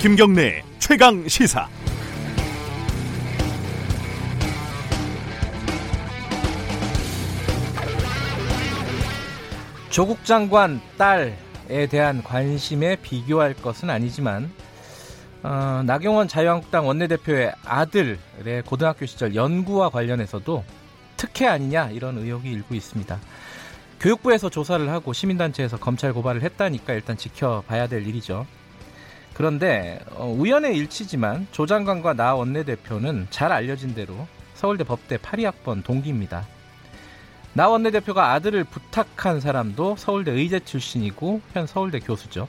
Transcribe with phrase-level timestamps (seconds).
[0.00, 1.68] 김경래 최강 시사.
[9.90, 14.48] 조국 장관 딸에 대한 관심에 비교할 것은 아니지만
[15.42, 20.62] 어, 나경원 자유한국당 원내대표의 아들의 고등학교 시절 연구와 관련해서도
[21.16, 23.18] 특혜 아니냐 이런 의혹이 일고 있습니다.
[23.98, 28.46] 교육부에서 조사를 하고 시민단체에서 검찰 고발을 했다니까 일단 지켜봐야 될 일이죠.
[29.38, 36.44] 그런데 어, 우연의 일치지만 조 장관과 나 원내대표는 잘 알려진 대로 서울대 법대 82학번 동기입니다.
[37.52, 42.48] 나 원내대표가 아들을 부탁한 사람도 서울대 의대 출신이고 현 서울대 교수죠.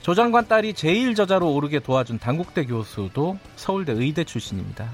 [0.00, 4.88] 조 장관 딸이 제일 저자로 오르게 도와준 당국대 교수도 서울대 의대 출신입니다.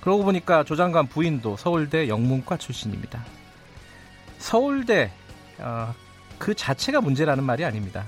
[0.00, 3.24] 그러고 보니까 조 장관 부인도 서울대 영문과 출신입니다.
[4.38, 5.12] 서울대
[5.60, 5.94] 어,
[6.36, 8.06] 그 자체가 문제라는 말이 아닙니다.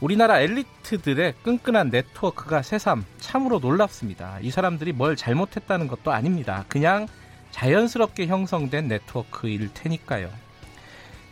[0.00, 4.38] 우리나라 엘리트들의 끈끈한 네트워크가 새삼 참으로 놀랍습니다.
[4.42, 6.64] 이 사람들이 뭘 잘못했다는 것도 아닙니다.
[6.68, 7.08] 그냥
[7.50, 10.30] 자연스럽게 형성된 네트워크일 테니까요.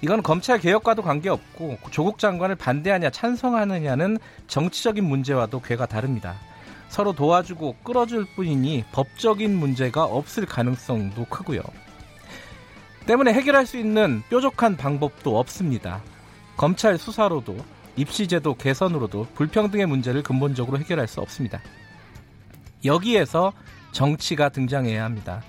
[0.00, 6.34] 이건 검찰 개혁과도 관계없고 조국 장관을 반대하냐 찬성하느냐는 정치적인 문제와도 괴가 다릅니다.
[6.88, 11.60] 서로 도와주고 끌어줄 뿐이니 법적인 문제가 없을 가능성도 크고요.
[13.06, 16.02] 때문에 해결할 수 있는 뾰족한 방법도 없습니다.
[16.56, 17.56] 검찰 수사로도
[17.96, 21.60] 입시제도 개선으로도 불평등의 문제를 근본적으로 해결할 수 없습니다.
[22.84, 23.52] 여기에서
[23.92, 25.42] 정치가 등장해야 합니다.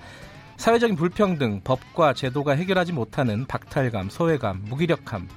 [0.58, 5.28] 사회적인 불평등, 법과 제도가 해결하지 못하는 박탈감, 소외감, 무기력함,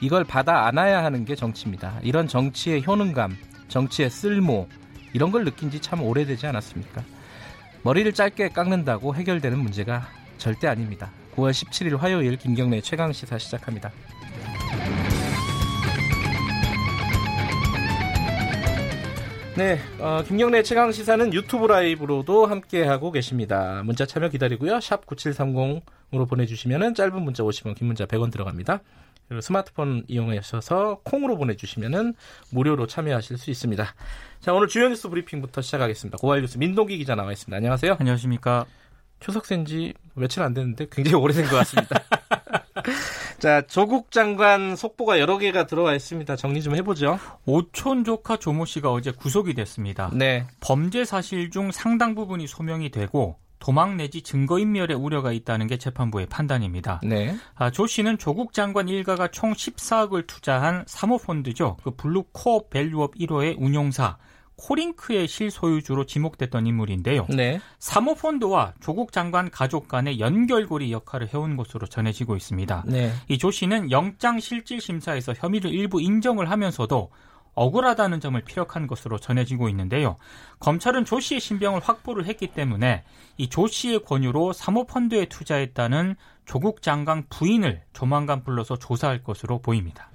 [0.00, 1.98] 이걸 받아 안아야 하는 게 정치입니다.
[2.02, 3.36] 이런 정치의 효능감,
[3.68, 4.68] 정치의 쓸모,
[5.12, 7.02] 이런 걸 느낀 지 참 오래되지 않았습니까?
[7.82, 11.10] 머리를 짧게 깎는다고 해결되는 문제가 절대 아닙니다.
[11.36, 13.90] 9월 17일 화요일 김경래 최강 시사 시작합니다.
[19.56, 23.82] 네, 어, 김경래 최강 시사는 유튜브 라이브로도 함께 하고 계십니다.
[23.84, 24.80] 문자 참여 기다리고요.
[24.80, 28.80] 샵 9730으로 보내주시면 짧은 문자 50원, 긴 문자 100원 들어갑니다.
[29.28, 32.14] 그리고 스마트폰 이용하셔서 콩으로 보내주시면
[32.50, 33.94] 무료로 참여하실 수 있습니다.
[34.40, 36.18] 자, 오늘 주요 뉴스 브리핑부터 시작하겠습니다.
[36.18, 37.56] 고발 뉴스 민동기 기자 나와 있습니다.
[37.56, 37.96] 안녕하세요.
[38.00, 38.66] 안녕하십니까.
[39.20, 42.02] 추석 쇤 지 며칠 안 됐는데 굉장히 오래된 것 같습니다.
[43.44, 46.34] 자, 조국 장관 속보가 여러 개가 들어와 있습니다.
[46.34, 47.18] 정리 좀 해보죠.
[47.44, 50.10] 오촌 조카 조모 씨가 어제 구속이 됐습니다.
[50.14, 50.46] 네.
[50.60, 57.02] 범죄 사실 중 상당 부분이 소명이 되고 도망 내지 증거인멸의 우려가 있다는 게 재판부의 판단입니다.
[57.04, 57.36] 네.
[57.54, 61.76] 아, 조 씨는 조국 장관 일가가 총 14억을 투자한 사모펀드죠.
[61.84, 64.16] 그 블루 코어 밸류업 1호의 운용사
[64.64, 67.26] 코링크의 실소유주로 지목됐던 인물인데요.
[67.28, 67.60] 네.
[67.78, 72.84] 사모펀드와 조국 장관 가족 간의 연결고리 역할을 해온 것으로 전해지고 있습니다.
[72.86, 73.12] 네.
[73.28, 77.10] 이조 씨는 영장 실질 심사에서 혐의를 일부 인정을 하면서도
[77.54, 80.16] 억울하다는 점을 피력한 것으로 전해지고 있는데요.
[80.60, 83.04] 검찰은 조 씨의 신병을 확보를 했기 때문에
[83.36, 86.16] 이 조 씨의 권유로 사모펀드에 투자했다는
[86.46, 90.10] 조국 장관 부인을 조만간 불러서 조사할 것으로 보입니다.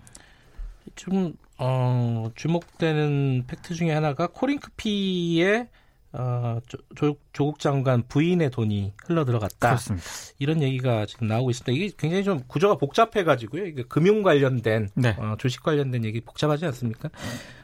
[0.96, 5.68] 좀 어, 주목되는 팩트 중에 하나가 코링크피에
[6.12, 6.60] 어,
[6.96, 9.70] 조, 국 장관 부인의 돈이 흘러 들어갔다.
[9.70, 10.06] 그렇습니다.
[10.40, 11.72] 이런 얘기가 지금 나오고 있습니다.
[11.72, 13.66] 이게 굉장히 좀 구조가 복잡해가지고요.
[13.66, 15.16] 이게 금융 관련된 네.
[15.20, 17.10] 어, 주식 관련된 얘기 복잡하지 않습니까?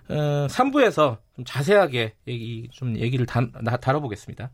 [0.10, 3.42] 어, 3부에서 좀 자세하게 얘기 좀 얘기를 다,
[3.82, 4.52] 다뤄보겠습니다.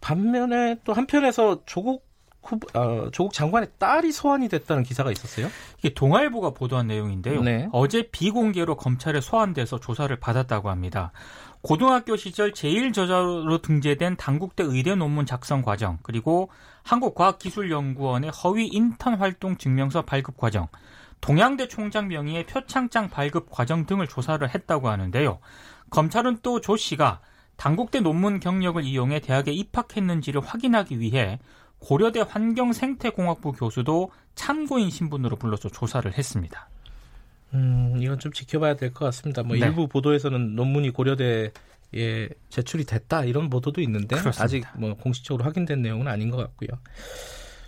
[0.00, 2.09] 반면에 또 한편에서 조국
[2.42, 5.48] 후보, 어, 조국 장관의 딸이 소환이 됐다는 기사가 있었어요.
[5.78, 7.42] 이게 동아일보가 보도한 내용인데요.
[7.42, 7.68] 네.
[7.72, 11.12] 어제 비공개로 검찰에 소환돼서 조사를 받았다고 합니다.
[11.62, 16.50] 고등학교 시절 제일 저자로 등재된 당국대 의대 논문 작성 과정, 그리고
[16.84, 20.68] 한국과학기술연구원의 허위 인턴 활동 증명서 발급 과정,
[21.20, 25.38] 동양대 총장 명의의 표창장 발급 과정 등을 조사를 했다고 하는데요.
[25.90, 27.20] 검찰은 또 조 씨가
[27.58, 31.38] 당국대 논문 경력을 이용해 대학에 입학했는지를 확인하기 위해
[31.80, 36.68] 고려대 환경생태공학부 교수도 참고인 신분으로 불러서 조사를 했습니다.
[37.54, 39.42] 음, 이건 좀 지켜봐야 될 것 같습니다.
[39.42, 39.66] 뭐 네.
[39.66, 41.50] 일부 보도에서는 논문이 고려대에
[42.48, 44.44] 제출이 됐다 이런 보도도 있는데 그렇습니다.
[44.44, 46.68] 아직 뭐 공식적으로 확인된 내용은 아닌 것 같고요.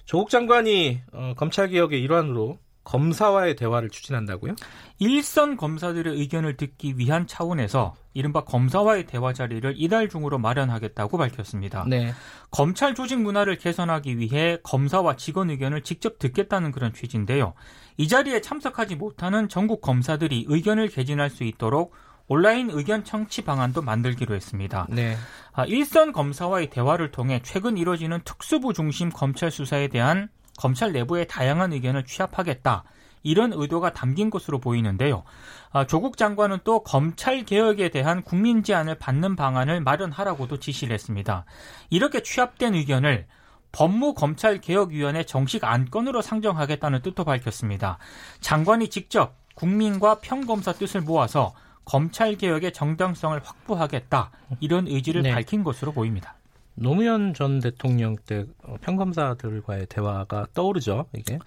[0.04, 4.54] 조국 장관이 어, 검찰 개혁의 일환으로 검사와의 대화를 추진한다고요?
[4.98, 11.84] 일선 검사들의 의견을 듣기 위한 차원에서 이른바 검사와의 대화 자리를 이달 중으로 마련하겠다고 밝혔습니다.
[11.88, 12.12] 네.
[12.50, 17.54] 검찰 조직 문화를 개선하기 위해 검사와 직원 의견을 직접 듣겠다는 그런 취지인데요.
[17.96, 21.94] 이 자리에 참석하지 못하는 전국 검사들이 의견을 개진할 수 있도록
[22.28, 24.86] 온라인 의견 청취 방안도 만들기로 했습니다.
[24.88, 25.16] 네.
[25.52, 31.72] 아, 일선 검사와의 대화를 통해 최근 이뤄지는 특수부 중심 검찰 수사에 대한 검찰 내부의 다양한
[31.72, 32.84] 의견을 취합하겠다.
[33.22, 35.22] 이런 의도가 담긴 것으로 보이는데요.
[35.70, 41.44] 아, 조국 장관은 또 검찰 개혁에 대한 국민 제안을 받는 방안을 마련하라고도 지시를 했습니다.
[41.90, 43.26] 이렇게 취합된 의견을
[43.72, 47.98] 법무검찰개혁위원회 정식 안건으로 상정하겠다는 뜻도 밝혔습니다.
[48.40, 55.32] 장관이 직접 국민과 평검사 뜻을 모아서 검찰 개혁의 정당성을 확보하겠다 이런 의지를 네.
[55.32, 56.34] 밝힌 것으로 보입니다.
[56.74, 58.46] 노무현 전 대통령 때
[58.80, 61.06] 평검사들과의 대화가 떠오르죠.
[61.14, 61.38] 이게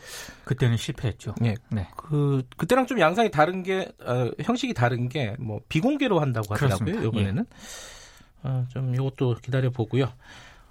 [0.44, 1.36] 그때는 실패했죠.
[1.42, 1.88] 네, 네.
[1.98, 7.08] 그 그때랑 좀 양상이 다른 게 어, 형식이 다른 게 뭐 비공개로 한다고 하더라고요.
[7.08, 8.48] 이번에는 예.
[8.48, 10.12] 어, 좀 이것도 기다려 보고요.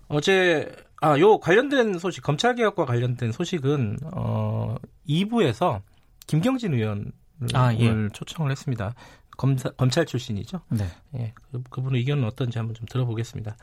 [0.08, 0.70] 어제
[1.00, 4.76] 아 요 관련된 소식 검찰 개혁과 관련된 소식은 어
[5.08, 5.82] 2부에서
[6.26, 7.12] 김경진 의원
[7.52, 7.92] 아, 예.
[8.12, 8.94] 초청을 했습니다.
[9.36, 10.60] 검사, 검찰 출신이죠.
[10.70, 10.86] 네.
[11.16, 13.56] 예, 그, 그분의 의견은 어떤지 한번 좀 들어보겠습니다.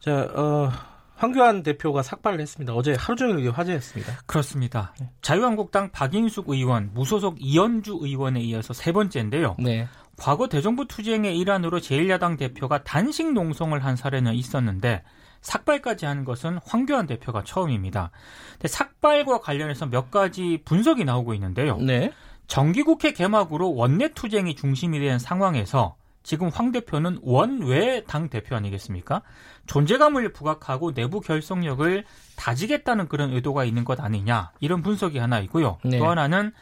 [0.00, 0.70] 자, 어,
[1.16, 2.72] 황교안 대표가 삭발을 했습니다.
[2.74, 4.20] 어제 하루 종일 화제였습니다.
[4.24, 4.94] 그렇습니다.
[4.98, 5.10] 네.
[5.20, 9.56] 자유한국당 박인숙 의원, 무소속 이현주 의원에 이어서 세 번째인데요.
[9.58, 9.86] 네.
[10.16, 15.02] 과거 대정부 투쟁의 일환으로 제1야당 대표가 단식 농성을 한 사례는 있었는데
[15.42, 18.10] 삭발까지 한 것은 황교안 대표가 처음입니다.
[18.52, 21.76] 근데 삭발과 관련해서 몇 가지 분석이 나오고 있는데요.
[21.76, 22.12] 네.
[22.46, 29.22] 정기국회 개막으로 원내 투쟁이 중심이 된 상황에서 지금 황 대표는 원외 당 대표 아니겠습니까?
[29.66, 32.04] 존재감을 부각하고 내부 결속력을
[32.36, 35.78] 다지겠다는 그런 의도가 있는 것 아니냐 이런 분석이 하나 있고요.
[35.84, 35.98] 네.
[35.98, 36.52] 또 하나는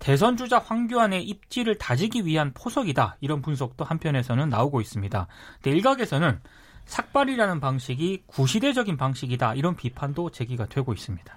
[0.00, 5.26] 대선 주자 황교안의 입지를 다지기 위한 포석이다 이런 분석도 한편에서는 나오고 있습니다.
[5.62, 6.40] 근데 일각에서는
[6.86, 11.34] 삭발이라는 방식이 구시대적인 방식이다 이런 비판도 제기가 되고 있습니다.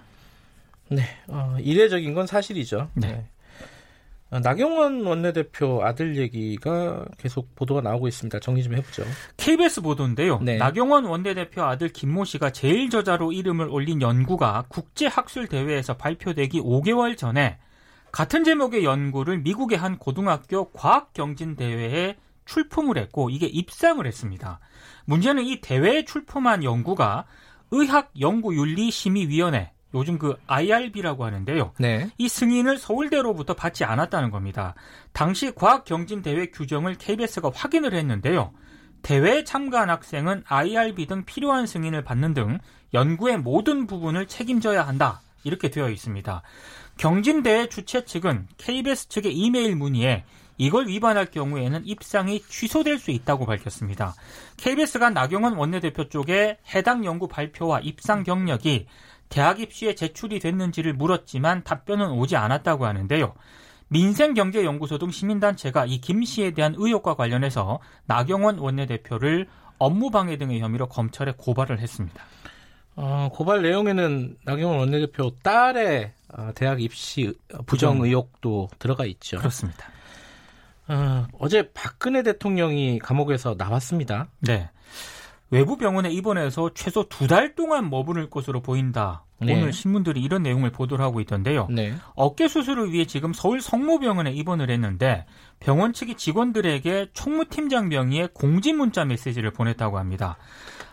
[0.89, 2.89] 네, 어, 이례적인 건 사실이죠.
[2.93, 3.07] 네.
[3.07, 3.29] 네.
[4.29, 8.39] 어, 나경원 원내대표 아들 얘기가 계속 보도가 나오고 있습니다.
[8.39, 9.05] 정리 좀 해보죠.
[9.37, 10.39] KBS 보도인데요.
[10.41, 10.57] 네.
[10.57, 17.57] 나경원 원내대표 아들 김모 씨가 제일 저자로 이름을 올린 연구가 국제학술대회에서 발표되기 5개월 전에
[18.11, 24.59] 같은 제목의 연구를 미국의 한 고등학교 과학경진대회에 출품을 했고 이게 입상을 했습니다.
[25.05, 27.25] 문제는 이 대회에 출품한 연구가
[27.71, 31.73] 의학연구윤리심의위원회 요즘 그 IRB라고 하는데요.
[31.79, 32.09] 네.
[32.17, 34.75] 이 승인을 서울대로부터 받지 않았다는 겁니다.
[35.13, 38.51] 당시 과학경진대회 규정을 KBS가 확인을 했는데요.
[39.01, 42.59] 대회에 참가한 학생은 IRB 등 필요한 승인을 받는 등
[42.93, 45.21] 연구의 모든 부분을 책임져야 한다.
[45.43, 46.41] 이렇게 되어 있습니다.
[46.97, 50.25] 경진대회 주최 측은 KBS 측의 이메일 문의에
[50.57, 54.15] 이걸 위반할 경우에는 입상이 취소될 수 있다고 밝혔습니다.
[54.57, 58.87] KBS가 나경원 원내대표 쪽에 해당 연구 발표와 입상 경력이
[59.29, 63.33] 대학 입시에 제출이 됐는지를 물었지만 답변은 오지 않았다고 하는데요.
[63.89, 69.47] 민생경제연구소 등 시민단체가 이 김 씨에 대한 의혹과 관련해서 나경원 원내대표를
[69.79, 72.23] 업무방해 등의 혐의로 검찰에 고발을 했습니다.
[72.95, 77.33] 어, 고발 내용에는 나경원 원내대표 딸의 어, 대학 입시
[77.65, 79.37] 부정 의혹도 들어가 있죠.
[79.37, 79.85] 그렇습니다.
[80.89, 84.27] 어, 어제 박근혜 대통령이 감옥에서 나왔습니다.
[84.39, 84.69] 네.
[85.49, 89.23] 외부 병원에 입원해서 최소 두 달 동안 머무를 것으로 보인다.
[89.39, 89.55] 네.
[89.55, 91.67] 오늘 신문들이 이런 내용을 보도를 하고 있던데요.
[91.69, 91.93] 네.
[92.15, 95.25] 어깨 수술을 위해 지금 서울 성모병원에 입원을 했는데
[95.59, 100.37] 병원 측이 직원들에게 총무팀장 명의의 공지 문자 메시지를 보냈다고 합니다.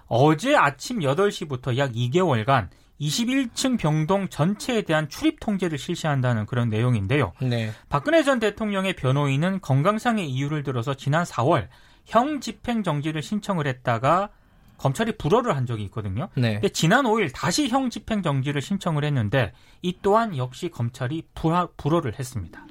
[0.07, 2.69] 어제 아침 8시부터 약 2개월간
[3.01, 7.33] 21층 병동 전체에 대한 출입 통제를 실시한다는 그런 내용인데요.
[7.41, 7.73] 네.
[7.89, 11.69] 박근혜 전 대통령의 변호인은 건강상의 이유를 들어서 지난 4월
[12.05, 14.29] 형 집행 정지를 신청을 했다가
[14.79, 16.29] 검찰이 불허를 한 적이 있거든요.
[16.35, 16.55] 네.
[16.55, 19.53] 근데 지난 5일 다시 형 집행 정지를 신청을 했는데
[19.83, 22.67] 이 또한 역시 검찰이 불하, 불허를 했습니다.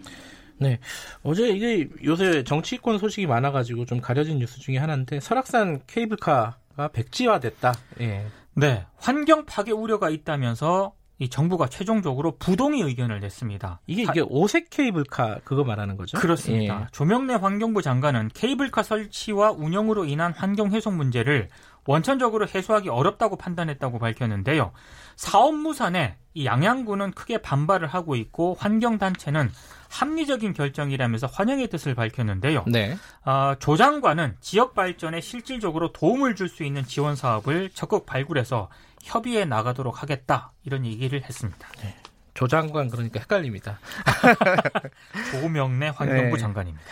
[0.58, 0.80] 네.
[1.24, 7.74] 어제 이게 요새 정치권 소식이 많아가지고 좀 가려진 뉴스 중에 하나인데 설악산 케이블카가 백지화됐다.
[8.02, 8.26] 예.
[8.56, 8.86] 네.
[8.98, 13.82] 환경 파괴 우려가 있다면서 이 정부가 최종적으로 부동의 의견을 냈습니다.
[13.88, 16.18] 이게 이게 오색 케이블카 그거 말하는 거죠?
[16.18, 16.82] 그렇습니다.
[16.82, 16.88] 예.
[16.92, 21.50] 조명래 환경부 장관은 케이블카 설치와 운영으로 인한 환경 해석 문제를
[21.86, 24.72] 원천적으로 해소하기 어렵다고 판단했다고 밝혔는데요.
[25.16, 29.52] 사업 무산에 이 양양구는 크게 반발을 하고 있고 환경단체는
[29.90, 32.64] 합리적인 결정이라면서 환영의 뜻을 밝혔는데요.
[32.68, 32.98] 네.
[33.26, 38.70] 어, 조 장관은 지역 발전에 실질적으로 도움을 줄 수 있는 지원 사업을 적극 발굴해서
[39.02, 41.68] 협의해 나가도록 하겠다 이런 얘기를 했습니다.
[41.82, 41.96] 네.
[42.34, 43.80] 조 장관 그러니까 헷갈립니다.
[45.32, 46.42] 조명래 환경부 네.
[46.42, 46.86] 장관입니다.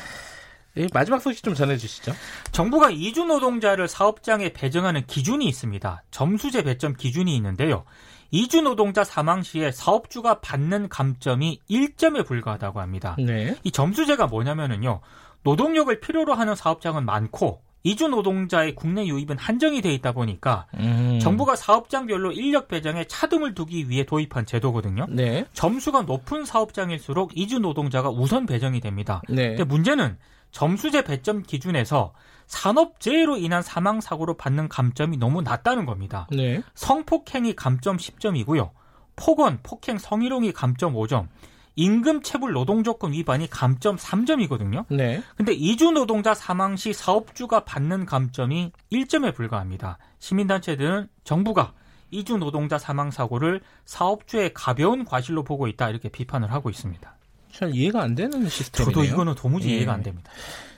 [0.78, 2.14] 예, 마지막 소식 좀 전해주시죠.
[2.52, 6.04] 정부가 이주 노동자를 사업장에 배정하는 기준이 있습니다.
[6.12, 7.84] 점수제 배점 기준이 있는데요.
[8.32, 13.16] 이주 노동자 사망 시에 사업주가 받는 감점이 1점에 불과하다고 합니다.
[13.20, 13.58] 네.
[13.64, 15.02] 이 점수제가 뭐냐면은요.
[15.44, 21.20] 노동력을 필요로 하는 사업장은 많고 이주 노동자의 국내 유입은 한정이 돼 있다 보니까 음.
[21.22, 25.08] 정부가 사업장별로 인력 배정에 차등을 두기 위해 도입한 제도거든요.
[25.10, 25.46] 네.
[25.54, 29.22] 점수가 높은 사업장일수록 이주 노동자가 우선 배정이 됩니다.
[29.30, 29.50] 네.
[29.50, 30.18] 근데 문제는
[30.52, 32.14] 점수제 배점 기준에서
[32.48, 36.28] 산업재해로 인한 사망 사고로 받는 감점이 너무 낮다는 겁니다.
[36.32, 36.62] 네.
[36.76, 38.72] 성폭행이 감점 10점이고요.
[39.16, 41.28] 폭언, 폭행, 성희롱이 감점 5점.
[41.76, 44.86] 임금 체불 노동조건 위반이 감점 3점이거든요.
[44.90, 45.24] 네.
[45.36, 49.98] 근데 이주 노동자 사망 시 사업주가 받는 감점이 1점에 불과합니다.
[50.20, 51.74] 시민단체들은 정부가
[52.12, 57.16] 이주 노동자 사망 사고를 사업주의 가벼운 과실로 보고 있다 이렇게 비판을 하고 있습니다.
[57.52, 58.94] 잘 이해가 안 되는 시스템이네요.
[58.94, 59.78] 저도 이거는 도무지 예.
[59.78, 60.32] 이해가 안 됩니다.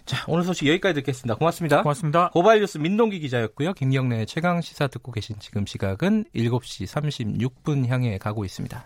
[0.06, 1.36] 자, 오늘 소식 여기까지 듣겠습니다.
[1.36, 1.82] 고맙습니다.
[1.82, 2.30] 고맙습니다.
[2.32, 3.74] 고발 뉴스 민동기 기자였고요.
[3.74, 6.86] 김경래 최강 시사 듣고 계신 지금 시각은 7시
[7.64, 8.86] 36분 향해 가고 있습니다.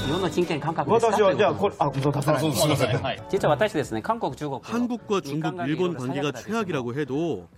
[0.00, 3.00] 日本の人権感覚ですか私はじゃあこれあそう出さないすみません
[3.30, 7.48] 実は私ですね韓国中国 한국과 중국, 일본 관계가 최악이라고 해도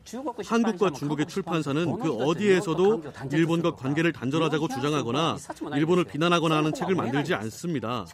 [0.45, 5.37] 한국과 중국의 출판사는 그 어디에서도 일본과 관계를 단절하자고 주장하거나
[5.77, 8.05] 일본을 비난하거나 하는 책을 만들지 않습니다.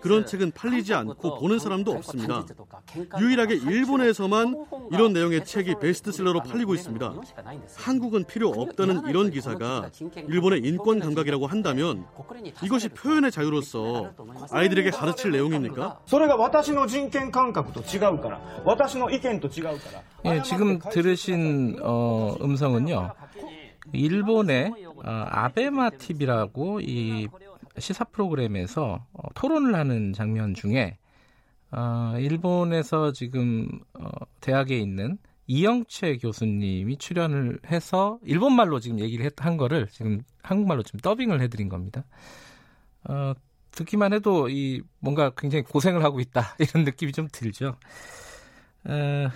[0.00, 2.44] 그런 책은 팔리지 않고 보는 사람도 없습니다.
[3.18, 7.14] 유일하게 일본에서만 이런 내용의 책이 베스트셀러로 팔리고 있습니다.
[7.76, 9.90] 한국은 필요 없다는 이런 기사가
[10.28, 12.04] 일본의 인권 감각이라고 한다면
[12.62, 14.12] 이것이 표현의 자유로 서
[14.50, 16.00] 아이들에게 가르칠 내용입니까?
[16.06, 19.72] それが私の人権感覚と違うから私の意見と違うか
[20.24, 23.12] ら 예, 지금 들으신 어, 음성은요.
[23.92, 24.72] 일본의
[25.04, 27.28] 어, 아베마 TV라고 이
[27.78, 30.98] 시사 프로그램에서 어, 토론을 하는 장면 중에
[31.72, 34.08] 어, 일본에서 지금 어,
[34.40, 41.00] 대학에 있는 이영채 교수님이 출연을 해서 일본말로 지금 얘기를 했, 한 거를 지금 한국말로 지금
[41.00, 42.04] 더빙을 해드린 겁니다.
[43.08, 43.32] 어,
[43.75, 47.77] 듣기만 해도 이 뭔가 굉장히 고생을 하고 있다 이런 느낌이 좀 들죠.
[48.85, 49.29] 어,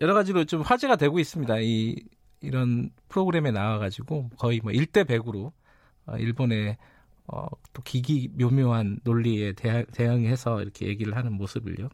[0.00, 1.58] 여러 가지로 좀 화제가 되고 있습니다.
[1.60, 1.96] 이
[2.42, 5.52] 이런 프로그램에 나와가지고 거의 뭐 1대 100으로
[6.06, 6.76] 어, 일본의
[7.26, 11.88] 어, 또 기기 묘묘한 논리에 대하, 대응해서 이렇게 얘기를 하는 모습을요.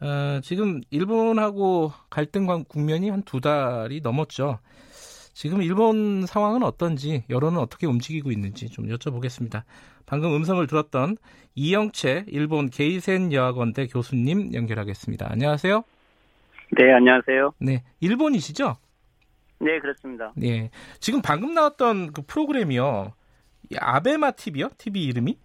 [0.00, 4.58] 어, 지금 일본하고 갈등 관- 국면이 한 두 달이 넘었죠.
[5.34, 9.64] 지금 일본 상황은 어떤지 여론은 어떻게 움직이고 있는지 좀 여쭤보겠습니다.
[10.06, 11.16] 방금 음성을 들었던
[11.56, 15.26] 이영채 일본 게이센 여학원대 교수님 연결하겠습니다.
[15.30, 15.82] 안녕하세요.
[16.78, 17.52] 네, 안녕하세요.
[17.58, 18.76] 네, 일본이시죠?
[19.58, 20.32] 네, 그렇습니다.
[20.36, 20.70] 네.
[21.00, 23.12] 지금 방금 나왔던 그 프로그램이요.
[23.70, 24.68] 이 아베마 TV요?
[24.78, 25.36] TV 이름이?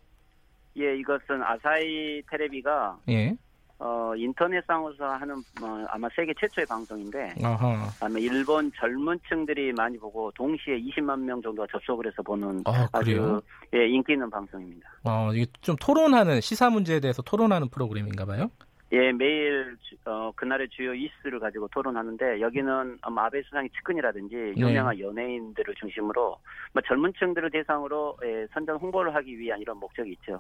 [0.78, 3.36] 예, 이것은 아사히 테레비가 예.
[3.80, 7.90] 어, 인터넷상으로서 하는 어, 아마 세계 최초의 방송인데 아하.
[8.02, 13.38] 아마 일본 젊은 층들이 많이 보고 동시에 20만 명 정도가 접속을 해서 보는 아, 그래요?
[13.38, 13.42] 아주
[13.74, 14.90] 예, 인기 있는 방송입니다.
[15.06, 18.52] 어, 이게 좀 토론하는 시사 문제에 대해서 토론하는 프로그램인가 봐요.
[18.92, 24.54] 예, 매일 주- 어, 그날의 주요 이슈를 가지고 토론하는데 여기는 아마 아베 수상의 측근이라든지 네.
[24.58, 26.38] 유명한 연예인들을 중심으로
[26.74, 30.40] 뭐 젊은 층들을 대상으로 예, 선전 홍보를 하기 위한 이런 목적이 있죠.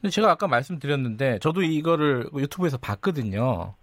[0.00, 3.74] 근데 제가 아까 말씀드렸는데 저도 이거를 유튜브에서 봤거든요.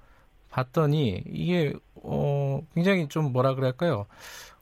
[0.50, 4.08] 봤더니 이게 어 굉장히 좀 뭐라 그럴까요?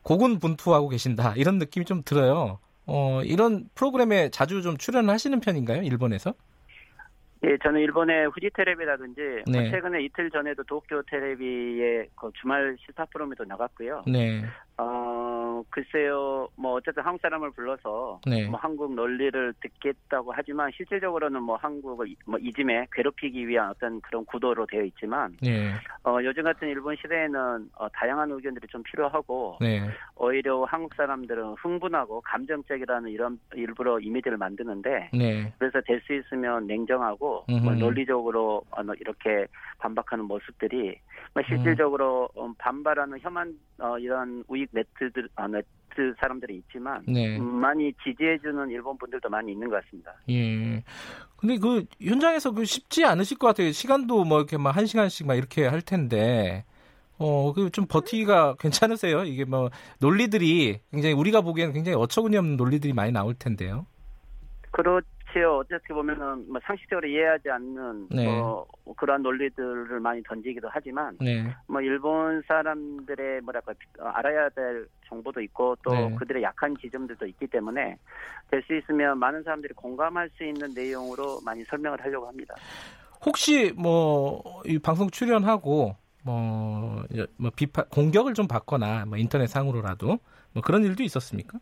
[0.03, 2.59] 고군분투하고 계신다 이런 느낌이 좀 들어요.
[2.85, 5.83] 어 이런 프로그램에 자주 좀 출연하시는 편인가요?
[5.83, 6.33] 일본에서?
[7.43, 9.69] 예, 저는 일본의 후지 테레비라든지 뭐 네.
[9.69, 14.03] 최근에 이틀 전에도 도쿄 테레비의 그 주말 시사 프로그램에도 나갔고요.
[14.07, 14.43] 네.
[14.77, 15.36] 어,
[15.69, 18.45] 글쎄요, 뭐 어쨌든 한국 사람을 불러서 네.
[18.47, 24.25] 뭐 한국 논리를 듣겠다고 하지만 실질적으로는 뭐 한국을 이- 뭐 이즘에 괴롭히기 위한 어떤 그런
[24.25, 25.71] 구도로 되어 있지만 네.
[26.03, 29.81] 어, 요즘 같은 일본 시대에는 어, 다양한 의견들이 좀 필요하고 네.
[30.15, 35.53] 오히려 한국 사람들은 흥분하고 감정적이라는 이런 일부러 이미지를 만드는데 네.
[35.59, 37.79] 그래서 될 수 있으면 냉정하고 뭐 음흠.
[37.79, 39.45] 논리적으로 어, 뭐 이렇게
[39.79, 40.99] 반박하는 모습들이
[41.33, 47.37] 뭐 실질적으로 어, 반발하는 혐한 어, 이런 우익 네트들 아, 네트 사람들이 있지만 네.
[47.37, 50.13] 음, 많이 지지해주는 일본 분들도 많이 있는 것 같습니다.
[50.29, 50.83] 예.
[51.37, 53.71] 근데 그 현장에서 그 쉽지 않으실 것 같아요.
[53.71, 56.65] 시간도 뭐 이렇게 막 한 시간씩 막 이렇게 할 텐데.
[57.19, 59.23] 어, 그 좀 버티기가 괜찮으세요?
[59.23, 59.69] 이게 뭐
[59.99, 63.87] 논리들이 굉장히 우리가 보기에는 굉장히 어처구니 없는 논리들이 많이 나올 텐데요.
[64.71, 65.01] 그렇
[65.33, 65.57] 지요.
[65.57, 68.25] 어떻게 보면은 뭐 상식적으로 이해하지 않는 네.
[68.25, 68.65] 뭐
[68.95, 71.43] 그러한 논리들을 많이 던지기도 하지만 네.
[71.67, 76.15] 뭐 일본 사람들의 뭐랄까 어, 알아야 될 정보도 있고 또 네.
[76.15, 77.97] 그들의 약한 지점들도 있기 때문에
[78.51, 82.55] 될 수 있으면 많은 사람들이 공감할 수 있는 내용으로 많이 설명을 하려고 합니다.
[83.25, 87.03] 혹시 뭐 이 방송 출연하고 뭐,
[87.37, 90.19] 뭐 비판 공격을 좀 받거나 뭐 인터넷 상으로라도
[90.53, 91.57] 뭐 그런 일도 있었습니까?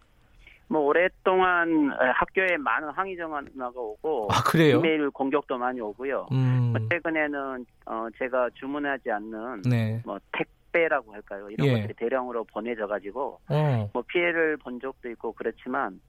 [0.68, 4.78] 뭐 오랫동안 에, 학교에 많은 항의 전화가 오고 아 그래요?
[4.78, 6.28] 이메일 공격도 많이 오고요.
[6.32, 10.02] 음, 뭐 최근에는 어, 제가 주문하지 않는 네.
[10.06, 11.50] 뭐 택배라고 할까요?
[11.50, 11.74] 이런 예.
[11.74, 16.00] 것들이 대량으로 보내져 가지고 어, 뭐 피해를 본 적도 있고 그렇지만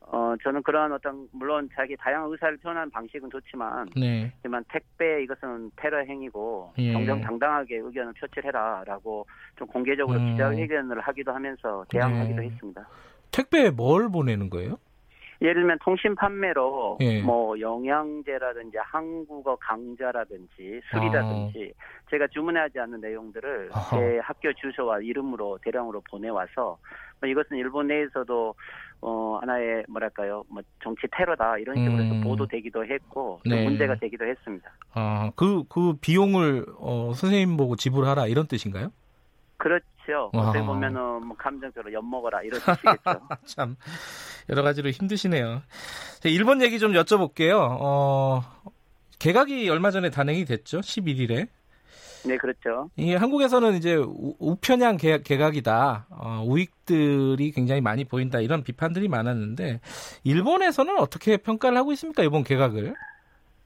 [0.00, 4.32] 어 저는 그러한 어떤 물론 자기 다양한 의사를 표현하는 방식은 좋지만 네.
[4.36, 6.92] 하지만 택배 이것은 테러 행위고 예.
[6.92, 9.26] 정정당당하게 의견을 표출해라라고
[9.56, 10.32] 좀 공개적으로 음.
[10.32, 12.48] 기자회견을 하기도 하면서 대항하기도 네.
[12.48, 12.86] 했습니다.
[13.32, 14.78] 택배에 뭘 보내는 거예요?
[15.42, 17.20] 예를 들면 통신 판매로 예.
[17.20, 21.72] 뭐 영양제라든지 한국어 강좌라든지 술이라든지
[22.10, 23.78] 제가 주문하지 않는 내용들을 아.
[23.78, 23.98] 아하.
[23.98, 26.78] 제 학교 주소와 이름으로 대량으로 보내와서
[27.20, 28.54] 뭐 이것은 일본 내에서도
[29.00, 32.20] 어 하나의 뭐랄까요 뭐 정치 테러다 이런 식으로 해서 음.
[32.20, 33.64] 보도되기도 했고 또 네.
[33.64, 34.70] 문제가 되기도 했습니다.
[34.94, 38.92] 아, 그, 그 비용을 어, 선생님 보고 지불하라 이런 뜻인가요?
[39.56, 39.84] 그렇죠.
[40.32, 40.48] 아하.
[40.50, 43.28] 어떻게 보면은 뭐 감정적으로 엿 먹어라 이런 뜻이겠죠.
[43.46, 43.76] 참
[44.48, 45.62] 여러 가지로 힘드시네요.
[46.20, 47.56] 자, 일본 얘기 좀 여쭤볼게요.
[47.80, 48.42] 어,
[49.18, 50.80] 개각이 얼마 전에 단행이 됐죠.
[50.80, 51.48] 11일에.
[52.24, 52.88] 네 그렇죠.
[52.96, 56.06] 이게 한국에서는 이제 우- 우편향 개, 개각이다.
[56.10, 58.38] 어, 우익들이 굉장히 많이 보인다.
[58.38, 59.80] 이런 비판들이 많았는데
[60.22, 62.22] 일본에서는 어떻게 평가를 하고 있습니까?
[62.22, 62.94] 이번 개각을?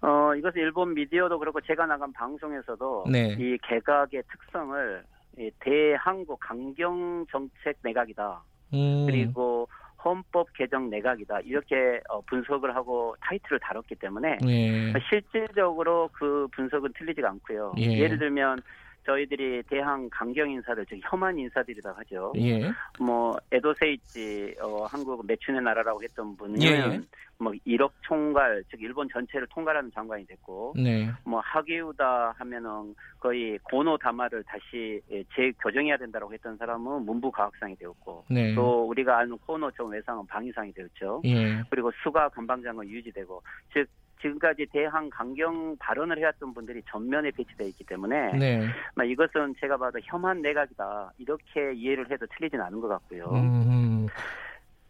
[0.00, 3.36] 어, 이것은 일본 미디어도 그렇고 제가 나간 방송에서도 네.
[3.38, 5.15] 이 개각의 특성을 이
[5.60, 8.42] 대한국 강경 정책 내각이다.
[8.74, 9.68] 음, 그리고
[10.04, 11.40] 헌법 개정 내각이다.
[11.40, 14.92] 이렇게 어, 분석을 하고 타이틀을 다뤘기 때문에 예.
[15.08, 17.74] 실질적으로 그 분석은 틀리지가 않고요.
[17.78, 17.98] 예.
[17.98, 18.60] 예를 들면
[19.06, 22.32] 저희들이 대한 강경 인사들, 즉 혐한 인사들이라 하죠.
[22.36, 22.70] 예.
[22.98, 27.00] 뭐 에도세이치 어, 한국 매춘의 나라라고 했던 분은 예, 예.
[27.38, 31.08] 뭐 1억 총괄, 즉 일본 전체를 통괄하는 장관이 됐고 네.
[31.24, 38.54] 뭐 하기우다 하면은 거의 고노 다마를 다시 예, 재교정해야 된다고 했던 사람은 문부과학상이 되었고 네.
[38.54, 41.22] 또 우리가 아는 코노 정 외상은 방위상이 되었죠.
[41.26, 41.62] 예.
[41.70, 43.42] 그리고 수가 관방장은 유지되고
[43.72, 43.88] 즉
[44.20, 48.66] 지금까지 대항 강경 발언을 해왔던 분들이 전면에 배치되어 있기 때문에 네.
[48.94, 53.26] 막 이것은 제가 봐도 혐한 내각이다 이렇게 이해를 해도 틀리진 않은 것 같고요.
[53.32, 54.06] 음,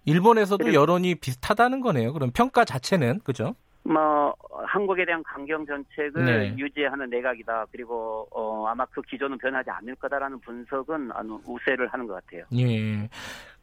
[0.05, 2.12] 일본에서도 그리고- 여론이 비슷하다는 거네요.
[2.12, 3.55] 그럼 평가 자체는 그죠?
[3.83, 4.35] 뭐
[4.67, 6.55] 한국에 대한 강경 정책을 네.
[6.59, 7.67] 유지하는 내각이다.
[7.71, 11.11] 그리고 어, 아마 그 기조는 변하지 않을 거다라는 분석은
[11.47, 12.45] 우세를 하는 것 같아요.
[12.57, 13.09] 예.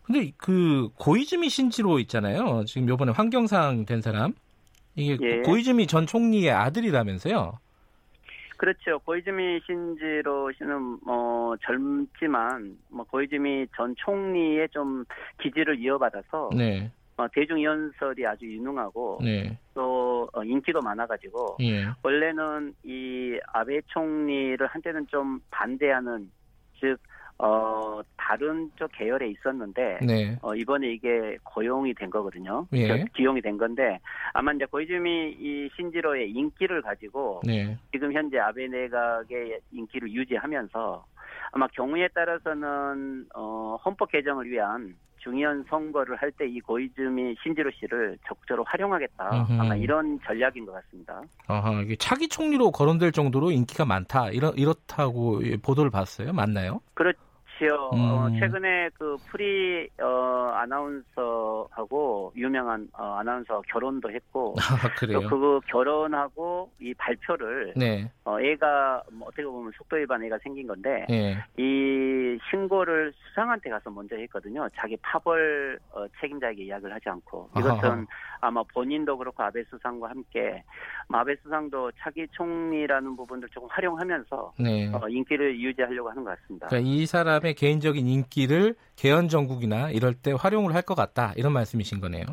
[0.03, 2.63] 근데 그 고이즈미 신지로 있잖아요.
[2.65, 4.33] 지금 요번에 환경상 된 사람.
[4.95, 5.41] 이게 예.
[5.41, 7.59] 고이즈미 전 총리의 아들이라면서요.
[8.57, 8.99] 그렇죠.
[8.99, 15.03] 고이즈미 신지로 씨는 뭐 젊지만 뭐 고이즈미 전 총리의 좀
[15.41, 16.91] 기질을 이어받아서 네.
[17.17, 19.57] 어, 대중연설이 아주 유능하고 네.
[19.73, 21.85] 또 어, 인기도 많아가지고 예.
[22.01, 26.31] 원래는 이 아베 총리를 한때는 좀 반대하는
[26.79, 26.97] 즉
[27.45, 30.37] 어, 다른 쪽 계열에 있었는데 네.
[30.41, 32.65] 어, 이번에 이게 고용이 된 거거든요.
[32.73, 32.87] 예.
[32.87, 33.99] 저- 기용이 된 건데
[34.33, 37.77] 아마 이제 고이즈미 이 신지로의 인기를 가지고 네.
[37.91, 41.05] 지금 현재 아베 내각의 인기를 유지하면서
[41.51, 48.17] 아마 경우에 따라서는 어, 헌법 개정을 위한 중요한 선거를 할 때 이 고이즈미 신지로 씨를
[48.27, 49.29] 적극적으로 활용하겠다.
[49.49, 49.61] 음흠.
[49.61, 51.21] 아마 이런 전략인 것 같습니다.
[51.47, 54.29] 아하, 이게 차기 총리로 거론될 정도로 인기가 많다.
[54.31, 56.33] 이렇, 이렇다고 예, 보도를 봤어요.
[56.33, 56.81] 맞나요?
[56.93, 57.13] 그렇
[57.63, 57.89] 지요.
[57.93, 58.39] 어, 음.
[58.39, 65.21] 최근에 그 프리 어, 아나운서하고 유명한 어, 아나운서 결혼도 했고 아, 그래요.
[65.21, 68.11] 또그 결혼하고 이 발표를 네.
[68.25, 71.37] 어, 애가 뭐 어떻게 보면 속도 위반 애가 생긴 건데 예.
[71.57, 74.67] 이 신고를 수상한테 가서 먼저 했거든요.
[74.75, 78.05] 자기 파벌 어, 책임자에게 이야기를 하지 않고 이것은 아하.
[78.41, 80.63] 아마 본인도 그렇고 아베 수상과 함께
[81.07, 84.91] 뭐 아베 수상도 차기 총리라는 부분들 조금 활용하면서 네.
[84.93, 86.67] 어, 인기를 유지하려고 하는 것 같습니다.
[86.67, 91.31] 그러니까 이 사람의 개인적인 인기를 개헌 정국이나 이럴 때 활용을 할 것 같다.
[91.37, 92.25] 이런 말씀이신 거네요.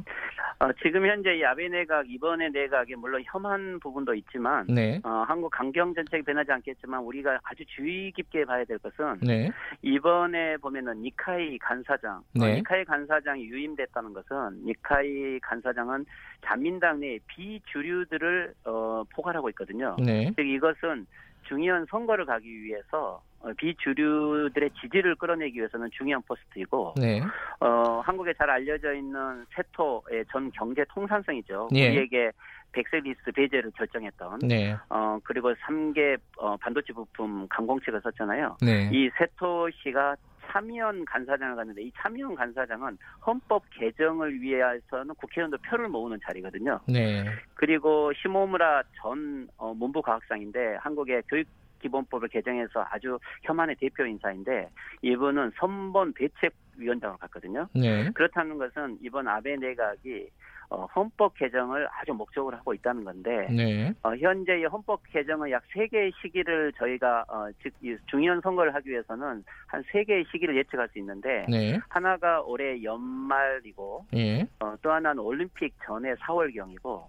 [0.59, 5.01] 어, 지금 현재 이 아베 내각 이번에 내각에 물론 혐한 부분도 있지만 네.
[5.05, 9.51] 어, 한국 강경 정책이 변하지 않겠지만 우리가 아주 주의 깊게 봐야 될 것은 네.
[9.81, 12.57] 이번에 보면은 니카이 간사장, 어, 네.
[12.57, 16.05] 니카이 간사장이 유임됐다는 것은 니카이 간사장은
[16.45, 19.97] 자민당 내 비주류들을 어, 포괄하고 있거든요.
[19.99, 20.31] 네.
[20.37, 21.07] 즉 이것은
[21.51, 27.21] 중요한 선거를 가기 위해서 어, 비주류들의 지지를 끌어내기 위해서는 중요한 포스트이고 네.
[27.59, 31.71] 어, 한국에 잘 알려져 있는 세토의 전 경제 통산성이죠.
[31.75, 31.89] 예.
[31.89, 32.31] 우리에게
[32.73, 34.77] 백색리스트 배제를 결정했던 네.
[34.91, 38.59] 어 그리고 3개 어, 반도체 부품 강공책을 썼잖아요.
[38.63, 38.89] 네.
[38.93, 40.15] 이 세토 씨가
[40.51, 46.81] 참의원 간사장을 갔는데 이 참의원 간사장은 헌법 개정을 위해서는 국회의원들 표를 모으는 자리거든요.
[46.89, 47.25] 네.
[47.55, 51.47] 그리고 시모무라 전 어, 문부 과학상인데 한국의 교육
[51.81, 54.69] 기본법을 개정해서 아주 혐한의 대표 인사인데
[55.03, 57.67] 이분은 선본 대책위원장으로 갔거든요.
[57.75, 58.11] 네.
[58.13, 60.29] 그렇다는 것은 이번 아베 내각이
[60.71, 63.93] 어, 헌법 개정을 아주 목적으로 하고 있다는 건데 네.
[64.05, 69.45] 어, 현재 이 헌법 개정은 약 세개의 시기를 저희가 어, 즉이 중의원 선거를 하기 위해서는
[69.67, 71.79] 한 세개의 시기를 예측할 수 있는데 네.
[71.89, 74.47] 하나가 올해 연말이고 예.
[74.61, 77.03] 어, 또 하나는 올림픽 전에 4월경이고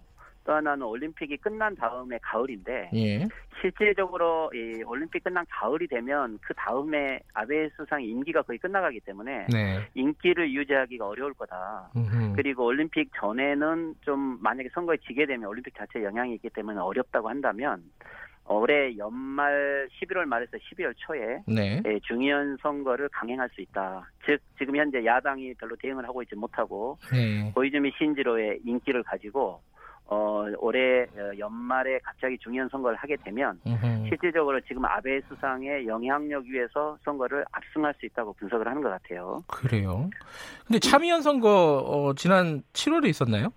[0.44, 3.28] 또 하나는 올림픽이 끝난 다음에 가을인데 예.
[3.62, 9.80] 실질적으로 이 올림픽 끝난 가을이 되면 그 다음에 아베 수상의 임기가 거의 끝나가기 때문에 네.
[9.94, 11.92] 인기를 유지하기가 어려울 거다.
[11.96, 12.34] 음흠.
[12.36, 17.84] 그리고 올림픽 전에는 좀 만약에 선거에 지게 되면 올림픽 자체에 영향이 있기 때문에 어렵다고 한다면
[18.48, 21.82] 올해 연말 11월 말에서 12월 초에 네.
[21.86, 24.10] 예, 중의원 선거를 강행할 수 있다.
[24.26, 27.52] 즉 지금 현재 야당이 별로 대응을 하고 있지 못하고 네.
[27.54, 29.62] 고이즈미 신지로의 인기를 가지고
[30.12, 34.10] 어, 올해 어, 연말에 갑자기 중의원 선거를 하게 되면 음흠.
[34.10, 39.42] 실질적으로 지금 아베 수상의 영향력 위에서 선거를 압승할 수 있다고 분석을 하는 것 같아요.
[39.48, 40.10] 그래요.
[40.68, 43.54] 근데 참의원 선거 어, 지난 7월에 있었나요?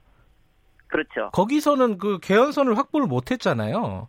[0.86, 1.30] 그렇죠.
[1.32, 4.08] 거기서는 그 개헌선을 확보를 못했잖아요.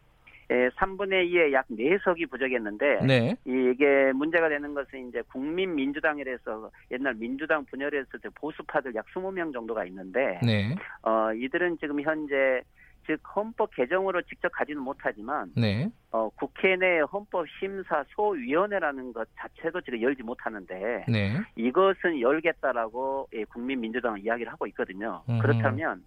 [0.51, 3.35] 예, 3분의 2의 약 4석이 부족했는데 네.
[3.45, 9.85] 이게 문제가 되는 것은 이제 국민 민주당이라서 옛날 민주당 분열했을 때 보수파들 약 20명 정도가
[9.85, 10.75] 있는데 네.
[11.01, 12.61] 어, 이들은 지금 현재
[13.07, 15.89] 즉 헌법 개정으로 직접 가지는 못하지만 네.
[16.11, 21.33] 어, 국회 내 헌법 심사 소위원회라는 것 자체도 지금 열지 못하는데 네.
[21.55, 25.23] 이것은 열겠다라고 예, 국민민주당은 이야기를 하고 있거든요.
[25.29, 25.39] 음.
[25.39, 26.03] 그렇다면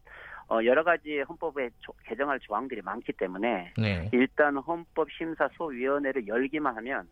[0.51, 4.09] 어, 여러 가지 헌법에 조- 개정할 조항들이 많기 때문에 네.
[4.13, 7.07] 일단 헌법심사소위원회를 열기만 하면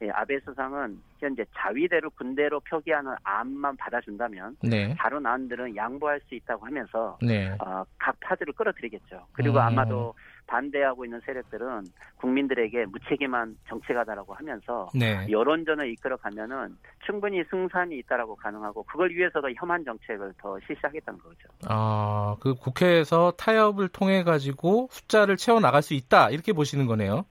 [0.00, 4.94] 예, 아베 수상은 현재 자위대로 군대로 표기하는 안만 받아준다면 네.
[4.96, 7.50] 다른 안들은 양보할 수 있다고 하면서 네.
[7.58, 9.26] 어, 각 파들을 끌어들이겠죠.
[9.32, 9.62] 그리고 음.
[9.62, 10.14] 아마도
[10.48, 11.84] 반대하고 있는 세력들은
[12.16, 15.26] 국민들에게 무책임한 정책하다라고 하면서 네.
[15.30, 21.48] 여론전을 이끌어가면은 충분히 승산이 있다라고 가능하고 그걸 위해서도 혐한 정책을 더 실시하겠다는 거죠.
[21.68, 26.30] 아, 그 국회에서 타협을 통해 가지고 숫자를 채워 나갈 수 있다.
[26.30, 27.24] 이렇게 보시는 거네요.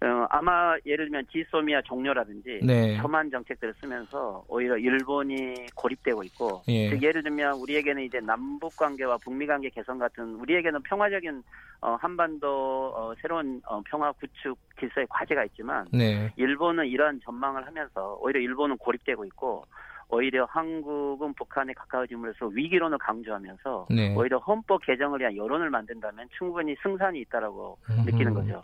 [0.00, 2.96] 어, 아마 예를 들면 지소미아 종료라든지 네.
[2.96, 6.90] 혐한 정책들을 쓰면서 오히려 일본이 고립되고 있고 예.
[6.90, 11.42] 즉 예를 들면 우리에게는 이제 남북 관계와 북미 관계 개선 같은 우리에게는 평화적인
[11.80, 16.32] 어, 한반도 어, 새로운 어, 평화 구축 질서의 과제가 있지만 네.
[16.36, 19.64] 일본은 이러한 전망을 하면서 오히려 일본은 고립되고 있고
[20.08, 24.14] 오히려 한국은 북한에 가까워짐으로써 위기론을 강조하면서 네.
[24.16, 28.10] 오히려 헌법 개정을 위한 여론을 만든다면 충분히 승산이 있다라고 음흠.
[28.10, 28.62] 느끼는 거죠.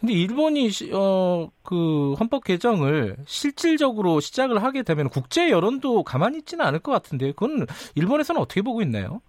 [0.00, 6.64] 근데 일본이 시- 어, 그 헌법 개정을 실질적으로 시작을 하게 되면 국제 여론도 가만히 있지는
[6.64, 9.20] 않을 것 같은데 그건 일본에서는 어떻게 보고 있나요?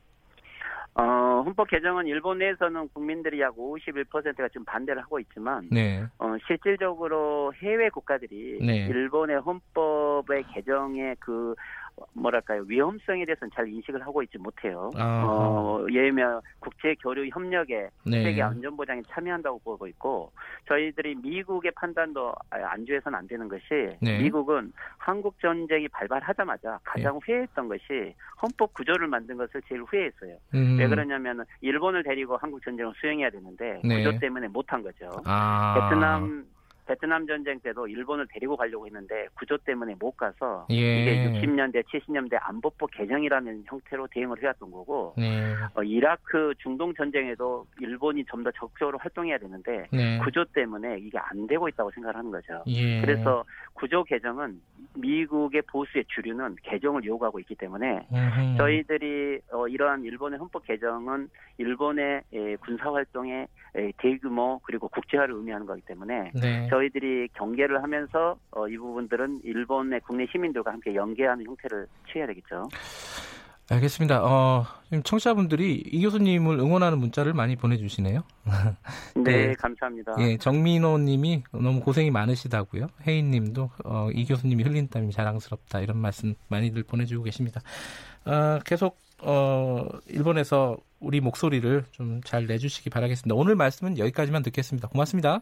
[0.99, 6.03] 어, 헌법 개정은 일본 내에서는 국민들이 약 51%가 지금 반대를 하고 있지만 네.
[6.17, 8.88] 어, 실질적으로 해외 국가들이 네.
[8.88, 11.55] 일본의 헌법의 개정의 그
[12.13, 14.91] 뭐랄까요 위험성에 대해서는 잘 인식을 하고 있지 못해요.
[14.95, 15.23] 아하.
[15.25, 18.23] 어, 예를 들면 국제 교류 협력에 네.
[18.23, 20.31] 세계 안전보장에 참여한다고 보고 있고
[20.67, 23.63] 저희들이 미국의 판단도 안주해서는 안 되는 것이
[24.01, 24.19] 네.
[24.19, 30.38] 미국은 한국 전쟁이 발발하자마자 가장 회의했던 것이 헌법 구조를 만든 것을 제일 후회했어요.
[30.53, 30.77] 음.
[30.79, 34.03] 왜 그러냐면 일본을 데리고 한국 전쟁을 수행해야 되는데 네.
[34.03, 35.09] 구조 때문에 못한 거죠.
[35.25, 35.89] 아.
[35.89, 36.45] 베트남
[36.89, 40.75] 베트남 전쟁 때도 일본을 데리고 가려고 했는데 구조 때문에 못 가서 예.
[40.75, 45.54] 이게 60년대 70년대 안보법 개정이라는 형태로 대응을 해왔던 거고 네.
[45.75, 50.17] 어, 이라크 중동 전쟁에도 일본이 좀 더 적극적으로 활동해야 되는데 네.
[50.19, 52.63] 구조 때문에 이게 안 되고 있다고 생각을 하는 거죠.
[52.67, 53.02] 예.
[53.02, 54.62] 그래서 구조 개정은
[54.95, 58.58] 미국의 보수의 주류는 개정을 요구하고 있기 때문에 음흠.
[58.58, 65.65] 저희들이 어, 이러한 일본의 헌법 개정은 일본의 에, 군사 활동의 에, 대규모 그리고 국제화를 의미하는
[65.65, 66.67] 거기 때문에 네.
[66.80, 72.70] 저희들이 경계를 하면서 어, 이 부분들은 일본의 국내 시민들과 함께 연계하는 형태를 취해야 되겠죠.
[73.72, 74.24] 알겠습니다.
[74.24, 78.24] 어, 지금 청취자분들이 이 교수님을 응원하는 문자를 많이 보내주시네요.
[79.15, 79.54] 네, 네.
[79.54, 80.15] 감사합니다.
[80.20, 82.88] 예, 정민호 님이 너무 고생이 많으시다고요.
[83.06, 85.82] 혜인 님도 어, 이 교수님이 흘린 땀이 자랑스럽다.
[85.82, 87.62] 이런 말씀 많이들 보내주고 계십니다.
[88.26, 93.36] 어, 계속, 어, 일본에서 우리 목소리를 좀 잘 내주시기 바라겠습니다.
[93.36, 94.88] 오늘 말씀은 여기까지만 듣겠습니다.
[94.88, 95.42] 고맙습니다.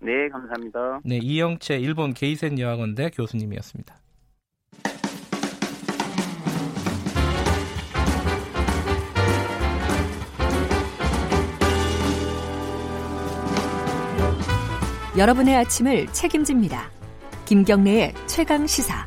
[0.00, 1.00] 네, 감사합니다.
[1.04, 3.96] 네, 이영채 일본 게이센 여학원대 교수님이었습니다.
[15.16, 16.90] 여러분의 아침을 책임집니다.
[17.44, 19.04] 김경래의 최강 시사.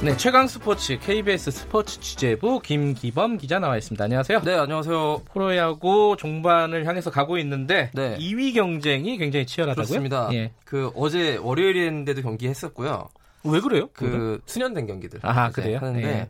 [0.00, 4.04] 네, 최강 스포츠 KBS 스포츠 취재부 김기범 기자 나와 있습니다.
[4.04, 4.42] 안녕하세요.
[4.42, 5.22] 네, 안녕하세요.
[5.32, 8.16] 프로야구 종반을 향해서 가고 있는데 네.
[8.16, 9.84] 2위 경쟁이 굉장히 치열하다고요?
[9.84, 10.28] 그렇습니다.
[10.34, 10.52] 예.
[10.64, 13.08] 그 어제 월요일인데도 경기 했었고요.
[13.42, 13.88] 왜 그래요?
[13.92, 15.18] 그 수년된 경기들.
[15.18, 15.78] 이제 그래요?
[15.78, 16.28] 하는데 예.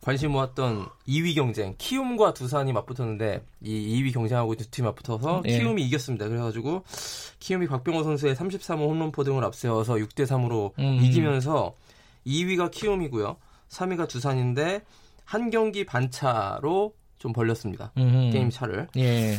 [0.00, 5.58] 관심 모았던 2위 경쟁 키움과 두산이 맞붙었는데 이 2위 경쟁하고 두 팀이 맞붙어서 예.
[5.58, 6.26] 키움이 이겼습니다.
[6.26, 6.84] 그래가지고
[7.38, 11.00] 키움이 박병호 선수의 33호 홈런포 등을 앞세워서 6대 3으로 음.
[11.02, 11.74] 이기면서
[12.26, 13.36] 2위가 키움이고요.
[13.68, 14.82] 3위가 두산인데
[15.24, 17.92] 한 경기 반차로 좀 벌렸습니다.
[17.96, 18.30] 음흠.
[18.32, 18.88] 게임 차를.
[18.96, 19.36] 예.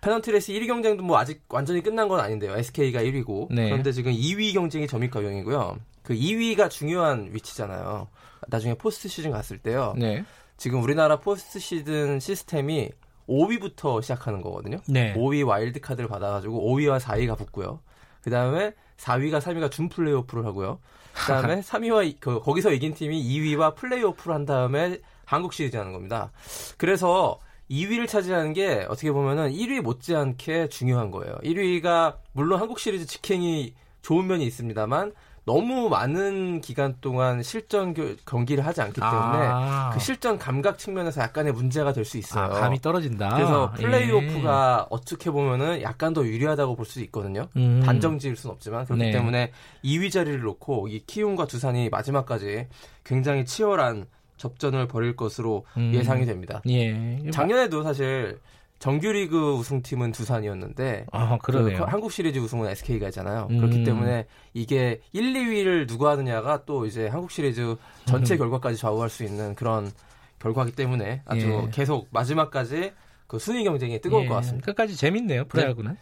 [0.00, 2.56] 페넌트 레이스 1위 경쟁도 뭐 아직 완전히 끝난 건 아닌데요.
[2.56, 3.48] SK가 1위고.
[3.50, 3.70] 네.
[3.70, 5.78] 그런데 지금 2위 경쟁이 점입가경이고요.
[6.02, 8.08] 그 2위가 중요한 위치잖아요.
[8.48, 9.94] 나중에 포스트 시즌 갔을 때요.
[9.96, 10.24] 네.
[10.56, 12.90] 지금 우리나라 포스트 시즌 시스템이
[13.28, 14.78] 5위부터 시작하는 거거든요.
[14.86, 15.14] 네.
[15.14, 17.80] 5위 와일드 카드를 받아가지고 5위와 4위가 붙고요.
[18.22, 20.80] 그 다음에 4위가 3위가 준 플레이오프를 하고요.
[21.14, 26.32] 그 다음에 3위와 그, 거기서 이긴 팀이 2위와 플레이오프를 한 다음에 한국 시리즈 하는 겁니다.
[26.76, 27.38] 그래서
[27.70, 31.36] 2위를 차지하는 게 어떻게 보면은 1위 못지않게 중요한 거예요.
[31.42, 35.12] 1위가 물론 한국 시리즈 직행이 좋은 면이 있습니다만
[35.46, 39.90] 너무 많은 기간 동안 실전 교- 경기를 하지 않기 때문에 아.
[39.92, 42.44] 그 실전 감각 측면에서 약간의 문제가 될 수 있어요.
[42.46, 43.28] 아, 감이 떨어진다.
[43.34, 43.82] 그래서 예.
[43.82, 47.48] 플레이오프가 어떻게 보면은 약간 더 유리하다고 볼 수 있거든요.
[47.56, 47.82] 음.
[47.84, 49.10] 단정 지을 수는 없지만 그렇기 네.
[49.10, 49.52] 때문에
[49.84, 52.68] 2위 자리를 놓고 이 키움과 두산이 마지막까지
[53.04, 55.92] 굉장히 치열한 접전을 벌일 것으로 음.
[55.94, 56.62] 예상이 됩니다.
[56.68, 57.30] 예.
[57.30, 58.38] 작년에도 사실
[58.78, 61.38] 정규리그 우승팀은 두산이었는데 아.
[61.42, 61.52] 그
[61.86, 63.48] 한국 시리즈 우승은 SK가 했잖아요.
[63.50, 63.58] 음.
[63.58, 69.24] 그렇기 때문에 이게 1, 2위를 누가 하느냐가 또 이제 한국 시리즈 전체 결과까지 좌우할 수
[69.24, 69.90] 있는 그런
[70.38, 71.70] 결과기 때문에 아주 예.
[71.70, 72.92] 계속 마지막까지
[73.26, 74.66] 그 순위 경쟁이 뜨거울 예, 것 같습니다.
[74.66, 75.96] 끝까지 재밌네요, 프로야구는.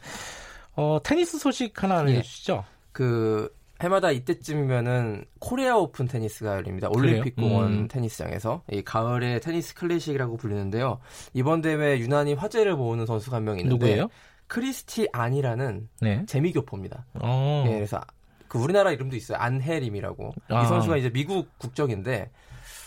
[0.74, 1.98] 어, 테니스 소식 하나 예.
[2.00, 2.64] 알려주시죠.
[2.90, 6.88] 그 해마다 이때쯤이면은 코리아 오픈 테니스가 열립니다.
[6.94, 7.48] 올림픽 그래요?
[7.50, 7.88] 공원 음.
[7.88, 11.00] 테니스장에서 이 가을의 테니스 클래식이라고 불리는데요.
[11.34, 14.08] 이번 대회 유난히 화제를 모으는 선수가 한 명 있는데 누구예요?
[14.46, 16.24] 크리스티 안이라는 네.
[16.26, 17.06] 재미교포입니다.
[17.14, 17.64] 어.
[17.66, 18.00] 예, 그래서
[18.46, 19.38] 그 우리나라 이름도 있어요.
[19.38, 20.32] 안혜림이라고.
[20.48, 20.62] 아.
[20.62, 22.30] 이 선수가 이제 미국 국적인데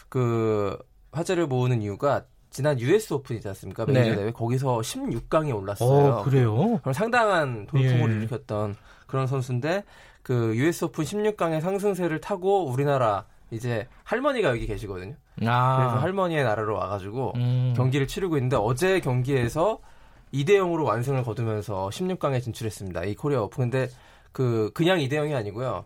[0.08, 0.78] 그
[1.12, 3.86] 화제를 모으는 이유가 지난 US 오픈 이지 않습니까?
[3.86, 4.16] 메이저 네.
[4.16, 5.90] 대회 거기서 16강에 올랐어요.
[6.20, 6.78] 어, 그래요?
[6.80, 8.16] 그럼 상당한 돌풍을 예.
[8.18, 8.76] 일으켰던
[9.08, 9.84] 그런 선수인데
[10.26, 15.14] 그 US 오픈 16강의 상승세를 타고 우리나라 이제 할머니가 여기 계시거든요.
[15.46, 15.78] 아.
[15.78, 17.74] 그래서 할머니의 나라로 와가지고 음.
[17.78, 19.78] 경기를 치르고 있는데 어제 경기에서
[20.34, 23.04] 2대 0으로 완승을 거두면서 16강에 진출했습니다.
[23.04, 23.70] 이 코리아 오픈.
[23.70, 23.88] 근데
[24.32, 25.86] 그 그냥 2대 0이 아니고요.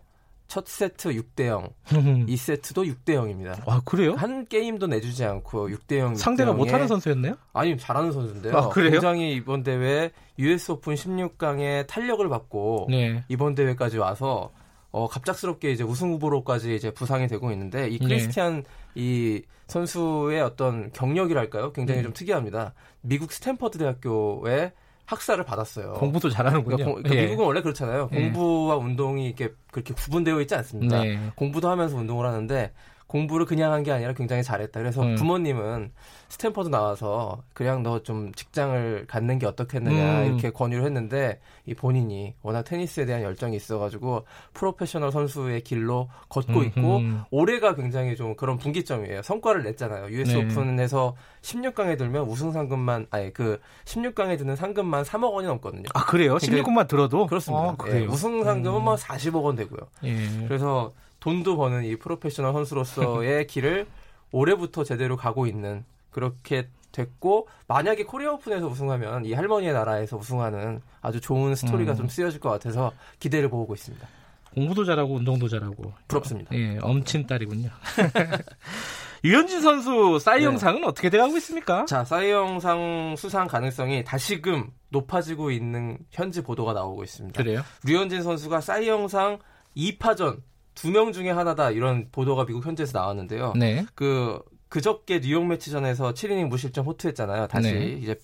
[0.50, 1.68] 첫 세트 6대 0,
[2.26, 3.62] 2세트도 6대 0입니다.
[3.66, 4.14] 아, 그래요?
[4.14, 6.16] 한 게임도 내주지 않고 6대 0.
[6.16, 7.36] 상대가 못하는 선수였네요?
[7.52, 8.56] 아니 잘하는 선수인데요.
[8.56, 8.90] 아, 그래요?
[8.90, 10.10] 굉장히 이번 대회
[10.40, 13.22] US 오픈 16강에 탄력을 받고 네.
[13.28, 14.50] 이번 대회까지 와서
[14.90, 18.08] 어, 갑작스럽게 이제 우승 후보로까지 이제 부상이 되고 있는데 이 네.
[18.08, 18.64] 크리스티안
[18.96, 21.72] 이 선수의 어떤 경력이랄까요?
[21.72, 22.04] 굉장히 음.
[22.06, 22.74] 좀 특이합니다.
[23.02, 24.72] 미국 스탠퍼드 대학교에
[25.10, 25.94] 학사를 받았어요.
[25.94, 26.76] 공부도 잘하는군요.
[26.76, 27.26] 그러니까 공- 그러니까 예.
[27.26, 28.08] 미국은 원래 그렇잖아요.
[28.12, 28.16] 예.
[28.16, 31.02] 공부와 운동이 이렇게 그렇게 구분되어 있지 않습니다.
[31.02, 31.18] 네.
[31.34, 32.72] 공부도 하면서 운동을 하는데
[33.10, 34.78] 공부를 그냥 한 게 아니라 굉장히 잘했다.
[34.78, 35.16] 그래서 음.
[35.16, 35.90] 부모님은
[36.28, 40.26] 스탠퍼드 나와서 그냥 너 좀 직장을 갖는 게 어떻겠느냐 음.
[40.26, 46.62] 이렇게 권유를 했는데 이 본인이 워낙 테니스에 대한 열정이 있어가지고 프로페셔널 선수의 길로 걷고.
[46.62, 47.00] 있고
[47.32, 49.22] 올해가 굉장히 좀 그런 분기점이에요.
[49.22, 50.06] 성과를 냈잖아요.
[50.10, 50.44] US 네.
[50.44, 55.84] 오픈에서 16강에 들면 우승 상금만 아니 그 16강에 드는 상금만 3억 원이 넘거든요.
[55.94, 56.36] 아, 그래요?
[56.38, 57.26] 굉장히- 16강만 들어도?
[57.26, 57.70] 그렇습니다.
[57.70, 58.02] 아, 그래요?
[58.02, 58.84] 예, 우승 상금은 음.
[58.84, 59.80] 뭐 40억 원 되고요.
[60.04, 60.16] 예.
[60.46, 63.86] 그래서 돈도 버는 이 프로페셔널 선수로서의 길을
[64.32, 71.20] 올해부터 제대로 가고 있는 그렇게 됐고 만약에 코리아 오픈에서 우승하면 이 할머니의 나라에서 우승하는 아주
[71.20, 71.96] 좋은 스토리가 음.
[71.96, 74.06] 좀 쓰여질 것 같아서 기대를 보고 있습니다.
[74.54, 75.92] 공부도 잘하고 운동도 잘하고.
[76.08, 76.54] 부럽습니다.
[76.56, 77.70] 예, 엄친 딸이군요.
[79.22, 81.84] 유현진 선수 싸이영상은 어떻게 돼가고 있습니까?
[81.84, 87.40] 자, 사이 영상 수상 가능성이 다시금 높아지고 있는 현지 보도가 나오고 있습니다.
[87.40, 87.62] 그래요?
[87.84, 89.38] 류현진 선수가 사이 영상
[89.76, 90.40] 2파전
[90.80, 93.52] 두 명 중에 하나다 이런 보도가 미국 현지에서 나왔는데요.
[93.56, 93.84] 네.
[93.94, 97.48] 그 그저께 뉴욕 매치전에서 7이닝 무실점 호투했잖아요.
[97.48, 97.86] 다시 네.
[98.00, 98.16] 이제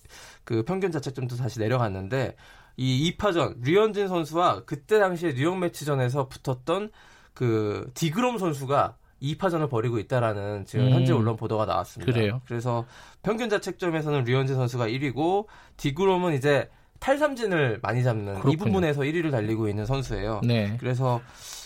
[0.43, 2.35] 그 평균 자책점도 다시 내려갔는데
[2.77, 6.89] 이 2파전 류현진 선수와 그때 당시에 뉴욕 매치전에서 붙었던
[7.33, 10.91] 그 디그롬 선수가 2파전을 벌이고 있다라는 지금 음.
[10.93, 12.11] 현재 언론 보도가 나왔습니다.
[12.13, 12.41] 그래요?
[12.47, 12.85] 그래서
[13.23, 18.53] 평균 자책점에서는 류현진 선수가 1위고 디그롬은 이제 탈삼진을 많이 잡는 그렇군요.
[18.53, 20.41] 이 부분에서 1위를 달리고 있는 선수예요.
[20.43, 20.77] 네.
[20.79, 21.21] 그래서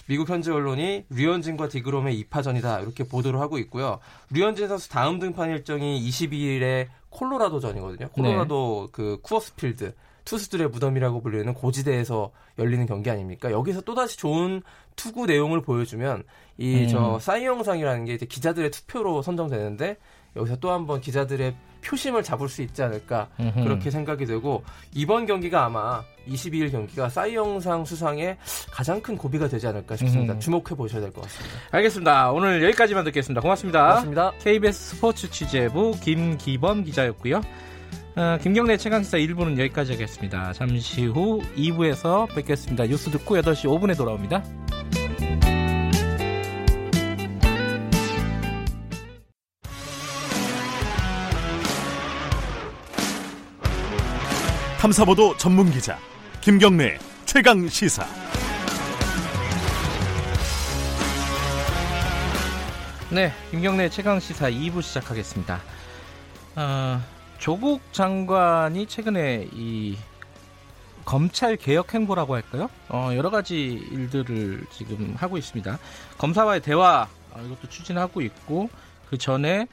[0.07, 3.99] 미국 현지 언론이 류현진과 디그롬의 2파전이다 이렇게 보도를 하고 있고요.
[4.31, 8.09] 류현진 선수 다음 등판 일정이 22일에 콜로라도전이거든요.
[8.09, 8.91] 콜로라도 네.
[8.91, 9.93] 그 쿠어스필드
[10.25, 13.51] 투수들의 무덤이라고 불리는 고지대에서 열리는 경기 아닙니까?
[13.51, 14.61] 여기서 또다시 좋은
[14.95, 16.23] 투구 내용을 보여주면
[16.57, 17.19] 이저 음.
[17.19, 19.97] 사이 영상이라는 게 이제 기자들의 투표로 선정되는데
[20.35, 23.63] 여기서 또 한 번 기자들의 표심을 잡을 수 있지 않을까 음흠.
[23.63, 24.63] 그렇게 생각이 되고
[24.93, 28.37] 이번 경기가 아마 22일 경기가 사이 영상 수상에
[28.71, 30.33] 가장 큰 고비가 되지 않을까 싶습니다.
[30.33, 30.39] 음흠.
[30.39, 31.55] 주목해 보셔야 될 것 같습니다.
[31.71, 32.31] 알겠습니다.
[32.31, 33.41] 오늘 여기까지만 듣겠습니다.
[33.41, 33.87] 고맙습니다.
[33.87, 34.31] 고맙습니다.
[34.43, 37.41] KBS 스포츠 취재부 김기범 기자였고요.
[38.15, 40.53] 어, 김경래 최강시사 1부는 여기까지 하겠습니다.
[40.53, 42.85] 잠시 후 2부에서 뵙겠습니다.
[42.85, 44.43] 뉴스 듣고 8시 5분에 돌아옵니다.
[54.81, 55.99] 탐사보도 전문 기자
[56.41, 58.03] 김경래 최강 시사.
[63.11, 65.61] 네, 김경래 최강 시사 2부 시작하겠습니다.
[66.55, 66.99] 어,
[67.37, 69.99] 조국 장관이 최근에 이
[71.05, 72.67] 검찰 개혁 행보라고 할까요?
[72.89, 75.77] 어, 여러 가지 일들을 지금 하고 있습니다.
[76.17, 78.71] 검사와의 대화 어, 이것도 추진하고 있고
[79.11, 79.67] 그 전에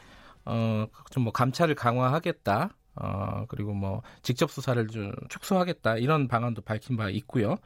[0.45, 2.75] 어, 좀뭐 감찰을 강화하겠다.
[3.01, 5.99] 어, 그리고 뭐 직접 수사를 좀 축소하겠다.
[5.99, 7.57] 이런 방안도 밝힌 바 있고요.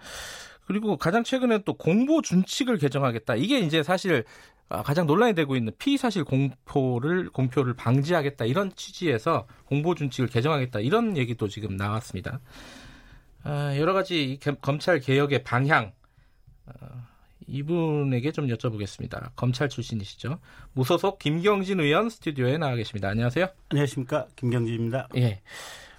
[0.67, 3.35] 그리고 가장 최근에 또 공보 준칙을 개정하겠다.
[3.37, 4.25] 이게 이제 사실
[4.69, 11.17] 아, 가장 논란이 되고 있는 피사실 공포를 공표를 방지하겠다 이런 취지에서 공보 준칙을 개정하겠다 이런
[11.17, 12.41] 얘기도 지금 나왔습니다.
[13.45, 15.93] 아, 여러 가지 검찰 개혁의 방향
[16.67, 16.73] 어,
[17.47, 19.31] 이분에게 좀 여쭤보겠습니다.
[19.37, 20.39] 검찰 출신이시죠?
[20.73, 23.09] 무소속 김경진 의원 스튜디오에 나와 계십니다.
[23.09, 23.47] 안녕하세요.
[23.71, 25.09] 안녕하십니까 김경진입니다.
[25.17, 25.41] 예.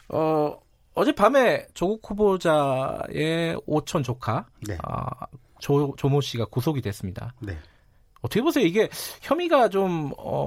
[0.10, 0.58] 어,
[0.94, 4.78] 어젯밤에 조국 후보자의 오촌 조카 네.
[4.88, 5.26] 어,
[5.60, 7.34] 조, 조모 씨가 구속이 됐습니다.
[7.40, 7.58] 네.
[8.22, 8.66] 어떻게 보세요?
[8.66, 8.90] 이게
[9.22, 10.46] 혐의가 좀 어,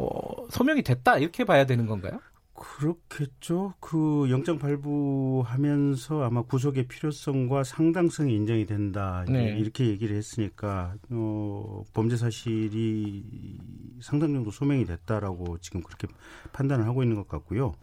[0.51, 2.21] 소명이 됐다 이렇게 봐야 되는 건가요?
[2.57, 3.75] 그렇겠죠.
[3.81, 9.57] 그 영장 발부하면서 아마 구속의 필요성과 상당성이 인정이 된다 네.
[9.59, 13.59] 이렇게 얘기를 했으니까 어, 범죄 사실이
[14.01, 16.09] 상당 정도 소명이 됐다라고 지금 그렇게
[16.53, 17.75] 판단을 하고 있는 것 같고요.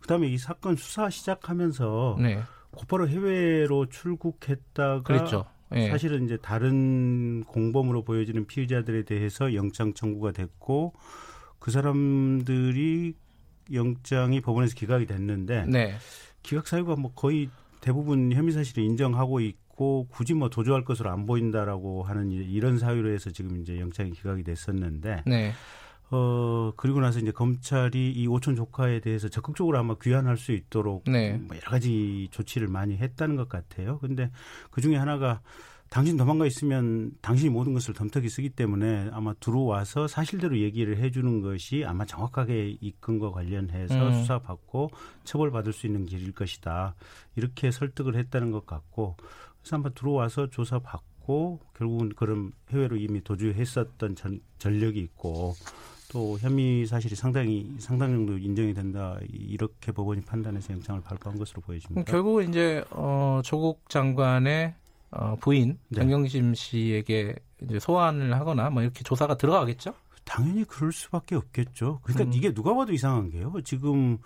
[0.00, 2.40] 그다음에 이 사건 수사 시작하면서 네.
[2.70, 5.44] 곧바로 해외로 출국했다가 그렇죠.
[5.74, 5.88] 예.
[5.90, 10.94] 사실은 이제 다른 공범으로 보여지는 피의자들에 대해서 영장 청구가 됐고
[11.58, 13.14] 그 사람들이
[13.72, 15.94] 영장이 법원에서 기각이 됐는데 네.
[16.42, 17.48] 기각 사유가 뭐 거의
[17.80, 23.30] 대부분 혐의 사실을 인정하고 있고 굳이 뭐 도주할 것으로 안 보인다라고 하는 이런 사유로 해서
[23.30, 25.52] 지금 이제 영장이 기각이 됐었는데 네.
[26.10, 31.32] 어, 그리고 나서 이제 검찰이 이 오촌 조카에 대해서 적극적으로 아마 귀환할 수 있도록 네.
[31.32, 33.98] 뭐 여러 가지 조치를 많이 했다는 것 같아요.
[33.98, 34.30] 근데
[34.70, 35.40] 그 중에 하나가
[35.94, 41.84] 당신 도망가 있으면 당신이 모든 것을 덤터기 쓰기 때문에 아마 들어와서 사실대로 얘기를 해주는 것이
[41.86, 44.12] 아마 정확하게 이 건과 관련해서 음.
[44.14, 44.90] 수사받고
[45.22, 46.96] 처벌받을 수 있는 길일 것이다.
[47.36, 49.14] 이렇게 설득을 했다는 것 같고
[49.60, 55.54] 그래서 한번 들어와서 조사받고 결국은 그런 해외로 이미 도주했었던 전, 전력이 있고
[56.10, 62.10] 또 혐의 사실이 상당히 상당 정도 인정이 된다 이렇게 법원이 판단해서 영장을 발부한 것으로 보여집니다.
[62.10, 64.74] 결국 이제 어, 조국 장관의
[65.16, 66.00] 어, 부인 네.
[66.00, 69.94] 장경심 씨에게 이제 소환을 하거나 뭐 이렇게 조사가 들어가겠죠?
[70.24, 72.00] 당연히 그럴 수밖에 없겠죠.
[72.02, 72.32] 그러니까 음.
[72.34, 73.52] 이게 누가 봐도 이상한 게요.
[73.62, 74.18] 지금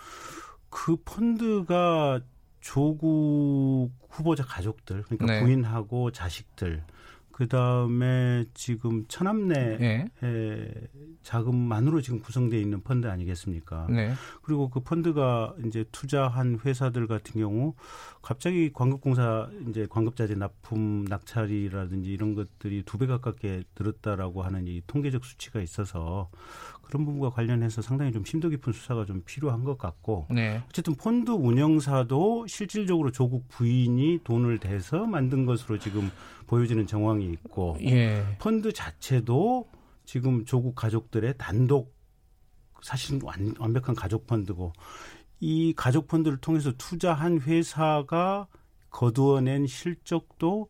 [0.71, 2.21] 그 펀드가
[2.61, 5.43] 조국 후보자 가족들 그러니까 네.
[5.43, 6.85] 부인하고 자식들
[7.39, 10.09] 그 다음에 지금 천암내 네.
[11.23, 13.87] 자금만으로 지금 구성되어 있는 펀드 아니겠습니까?
[13.91, 14.13] 네.
[14.43, 17.75] 그리고 그 펀드가 이제 투자한 회사들 같은 경우
[18.29, 25.25] 갑자기 광급공사 이제 광급자재 납품 낙찰이라든지 이런 것들이 두 배 가깝게 늘었다라고 하는 이 통계적
[25.25, 26.29] 수치가 있어서
[26.83, 30.63] 그런 부분과 관련해서 상당히 좀 심도 깊은 수사가 좀 필요한 것 같고 네.
[30.69, 36.11] 어쨌든 펀드 운영사도 실질적으로 조국 부인이 돈을 대서 만든 것으로 지금
[36.47, 38.37] 보여지는 정황이 있고 예.
[38.39, 39.71] 펀드 자체도
[40.05, 41.97] 지금 조국 가족들의 단독
[42.83, 44.73] 사실 완, 완벽한 가족 펀드고
[45.41, 48.47] 이 가족 펀드를 통해서 투자한 회사가
[48.91, 50.69] 거두어낸 실적도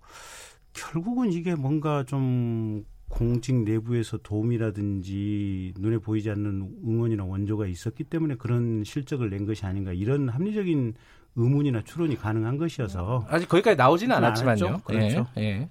[0.72, 8.84] 결국은 이게 뭔가 좀 공직 내부에서 도움이라든지 눈에 보이지 않는 응원이나 원조가 있었기 때문에 그런
[8.84, 10.94] 실적을 낸 것이 아닌가 이런 합리적인
[11.36, 14.80] 의문이나 추론이 가능한 것이어서 아직 거기까지 나오지는 않았지만요.
[14.84, 15.26] 그렇죠.
[15.38, 15.68] 예, 예.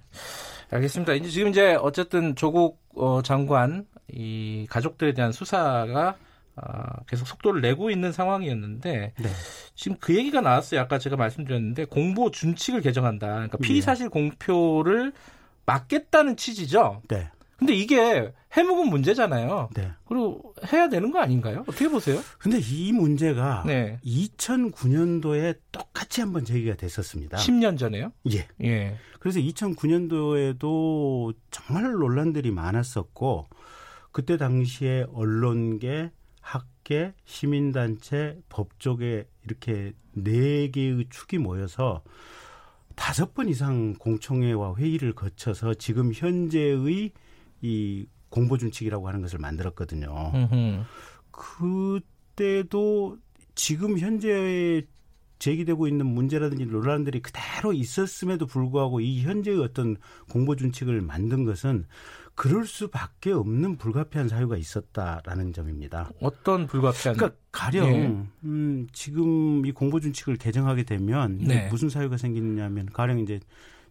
[0.70, 1.14] 알겠습니다.
[1.14, 6.16] 이제 지금 이제 어쨌든 조국 어, 장관 이 가족들에 대한 수사가
[6.62, 9.28] 아, 계속 속도를 내고 있는 상황이었는데 네.
[9.74, 10.80] 지금 그 얘기가 나왔어요.
[10.80, 13.26] 아까 제가 말씀드렸는데 공보 준칙을 개정한다.
[13.26, 15.12] 그러니까 피의 사실 공표를
[15.66, 17.02] 막겠다는 취지죠.
[17.08, 17.28] 네.
[17.58, 19.70] 근데 이게 해묵은 문제잖아요.
[19.74, 19.90] 네.
[20.06, 21.64] 그리고 해야 되는 거 아닌가요?
[21.66, 22.20] 어떻게 보세요?
[22.38, 23.98] 근데 이 문제가 네.
[24.04, 27.36] 2009년도에 똑같이 한번 제기가 됐었습니다.
[27.36, 28.12] 10년 전에요?
[28.32, 28.46] 예.
[28.62, 28.96] 예.
[29.18, 33.48] 그래서 2009년도에도 정말 논란들이 많았었고
[34.12, 36.10] 그때 당시에 언론계,
[36.88, 42.02] 학계, 시민단체, 법조계 이렇게 네 개의 축이 모여서
[42.94, 47.12] 다섯 번 이상 공청회와 회의를 거쳐서 지금 현재의
[47.60, 50.32] 이 공보 준칙이라고 하는 것을 만들었거든요.
[51.30, 53.18] 그때도
[53.54, 54.82] 지금 현재
[55.38, 59.96] 제기되고 있는 문제라든지 논란들이 그대로 있었음에도 불구하고 이 현재의 어떤
[60.30, 61.86] 공보 준칙을 만든 것은
[62.34, 66.10] 그럴 수밖에 없는 불가피한 사유가 있었다라는 점입니다.
[66.20, 67.16] 어떤 불가피한?
[67.16, 68.26] 그러니까 가령 네.
[68.44, 71.68] 음, 지금 이 공보 준칙을 개정하게 되면 네.
[71.68, 73.40] 무슨 사유가 생기느냐면 가령 이제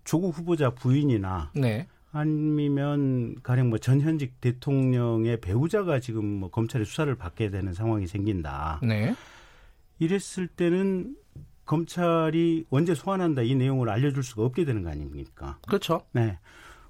[0.06, 1.88] 조국 후보자 부인이나 네.
[2.14, 8.80] 아니면 가령 뭐 전현직 대통령의 배우자가 지금 뭐 검찰의 수사를 받게 되는 상황이 생긴다.
[8.82, 9.14] 네.
[10.00, 11.16] 이랬을 때는
[11.68, 15.60] 검찰이 언제 소환한다 이 내용을 알려줄 수가 없게 되는 거 아닙니까?
[15.68, 16.02] 그렇죠.
[16.14, 16.40] 네.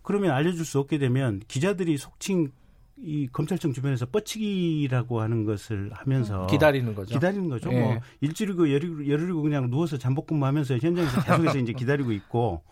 [0.03, 2.51] 그러면 알려줄 수 없게 되면 기자들이 속칭
[2.99, 7.13] 이 검찰청 주변에서 뻗치기라고 하는 것을 하면서 기다리는 거죠.
[7.13, 7.71] 기다리는 거죠.
[7.71, 7.79] 예.
[7.79, 12.63] 뭐 일주일이고 열흘이고, 열흘이고 그냥 누워서 잠복근무 하면서 현장에서 계속해서 이제 기다리고 있고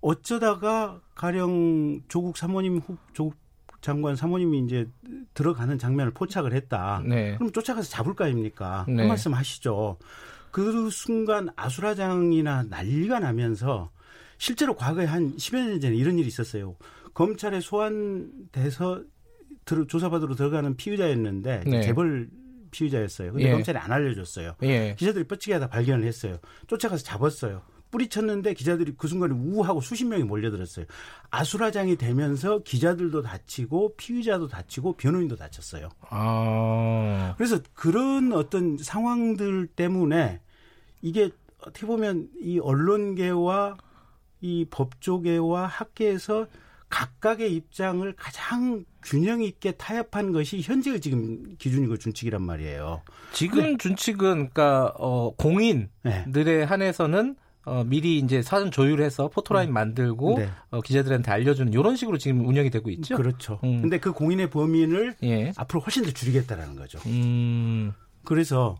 [0.00, 3.36] 어쩌다가 가령 조국 사모님 후 조국
[3.80, 4.88] 장관 사모님이 이제
[5.32, 7.02] 들어가는 장면을 포착을 했다.
[7.06, 7.36] 네.
[7.36, 8.84] 그럼 쫓아가서 잡을 거 아닙니까?
[8.88, 8.98] 네.
[8.98, 9.96] 한 말씀 하시죠.
[10.50, 13.90] 그 순간 아수라장이나 난리가 나면서
[14.38, 16.76] 실제로 과거에 한 10여 년 전에 이런 일이 있었어요.
[17.14, 19.02] 검찰에 소환돼서
[19.64, 21.82] 들, 조사받으러 들어가는 피의자였는데 네.
[21.82, 22.28] 재벌
[22.70, 23.32] 피의자였어요.
[23.32, 23.52] 근데 예.
[23.52, 24.54] 검찰이 안 알려줬어요.
[24.62, 24.94] 예.
[24.98, 26.38] 기자들이 뻗치게 하다 발견을 했어요.
[26.66, 27.62] 쫓아가서 잡았어요.
[27.90, 30.86] 뿌리쳤는데 기자들이 그 순간에 우하고 수십 명이 몰려들었어요.
[31.30, 35.88] 아수라장이 되면서 기자들도 다치고 피의자도 다치고 변호인도 다쳤어요.
[36.08, 37.34] 아.
[37.36, 40.40] 그래서 그런 어떤 상황들 때문에
[41.02, 41.30] 이게
[41.60, 43.76] 어떻게 보면 이 언론계와
[44.40, 46.46] 이 법조계와 학계에서
[46.88, 53.02] 각각의 입장을 가장 균형 있게 타협한 것이 현재의 지금 기준이고 준칙이란 말이에요.
[53.32, 53.76] 지금 네.
[53.78, 55.88] 준칙은 그러니까 어 공인들에
[56.32, 56.62] 네.
[56.64, 59.74] 한해서는 어, 미리 이제 사전 조율해서 포토라인 음.
[59.74, 60.50] 만들고 네.
[60.70, 63.16] 어, 기자들한테 알려주는 이런 식으로 지금 운영이 되고 있죠.
[63.16, 63.60] 그렇죠.
[63.64, 63.82] 음.
[63.82, 65.52] 근데 그 공인의 범위를 예.
[65.56, 66.98] 앞으로 훨씬 더 줄이겠다라는 거죠.
[67.06, 67.92] 음.
[68.24, 68.76] 그래서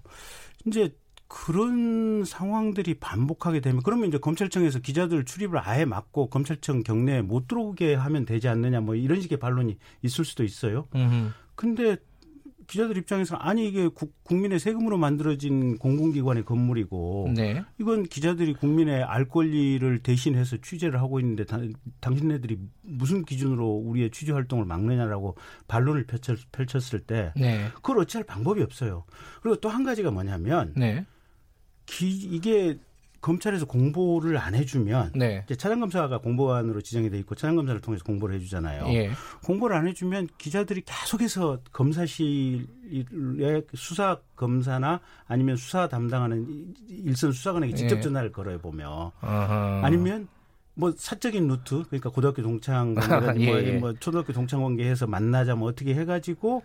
[0.67, 0.95] 이제
[1.29, 7.95] 그런 상황들이 반복하게 되면 그러면 이제 검찰청에서 기자들 출입을 아예 막고 검찰청 경내에 못 들어오게
[7.95, 10.89] 하면 되지 않느냐 뭐 이런 식의 반론이 있을 수도 있어요.
[10.95, 11.31] 음흠.
[11.55, 11.97] 근데
[12.71, 17.65] 기자들 입장에서 아니 이게 국, 민의 세금으로 만들어진 공공기관의 건물이고 네.
[17.81, 21.59] 이건 기자들이 국민의 알 권리를 대신해서 취재를 하고 있는데 다,
[21.99, 27.67] 당신네들이 무슨 기준으로 우리의 취재 활동을 막느냐라고 반론을 펼쳤, 펼쳤을 때 네.
[27.75, 29.05] 그걸 어찌할 방법이 없어요.
[29.43, 31.05] 그리고 또 한 가지가 뭐냐면 네.
[31.87, 32.79] 기, 이게
[33.21, 35.43] 검찰에서 공보를 안 해주면 네.
[35.45, 38.87] 이제 차장검사가 공보관으로 지정이 돼 있고 차장검사를 통해서 공보를 해주잖아요.
[38.89, 39.11] 예.
[39.45, 42.65] 공보를 안 해주면 기자들이 계속해서 검사실의
[43.75, 48.01] 수사 검사나 아니면 수사 담당하는 일선 수사관에게 직접 예.
[48.01, 49.83] 전화를 걸어요 보면 아하.
[49.85, 50.29] 아니면
[50.75, 53.73] 뭐 사적인 루트 그러니까 고등학교 동창 관계 예.
[53.73, 56.63] 뭐, 뭐 초등학교 동창 관계해서 만나자 뭐 어떻게 해가지고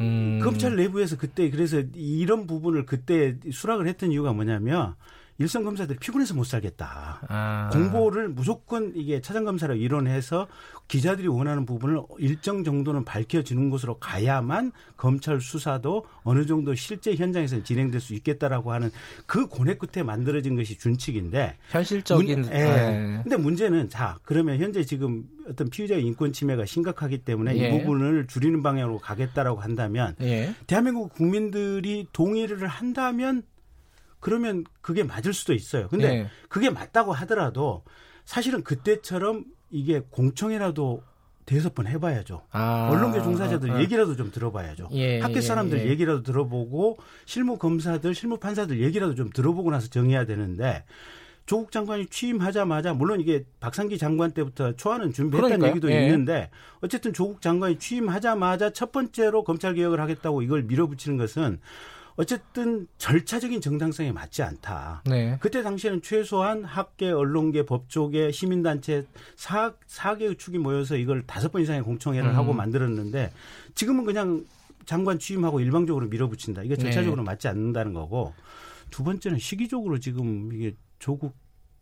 [0.00, 0.40] 음.
[0.42, 4.94] 검찰 내부에서 그때 그래서 이런 부분을 그때 수락을 했던 이유가 뭐냐면
[5.38, 7.20] 일선 검사들이 피곤해서 못 살겠다.
[7.28, 7.70] 아.
[7.72, 10.46] 공보를 무조건 이게 차장 검사로 이론해서
[10.86, 18.00] 기자들이 원하는 부분을 일정 정도는 밝혀지는 곳으로 가야만 검찰 수사도 어느 정도 실제 현장에서 진행될
[18.00, 18.90] 수 있겠다라고 하는
[19.26, 22.42] 그 고뇌 끝에 만들어진 것이 준칙인데 현실적인.
[22.42, 22.58] 문, 예.
[22.58, 23.20] 네.
[23.22, 27.68] 근데 문제는 자 그러면 현재 지금 어떤 피의자의 인권 침해가 심각하기 때문에 예.
[27.68, 30.54] 이 부분을 줄이는 방향으로 가겠다라고 한다면 예.
[30.66, 33.42] 대한민국 국민들이 동의를 한다면
[34.24, 35.86] 그러면 그게 맞을 수도 있어요.
[35.88, 36.28] 근데 네.
[36.48, 37.84] 그게 맞다고 하더라도
[38.24, 41.02] 사실은 그때처럼 이게 공청회라도
[41.44, 42.40] 대여섯 번 해봐야죠.
[42.50, 43.80] 아, 언론계 종사자들 아, 아.
[43.82, 44.88] 얘기라도 좀 들어봐야죠.
[44.92, 45.88] 예, 학교 예, 사람들 예, 예.
[45.90, 46.96] 얘기라도 들어보고
[47.26, 50.84] 실무 검사들, 실무 판사들 얘기라도 좀 들어보고 나서 정해야 되는데
[51.44, 55.70] 조국 장관이 취임하자마자 물론 이게 박상기 장관 때부터 초안은 준비했다는 그러니까요.
[55.70, 56.06] 얘기도 예.
[56.06, 56.48] 있는데
[56.80, 61.60] 어쨌든 조국 장관이 취임하자마자 첫 번째로 검찰 개혁을 하겠다고 이걸 밀어붙이는 것은
[62.16, 65.02] 어쨌든 절차적인 정당성에 맞지 않다.
[65.06, 65.36] 네.
[65.40, 69.06] 그때 당시에는 최소한 학계, 언론계, 법조계, 시민단체
[69.36, 72.36] 사, 4개의 축이 모여서 이걸 다섯 번 이상의 공청회를 음.
[72.36, 73.32] 하고 만들었는데
[73.74, 74.44] 지금은 그냥
[74.86, 76.62] 장관 취임하고 일방적으로 밀어붙인다.
[76.62, 77.26] 이게 절차적으로 네.
[77.26, 78.34] 맞지 않는다는 거고
[78.90, 81.34] 두 번째는 시기적으로 지금 이게 조국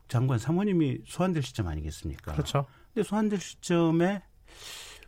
[0.08, 2.32] 장관 사모님이 소환될 시점 아니겠습니까?
[2.32, 2.66] 그렇죠.
[2.92, 4.22] 근데 소환될 시점에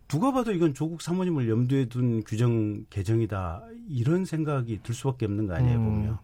[0.08, 5.54] 누가 봐도 이건 조국 사모님을 염두에 둔 규정 개정이다 이런 생각이 들 수밖에 없는 거
[5.54, 5.84] 아니에요 음.
[5.84, 6.18] 보면.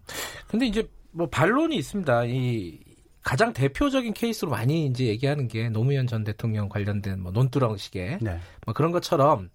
[0.49, 2.25] 근데 이제 뭐 반론이 있습니다.
[2.27, 2.79] 이
[3.23, 8.39] 가장 대표적인 케이스로 많이 이제 얘기하는 게 노무현 전 대통령 관련된 뭐 논두렁식의 네.
[8.65, 9.51] 뭐 그런 것처럼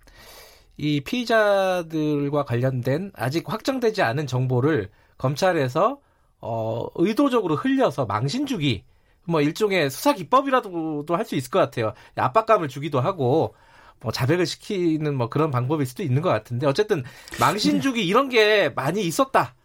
[0.77, 5.99] 이 피의자들과 관련된 아직 확정되지 않은 정보를 검찰에서
[6.41, 8.83] 어 의도적으로 흘려서 망신 주기
[9.27, 11.93] 뭐 일종의 수사 기법이라도 할 수 있을 것 같아요.
[12.15, 13.55] 압박감을 주기도 하고
[14.01, 17.03] 뭐 자백을 시키는 뭐 그런 방법일 수도 있는 것 같은데 어쨌든
[17.39, 19.55] 망신 주기 이런 게 많이 있었다.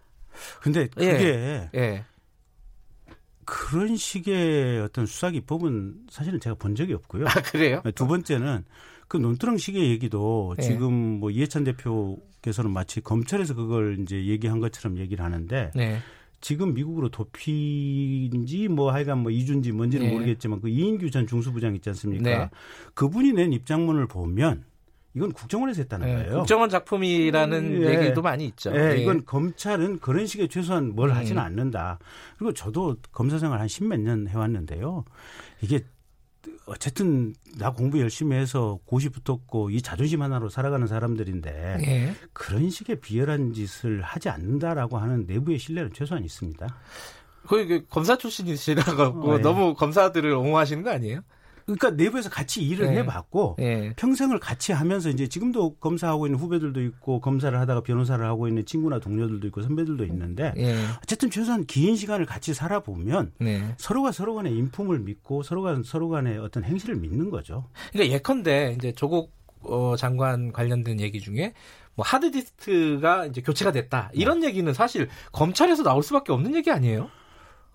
[0.61, 1.13] 근데 예.
[1.13, 1.71] 그게 예.
[1.75, 2.05] 예.
[3.45, 7.27] 그런 식의 어떤 수사 기법은 사실은 제가 본 적이 없고요.
[7.27, 7.83] 아, 그래요?
[7.95, 8.65] 두 번째는
[9.09, 10.63] 그 논두렁식의 얘기도 네.
[10.63, 15.99] 지금 뭐 이해찬 대표께서는 마치 검찰에서 그걸 이제 얘기한 것처럼 얘기를 하는데 네.
[16.41, 20.13] 지금 미국으로 도피인지 뭐 하여간 뭐 이준지 뭔지는 네.
[20.13, 22.23] 모르겠지만 그 이인규 전 중수부장 있지 않습니까?
[22.31, 22.51] 네.
[22.95, 24.65] 그분이 낸 입장문을 보면
[25.15, 26.39] 이건 국정원에서 했다는 네, 거예요.
[26.39, 27.99] 국정원 작품이라는 예.
[27.99, 28.73] 얘기도 많이 있죠.
[28.75, 29.03] 예, 예.
[29.03, 31.17] 이건 검찰은 그런 식의 최소한 뭘 음.
[31.17, 31.99] 하지는 않는다.
[32.39, 35.05] 그리고 저도 검사 생활 한 십몇 년 해왔는데요.
[35.63, 35.81] 이게
[36.71, 42.15] 어쨌든 나 공부 열심히 해서 고시 붙었고 이 자존심 하나로 살아가는 사람들인데 예.
[42.33, 46.69] 그런 식의 비열한 짓을 하지 않는다라고 하는 내부의 신뢰는 최소한 있습니다.
[47.49, 49.43] 거의 검사 출신이시라고 어, 예.
[49.43, 51.23] 너무 검사들을 옹호하시는 거 아니에요?
[51.65, 52.99] 그러니까 내부에서 같이 일을 네.
[52.99, 53.93] 해봤고 네.
[53.97, 58.99] 평생을 같이 하면서 이제 지금도 검사하고 있는 후배들도 있고 검사를 하다가 변호사를 하고 있는 친구나
[58.99, 60.75] 동료들도 있고 선배들도 있는데 네.
[61.03, 63.75] 어쨌든 최소한 긴 시간을 같이 살아보면 네.
[63.79, 67.67] 서로가 서로 간의 인품을 믿고 서로가 서로 간의 어떤 행실을 믿는 거죠.
[67.93, 69.33] 그러니까 예컨대 이제 조국
[69.63, 71.53] 어, 장관 관련된 얘기 중에
[71.95, 74.49] 뭐 하드디스크가 이제 교체가 됐다 이런 네.
[74.49, 77.11] 얘기는 사실 검찰에서 나올 수밖에 없는 얘기 아니에요?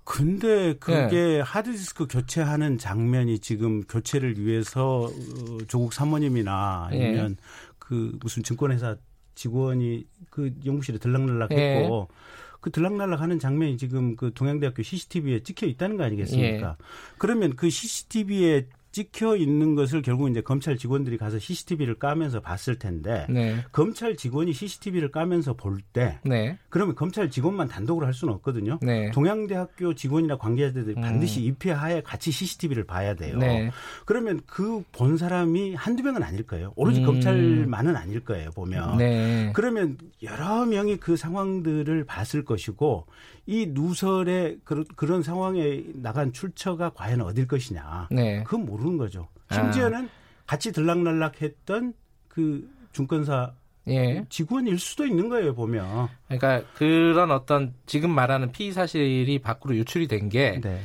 [0.06, 1.40] 근데 그게 네.
[1.42, 7.44] 하드디스크 교체하는 장면이 지금 교체를 위해서 어, 조국 사모님이나 아니면 네.
[7.80, 8.98] 그 무슨 증권회사
[9.34, 12.16] 직원이 그 연구실에 들락날락했고 네.
[12.62, 16.78] 그 들락날락하는 장면이 지금 그 동양대학교 CCTV에 찍혀 있다는 거 아니겠습니까?
[16.80, 16.86] 예.
[17.18, 23.26] 그러면 그 CCTV에 찍혀 있는 것을 결국 이제 검찰 직원들이 가서 CCTV를 까면서 봤을 텐데
[23.30, 23.58] 네.
[23.74, 26.58] 검찰 직원이 CCTV를 까면서 볼때 네.
[26.70, 28.80] 그러면 검찰 직원만 단독으로 할 수는 없거든요.
[28.82, 29.12] 네.
[29.12, 31.02] 동양대학교 직원이나 관계자들이 음.
[31.02, 33.38] 반드시 입회하에 같이 CCTV를 봐야 돼요.
[33.38, 33.70] 네.
[34.06, 36.72] 그러면 그 본 사람이 한두 명은 아닐 거예요.
[36.76, 37.06] 오로지 음.
[37.06, 38.52] 검찰만은 아닐 거예요.
[38.52, 39.52] 보면 네.
[39.54, 43.08] 그러면 여러 명이 그 상황들을 봤을 것이고
[43.48, 48.08] 이 누설의 그런, 그런 상황에 나간 출처가 과연 어딜 것이냐.
[48.10, 48.44] 네.
[48.44, 49.28] 그건 모르 는 거죠.
[49.52, 50.10] 심지어는 아.
[50.46, 51.94] 같이 들락날락했던
[52.28, 53.54] 그 중권사
[53.88, 54.26] 예.
[54.30, 56.08] 직원일 수도 있는 거예요 보면.
[56.28, 60.82] 그러니까 그런 어떤 지금 말하는 피의 사실이 밖으로 유출이 된 게꼭 네.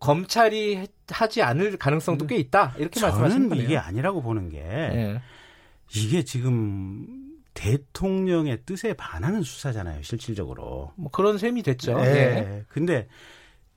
[0.00, 3.62] 검찰이 하지 않을 가능성도 꽤 있다 이렇게 말씀하시는 거예요.
[3.62, 5.20] 이게 아니라고 보는 게 예.
[5.94, 7.06] 이게 지금
[7.54, 10.92] 대통령의 뜻에 반하는 수사잖아요, 실질적으로.
[10.96, 11.96] 뭐 그런 셈이 됐죠.
[11.98, 12.12] 네.
[12.12, 12.64] 네.
[12.68, 13.06] 근데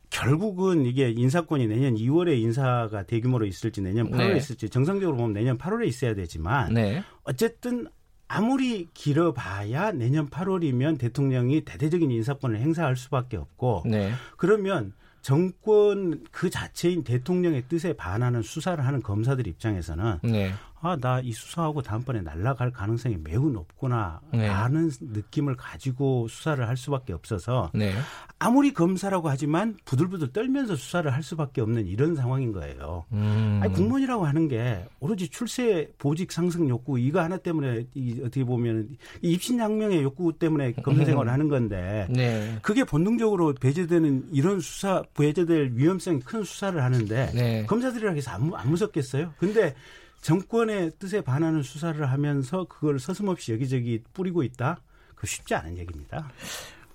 [0.09, 4.37] 결국은 이게 인사권이 내년 2월에 인사가 대규모로 있을지 내년 8월에 네.
[4.37, 7.03] 있을지 정상적으로 보면 내년 8월에 있어야 되지만 네.
[7.23, 7.87] 어쨌든
[8.27, 14.11] 아무리 길어봐야 내년 8월이면 대통령이 대대적인 인사권을 행사할 수밖에 없고 네.
[14.37, 20.53] 그러면 정권 그 자체인 대통령의 뜻에 반하는 수사를 하는 검사들 입장에서는 네.
[20.81, 24.47] 아, 나 이 수사하고 다음번에 날라갈 가능성이 매우 높구나 네.
[24.47, 27.93] 라는 느낌을 가지고 수사를 할 수밖에 없어서 네.
[28.39, 33.05] 아무리 검사라고 하지만 부들부들 떨면서 수사를 할 수밖에 없는 이런 상황인 거예요.
[33.11, 33.59] 음.
[33.61, 38.89] 아니, 공무원이라고 하는 게 오로지 출세 보직 상승 욕구 이거 하나 때문에 이, 어떻게 보면
[39.21, 42.57] 입신양명의 욕구 때문에 검사 생활을 하는 건데 네.
[42.61, 47.65] 그게 본능적으로 배제되는 이런 수사 배제될 위험성이 큰 수사를 하는데 네.
[47.65, 49.33] 검사들이라 해서 안, 안 무섭겠어요?
[49.39, 49.75] 근데
[50.21, 54.81] 정권의 뜻에 반하는 수사를 하면서 그걸 서슴없이 여기저기 뿌리고 있다.
[55.15, 56.29] 그 쉽지 않은 얘기입니다.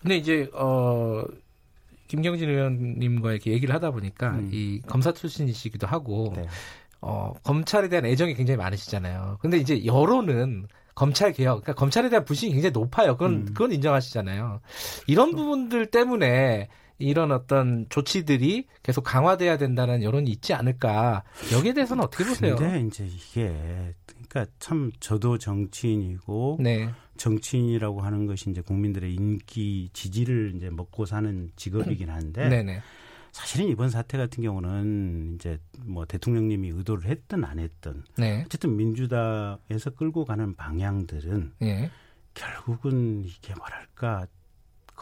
[0.00, 1.24] 근데 이제 어
[2.08, 4.50] 김경진 의원님과 이렇게 얘기를 하다 보니까 음.
[4.52, 6.46] 이 검사 출신이시기도 하고 네.
[7.00, 9.38] 어 검찰에 대한 애정이 굉장히 많으시잖아요.
[9.40, 13.16] 근데 이제 여론은 검찰 개혁, 그러니까 검찰에 대한 불신이 굉장히 높아요.
[13.16, 13.44] 그건 음.
[13.46, 14.60] 그건 인정하시잖아요.
[15.06, 16.68] 이런 부분들 때문에
[17.02, 21.24] 이런 어떤 조치들이 계속 강화돼야 된다는 여론이 있지 않을까.
[21.52, 22.56] 여기에 대해서는 어떻게 보세요?
[22.56, 23.94] 근데 이제 이게
[24.28, 26.90] 그러니까 참 저도 정치인이고 네.
[27.16, 32.80] 정치인이라고 하는 것이 이제 국민들의 인기 지지를 이제 먹고 사는 직업이긴 한데 네네.
[33.32, 38.42] 사실은 이번 사태 같은 경우는 이제 뭐 대통령님이 의도를 했든 안 했든 네.
[38.44, 41.90] 어쨌든 민주당에서 끌고 가는 방향들은 네.
[42.34, 44.26] 결국은 이게 뭐랄까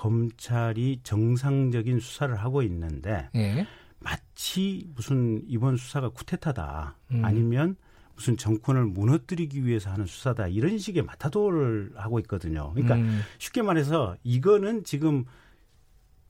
[0.00, 3.66] 검찰이 정상적인 수사를 하고 있는데 예.
[3.98, 7.22] 마치 무슨 이번 수사가 쿠데타다 음.
[7.22, 7.76] 아니면
[8.14, 12.72] 무슨 정권을 무너뜨리기 위해서 하는 수사다 이런 식의 마타도를 하고 있거든요.
[12.72, 13.20] 그러니까 음.
[13.38, 15.26] 쉽게 말해서 이거는 지금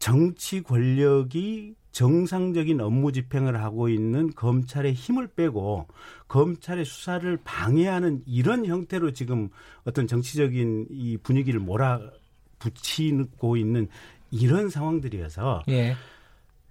[0.00, 5.86] 정치 권력이 정상적인 업무 집행을 하고 있는 검찰의 힘을 빼고
[6.26, 9.48] 검찰의 수사를 방해하는 이런 형태로 지금
[9.84, 12.00] 어떤 정치적인 이 분위기를 몰아
[12.60, 13.88] 붙이고 있는
[14.30, 15.96] 이런 상황들이어서 예.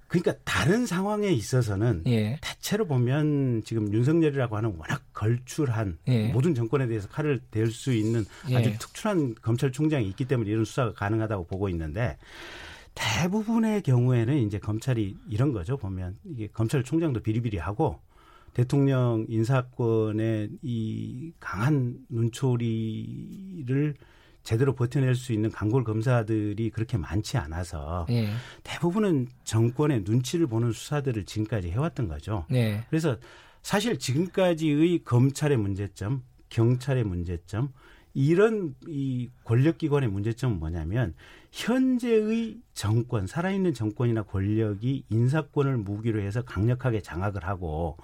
[0.08, 2.40] 그러니까 다른 상황에 있어서는 예.
[2.42, 6.30] 대체로 보면 지금 윤석열이라고 하는 워낙 걸출한 예.
[6.30, 8.56] 모든 정권에 대해서 칼을 댈 수 있는 예.
[8.56, 12.18] 아주 특출한 검찰총장이 있기 때문에 이런 수사가 가능하다고 보고 있는데
[12.96, 18.00] 대부분의 경우에는 이제 검찰이 이런 거죠 보면 이게 검찰총장도 비리비리하고
[18.54, 23.96] 대통령 인사권의 이 강한 눈초리를
[24.50, 28.30] 제대로 버텨낼 수 있는 강골 검사들이 그렇게 많지 않아서 예.
[28.64, 32.48] 대부분은 정권의 눈치를 보는 수사들을 지금까지 해왔던 거죠.
[32.52, 32.84] 예.
[32.90, 33.16] 그래서
[33.62, 37.72] 사실 지금까지의 검찰의 문제점, 경찰의 문제점,
[38.16, 41.14] 이런 이 권력기관의 문제점은 뭐냐면
[41.52, 47.98] 현재의 정권, 살아있는 정권이나 권력이 인사권을 무기로 해서 강력하게 장악을 하고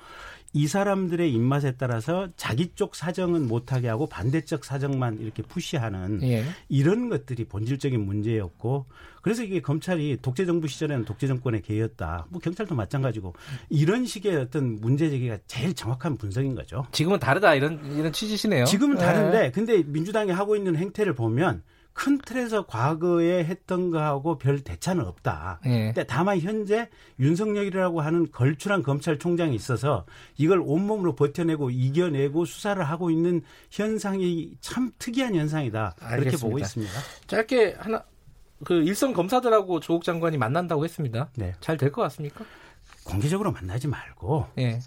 [0.55, 6.45] 이 사람들의 입맛에 따라서 자기 쪽 사정은 못하게 하고 반대쪽 사정만 이렇게 푸시하는 예.
[6.69, 8.85] 이런 것들이 본질적인 문제였고
[9.21, 12.27] 그래서 이게 검찰이 독재 정부 시절에는 독재 정권의 개였다.
[12.29, 13.33] 뭐 경찰도 마찬가지고
[13.69, 16.87] 이런 식의 어떤 문제 제기가 제일 정확한 분석인 거죠.
[16.93, 18.63] 지금은 다르다 이런 이런 취지시네요.
[18.63, 19.51] 지금은 다른데 예.
[19.51, 21.63] 근데 민주당이 하고 있는 행태를 보면
[21.95, 25.61] 큰 틀에서 과거에 했던 거하고 별 대차는 없다.
[25.65, 25.85] 예.
[25.85, 26.89] 근데 다만 현재
[27.19, 33.41] 윤석열이라고 하는 걸출한 검찰총장이 있어서 이걸 온몸으로 버텨내고 이겨내고 수사를 하고 있는
[33.71, 35.95] 현상이 참 특이한 현상이다.
[36.01, 36.17] 알겠습니다.
[36.19, 36.93] 그렇게 보고 있습니다.
[37.27, 38.03] 짧게 하나
[38.65, 41.29] 그 일선 검사들하고 조국 장관이 만난다고 했습니다.
[41.37, 41.53] 네.
[41.61, 42.43] 잘 될 것 같습니까?
[43.05, 44.79] 공개적으로 만나지 말고 예.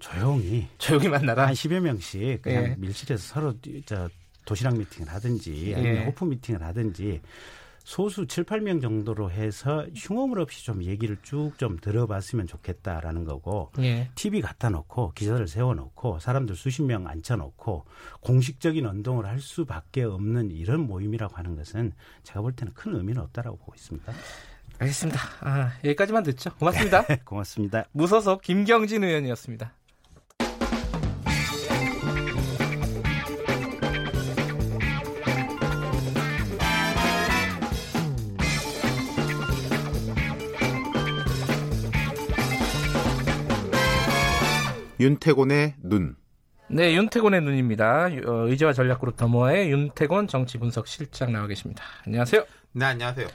[0.00, 2.74] 조용히 조용히 만나라 한 10여 명씩 그냥 예.
[2.76, 3.54] 밀실에서 서로
[3.86, 4.08] 저
[4.46, 6.06] 도시락 미팅을 하든지 아니면 예.
[6.06, 7.20] 오픈 미팅을 하든지
[7.86, 14.10] 소수 7, 8명 정도로 해서 흉어물 없이 좀 얘기를 쭉 좀 들어봤으면 좋겠다라는 거고 예.
[14.16, 17.84] TV 갖다 놓고 기자들 세워놓고 사람들 수십 명 앉혀놓고
[18.20, 21.92] 공식적인 운동을 할 수밖에 없는 이런 모임이라고 하는 것은
[22.24, 24.12] 제가 볼 때는 큰 의미는 없다라고 보고 있습니다.
[24.78, 25.20] 알겠습니다.
[25.40, 26.50] 아, 여기까지만 듣죠.
[26.56, 27.04] 고맙습니다.
[27.24, 27.84] 고맙습니다.
[27.92, 29.75] 무소속 김경진 의원이었습니다.
[44.98, 46.16] 윤태곤의 눈.
[46.68, 48.06] 네, 윤태곤의 눈입니다.
[48.06, 51.84] 어, 의제와 전략그룹 더모아의 윤태곤 정치분석 실장 나와 계십니다.
[52.06, 52.44] 안녕하세요.
[52.72, 53.28] 네, 안녕하세요.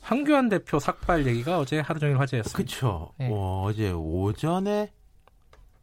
[0.00, 2.56] 황교안 대표 삭발 얘기가 어제 하루 종일 화제였습니다.
[2.56, 3.12] 그렇죠.
[3.18, 3.28] 네.
[3.30, 4.92] 어, 제 오전에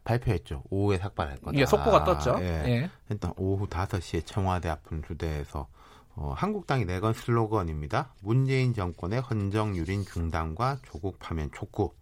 [0.02, 0.64] 발표했죠.
[0.70, 1.58] 오후에 삭발할 거다.
[1.58, 2.36] 예, 속보가 떴죠.
[2.40, 2.64] 예.
[2.66, 2.90] 예.
[3.08, 5.68] 일단 오후 5시에 청와대 앞은 주대에서
[6.16, 8.14] 어, 한국당이 내건 슬로건입니다.
[8.20, 11.92] 문재인 정권의 헌정 유린 중단과 조국 파면 촉구.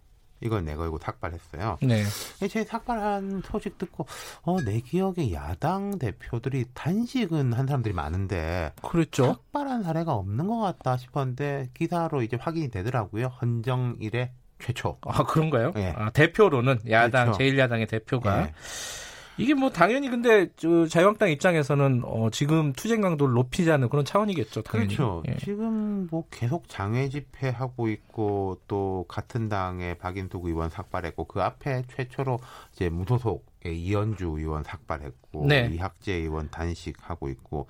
[0.42, 1.78] 이걸 내걸고 삭발했어요.
[1.82, 2.04] 네.
[2.48, 4.06] 제 삭발한 소식 듣고
[4.42, 9.24] 어, 내 기억에 야당 대표들이 단식은 한 사람들이 많은데 그렇죠.
[9.26, 13.26] 삭발한 사례가 없는 것 같다 싶었는데 기사로 이제 확인이 되더라고요.
[13.40, 14.98] 헌정일의 최초.
[15.02, 15.72] 아 그런가요?
[15.72, 15.92] 네.
[15.96, 17.38] 아, 대표로는 야당 그렇죠.
[17.38, 18.44] 제일야당의 대표가.
[18.44, 18.52] 네.
[19.42, 24.62] 이게 뭐 당연히 근데 저 자유한국당 입장에서는 어 지금 투쟁 강도를 높이자는 그런 차원이겠죠.
[24.62, 24.94] 당연히.
[24.94, 25.22] 그렇죠.
[25.28, 25.36] 예.
[25.36, 32.38] 지금 뭐 계속 장외 집회하고 있고 또 같은 당의 박인숙 의원 삭발했고 그 앞에 최초로
[32.72, 35.68] 이제 무소속의 이현주 의원 삭발했고 네.
[35.72, 37.66] 이학재 의원 단식하고 있고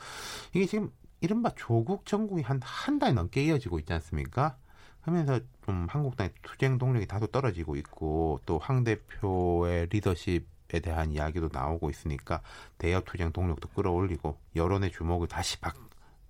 [0.55, 4.57] 이게 지금 이른바 조국 정국이 한 한 달 넘게 이어지고 있지 않습니까?
[5.01, 11.49] 하면서 좀 한국당의 투쟁 동력이 다소 떨어지고 있고 또 황 대표의 리더십 에 대한 이야기도
[11.53, 12.41] 나오고 있으니까
[12.79, 15.75] 대여 투쟁 동력도 끌어올리고 여론의 주목을 다시 받,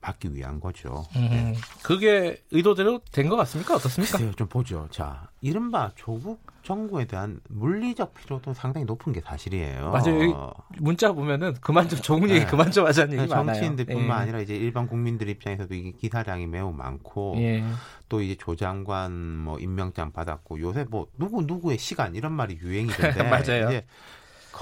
[0.01, 1.05] 받기 위한 거죠.
[1.15, 1.55] 음, 네.
[1.83, 3.77] 그게 의도대로 된 것 같습니까?
[3.77, 4.19] 어떻습니까?
[4.19, 4.89] 글쎄요, 좀 보죠.
[4.91, 9.91] 자, 이른바 조국 정부에 대한 물리적 필요도 상당히 높은 게 사실이에요.
[9.93, 10.53] 맞아요.
[10.79, 12.47] 문자 보면은 그만 좀 조국 얘기 네.
[12.47, 13.55] 그만 좀 하자는 얘기 많아요.
[13.55, 14.13] 정치인들뿐만 예.
[14.23, 17.65] 아니라 이제 일반 국민들 입장에서도 이게 기사량이 매우 많고 예.
[18.09, 23.67] 또 이제 조장관 뭐 임명장 받았고 요새 뭐 누구 누구의 시간 이런 말이 유행이던데 맞아요.
[23.69, 23.87] 이제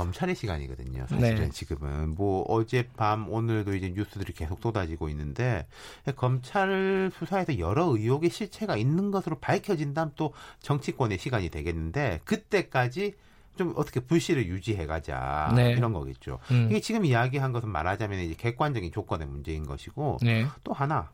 [0.00, 1.06] 검찰의 시간이거든요.
[1.08, 1.50] 사실은 네.
[1.50, 5.66] 지금은 뭐 어젯밤 오늘도 이제 뉴스들이 계속 쏟아지고 있는데
[6.16, 13.14] 검찰 수사에서 여러 의혹의 실체가 있는 것으로 밝혀진다면 또 정치권의 시간이 되겠는데 그때까지
[13.56, 15.72] 좀 어떻게 불씨를 유지해가자 네.
[15.72, 16.38] 이런 거겠죠.
[16.50, 16.68] 음.
[16.70, 20.46] 이게 지금 이야기한 것은 말하자면 이제 객관적인 조건의 문제인 것이고 네.
[20.64, 21.10] 또 하나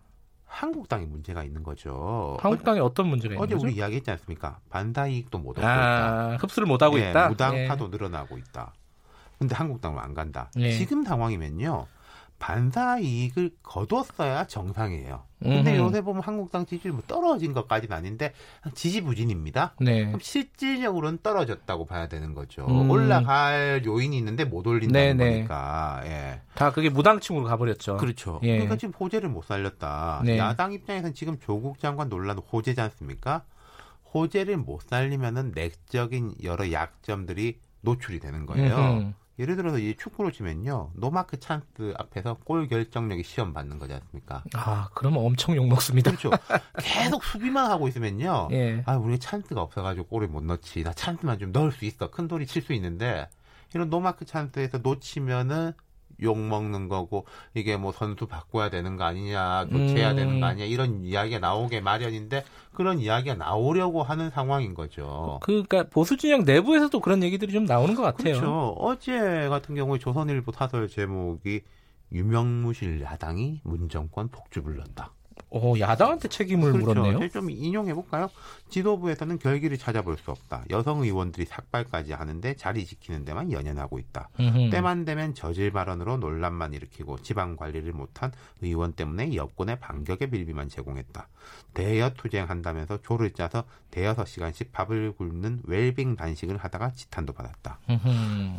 [0.57, 2.39] 한국당에 문제가 있는 거죠.
[2.41, 3.57] 한국당에 어, 떤 문제가 있는 거죠?
[3.57, 4.59] 어제 우리 이야기했지 않습니까?
[4.71, 5.73] 반다이익도 못 얻고 아,
[6.33, 6.37] 있다.
[6.37, 7.29] 흡수를 못 하고 예, 있다.
[7.29, 7.89] 무당파도 예.
[7.91, 8.73] 늘어나고 있다.
[9.39, 10.51] 근데 한국당은 안 간다.
[10.57, 10.73] 예.
[10.73, 11.87] 지금 상황이면요.
[12.39, 15.25] 반사 이익을 거뒀어야 정상이에요.
[15.43, 15.85] 근데 음흠.
[15.85, 18.33] 요새 보면 한국당 지지율이 뭐 떨어진 것까지는 아닌데
[18.75, 19.75] 지지부진입니다.
[19.81, 20.07] 네.
[20.07, 22.67] 그럼 실질적으로는 떨어졌다고 봐야 되는 거죠.
[22.67, 22.91] 음.
[22.91, 25.31] 올라갈 요인이 있는데 못 올린다는 네네.
[25.35, 26.03] 거니까.
[26.05, 26.41] 예.
[26.55, 27.97] 다 그게 무당층으로 가버렸죠.
[27.99, 28.41] 그렇죠.
[28.43, 28.53] 예.
[28.53, 30.23] 그러니까 지금 호재를 못 살렸다.
[30.25, 30.39] 네.
[30.39, 33.45] 야당 입장에서는 지금 조국 장관 논란 호재지 않습니까?
[34.15, 38.77] 호재를 못 살리면은 내적인 여러 약점들이 노출이 되는 거예요.
[38.77, 39.13] 음흠.
[39.39, 40.93] 예를 들어서 이 축구로 치면요.
[40.95, 44.43] 노마크 찬스 앞에서 골 결정력이 시험 받는 거지 않습니까?
[44.55, 46.11] 아, 그러면 엄청 욕먹습니다.
[46.11, 46.31] 그렇죠.
[46.81, 48.49] 계속 수비만 하고 있으면요.
[48.53, 48.83] 예.
[48.87, 50.83] 아, 우리 찬스가 없어가지고 골을 못 넣지.
[50.83, 52.11] 나 찬스만 좀 넣을 수 있어.
[52.11, 53.29] 큰 소리 칠수 있는데,
[53.75, 55.73] 이런 노마크 찬스에서 놓치면은
[56.23, 60.17] 욕 먹는 거고 이게 뭐 선수 바꿔야 되는 거 아니냐 교체해야 음.
[60.17, 65.41] 되는 거 아니냐 이런 이야기가 나오게 마련인데 그런 이야기가 나오려고 하는 상황인 거죠.
[65.43, 68.35] 그러니까 보수 진영 내부에서도 그런 얘기들이 좀 나오는 것 같아요.
[68.35, 68.75] 그렇죠.
[68.79, 71.63] 어제 같은 경우에 조선일보 사설 제목이
[72.13, 75.13] 유명무실 야당이 문정권 폭주 불렀다.
[75.49, 77.01] 오, 야당한테 책임을 그렇죠.
[77.01, 77.29] 물었네요.
[77.31, 78.29] 좀 인용해 볼까요?
[78.69, 80.65] 지도부에서는 결기를 찾아볼 수 없다.
[80.71, 84.29] 여성 의원들이 삭발까지 하는데 자리 지키는 데만 연연하고 있다.
[84.41, 84.71] 음흠.
[84.71, 91.29] 때만 되면 저질 발언으로 논란만 일으키고 지방 관리를 못한 의원 때문에 여권의 반격의 빌비만 제공했다.
[91.75, 97.79] 대여 투쟁한다면서 조를 짜서 대여섯 시간씩 밥을 굶는 웰빙 단식을 하다가 지탄도 받았다.
[97.89, 98.09] 음흠.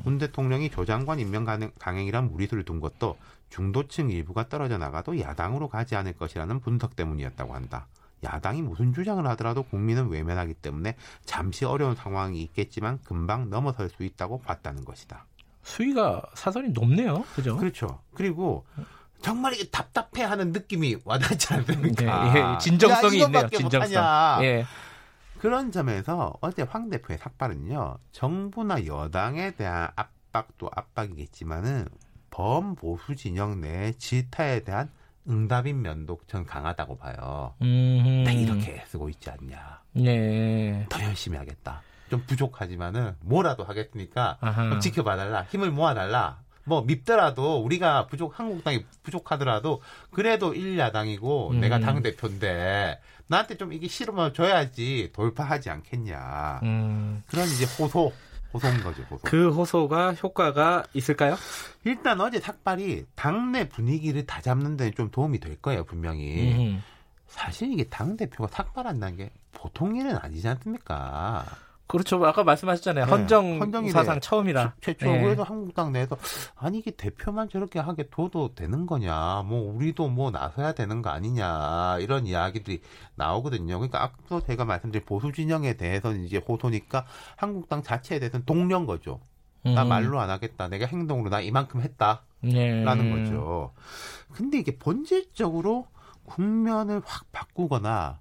[0.06, 1.46] 문 대통령이 조 장관 임명
[1.80, 3.18] 강행이란 무리수를 둔 것도
[3.50, 7.88] 중도층 일부가 떨어져 나가도 야당으로 가지 않을 것이라는 분석 때문이었다고 한다.
[8.24, 14.42] 야당이 무슨 주장을 하더라도 국민은 외면하기 때문에 잠시 어려운 상황이 있겠지만 금방 넘어설 수 있다고
[14.42, 15.26] 봤다는 것이다.
[15.64, 17.24] 수위가 사설이 높네요.
[17.36, 17.58] 그죠?
[17.58, 18.00] 그렇죠.
[18.14, 18.66] 그리고
[19.22, 22.36] 정말 이게 답답해하는 느낌이 와닿지 않습니까?
[22.36, 23.50] 예, 예, 진정성이 있네요.
[23.50, 24.44] 진정성.
[24.44, 24.66] 예.
[25.40, 27.98] 그런 점에서 어제 황 대표의 삭발은요.
[28.12, 31.88] 정부나 여당에 대한 압박도 압박이겠지만은
[32.38, 34.92] 범보수 진영 내 질타에 대한
[35.28, 37.56] 응답인 면도 전 강하다고 봐요.
[37.64, 38.24] 음.
[38.24, 39.82] 나 이렇게 쓰고 있지 않냐.
[39.94, 40.86] 네.
[40.88, 41.82] 더 열심히 하겠다.
[42.12, 44.38] 좀 부족하지만은 뭐라도 하겠으니까
[44.70, 45.48] 좀 지켜봐달라.
[45.50, 46.40] 힘을 모아달라.
[46.64, 49.82] 뭐 밉더라도 우리가 부족 한국당이 부족하더라도
[50.12, 51.60] 그래도 1야당이고 음.
[51.60, 56.60] 내가 당 대표인데 나한테 좀 이게 싫으면 줘야지 돌파하지 않겠냐.
[56.64, 57.24] 음.
[57.28, 58.14] 그런 이제 호소
[58.58, 59.22] 호소인 거죠, 호소.
[59.24, 61.36] 그 호소가 효과가 있을까요?
[61.84, 66.54] 일단 어제 삭발이 당내 분위기를 다 잡는 데는 좀 도움이 될 거예요, 분명히.
[66.54, 66.84] 음.
[67.28, 71.46] 사실 이게 당대표가 삭발한다는 게 보통 일은 아니지 않습니까?
[71.88, 72.24] 그렇죠.
[72.26, 73.06] 아까 말씀하셨잖아요.
[73.06, 73.12] 네.
[73.12, 74.76] 헌정 헌정이 사상 처음이라.
[74.82, 75.22] 최초 네.
[75.24, 76.18] 그래서 한국당 내에서
[76.56, 79.44] 아니 이게 대표만 저렇게 하게 둬도 되는 거냐.
[79.46, 81.98] 뭐 우리도 뭐 나서야 되는 거 아니냐.
[82.00, 82.82] 이런 이야기들이
[83.16, 83.80] 나오거든요.
[83.80, 87.06] 그러니까 앞서 제가 말씀드린 보수 진영에 대해서는 이제 호소니까
[87.38, 89.20] 한국당 자체에 대해서는 동료인 거죠.
[89.64, 89.90] 나 음.
[89.90, 90.68] 말로 안 하겠다.
[90.68, 92.24] 내가 행동으로 나 이만큼 했다.
[92.42, 92.84] 네.
[92.84, 93.74] 라는 거죠.
[94.32, 95.88] 근데 이게 본질적으로
[96.26, 98.20] 국면을 확 바꾸거나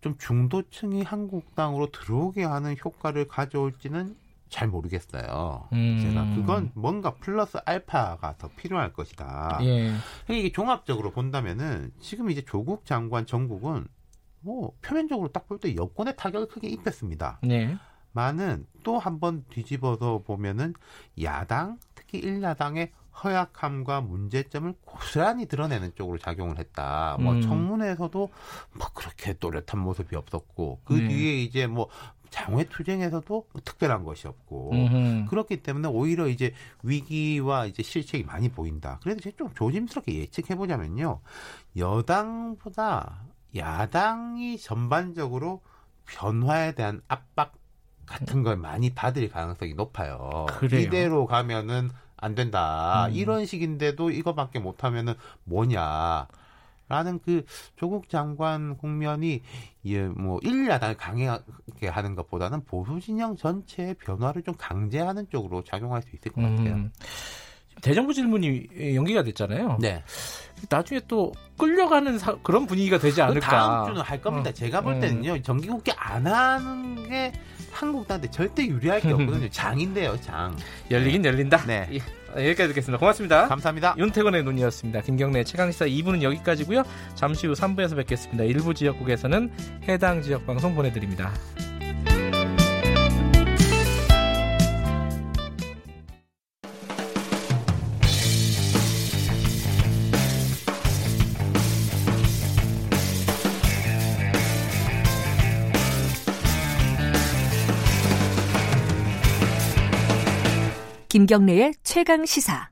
[0.00, 4.16] 좀 중도층이 한국당으로 들어오게 하는 효과를 가져올지는
[4.48, 5.68] 잘 모르겠어요.
[5.72, 5.98] 음.
[6.00, 9.58] 제가 그건 뭔가 플러스 알파가 더 필요할 것이다.
[9.62, 9.92] 예.
[10.30, 13.86] 이게 종합적으로 본다면은 지금 이제 조국 장관 정국은
[14.40, 17.40] 뭐 표면적으로 딱 볼 때 여권에 타격을 크게 입혔습니다.
[17.42, 17.76] 네.
[18.12, 20.74] 많은 또 한 번 뒤집어서 보면은
[21.22, 22.92] 야당 특히 일야당의
[23.22, 27.16] 허약함과 문제점을 고스란히 드러내는 쪽으로 작용을 했다.
[27.20, 27.42] 뭐 음.
[27.42, 28.30] 청문회에서도
[28.72, 31.08] 뭐 그렇게 또렷한 모습이 없었고 그 네.
[31.08, 31.88] 뒤에 이제 뭐
[32.30, 35.24] 장외 투쟁에서도 특별한 것이 없고 음흠.
[35.30, 36.52] 그렇기 때문에 오히려 이제
[36.82, 38.98] 위기와 이제 실책이 많이 보인다.
[39.02, 41.20] 그래서 제가 좀 조심스럽게 예측해 보자면요.
[41.76, 43.22] 여당보다
[43.54, 45.62] 야당이 전반적으로
[46.06, 47.54] 변화에 대한 압박
[48.04, 50.46] 같은 걸 많이 받을 가능성이 높아요.
[50.58, 50.80] 그래요?
[50.82, 53.06] 이대로 가면은 안 된다.
[53.08, 53.14] 음.
[53.14, 55.14] 이런 식인데도 이거밖에 못하면은
[55.44, 56.26] 뭐냐.
[56.88, 57.44] 라는 그
[57.74, 59.42] 조국 장관 국면이
[59.84, 66.30] 예뭐 일야당을 강하게 하는 것보다는 보수 진영 전체의 변화를 좀 강제하는 쪽으로 작용할 수 있을
[66.30, 66.74] 것 같아요.
[66.74, 66.92] 음.
[67.82, 69.78] 대정부 질문이 연기가 됐잖아요.
[69.80, 70.02] 네.
[70.70, 73.48] 나중에 또 끌려가는 사, 그런 분위기가 되지 않을까.
[73.48, 74.50] 다음 주는 할 겁니다.
[74.50, 74.52] 어.
[74.52, 75.00] 제가 볼 음.
[75.00, 75.34] 때는요.
[75.34, 75.42] 음.
[75.42, 77.32] 정기국회 안 하는 게
[77.76, 79.48] 한국당한테 절대 유리할 게 없거든요.
[79.50, 80.56] 장인데요, 장.
[80.90, 81.28] 열리긴 네.
[81.28, 81.64] 열린다.
[81.66, 81.88] 네.
[81.92, 81.98] 예,
[82.48, 82.98] 여기까지 듣겠습니다.
[82.98, 83.48] 고맙습니다.
[83.48, 83.94] 감사합니다.
[83.98, 85.02] 윤태곤의 눈이었습니다.
[85.02, 86.84] 김경래 최강시사 2부는 여기까지고요.
[87.14, 88.44] 잠시 후 3부에서 뵙겠습니다.
[88.44, 89.50] 일부 지역국에서는
[89.88, 91.32] 해당 지역 방송 보내드립니다.
[111.16, 112.68] 김경래의 최강 시사.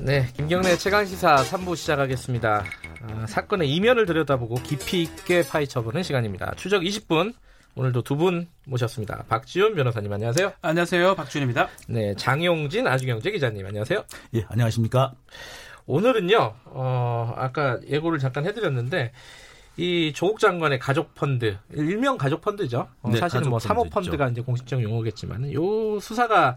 [0.00, 2.64] 네, 김경래 최강 시사 3부 시작하겠습니다.
[3.02, 6.54] 아, 사건의 이면을 들여다보고 깊이 있게 파헤쳐보는 시간입니다.
[6.56, 7.34] 추적 20분.
[7.76, 9.24] 오늘도 두 분 모셨습니다.
[9.28, 10.52] 박지훈 변호사님 안녕하세요.
[10.60, 11.14] 안녕하세요.
[11.14, 11.68] 박지훈입니다.
[11.88, 14.04] 네, 장용진 아주경제 기자님 안녕하세요.
[14.34, 15.12] 예, 안녕하십니까.
[15.90, 19.12] 오늘은요, 어, 아까 예고를 잠깐 해드렸는데,
[19.76, 22.88] 이 조국 장관의 가족 펀드, 일명 가족 펀드죠.
[23.02, 26.56] 어, 네, 사실은 뭐 사모 펀드가 이제 공식적 용어겠지만, 요 수사가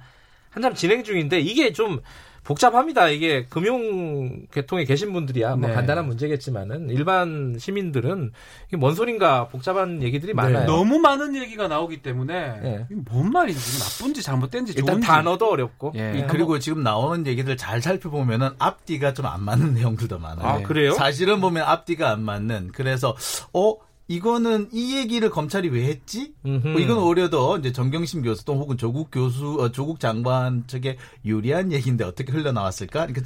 [0.51, 2.01] 한참 진행 중인데, 이게 좀
[2.43, 3.09] 복잡합니다.
[3.09, 5.75] 이게 금융 계통에 계신 분들이야 뭐 네.
[5.75, 8.31] 간단한 문제겠지만은 일반 시민들은
[8.67, 10.35] 이게 뭔 소린가 복잡한 얘기들이 네.
[10.35, 10.65] 많아요.
[10.65, 12.85] 너무 많은 얘기가 나오기 때문에 네.
[13.09, 15.07] 뭔 말인지 나쁜지 잘못된지 일단 좋은지.
[15.07, 16.27] 단어도 어렵고 예.
[16.29, 20.45] 그리고 지금 나오는 얘기들 잘 살펴보면은 앞뒤가 좀 안 맞는 내용들도 많아요.
[20.47, 20.91] 아, 그래요?
[20.93, 23.15] 사실은 보면 앞뒤가 안 맞는 그래서
[23.53, 23.75] 어
[24.13, 26.33] 이거는 이 얘기를 검찰이 왜 했지?
[26.43, 30.97] 뭐 이건 오히려 더 이제 정경심 교수 또 혹은 조국 교수, 어, 조국 장관 측에
[31.25, 33.05] 유리한 얘기인데 어떻게 흘러나왔을까?
[33.05, 33.21] 이렇게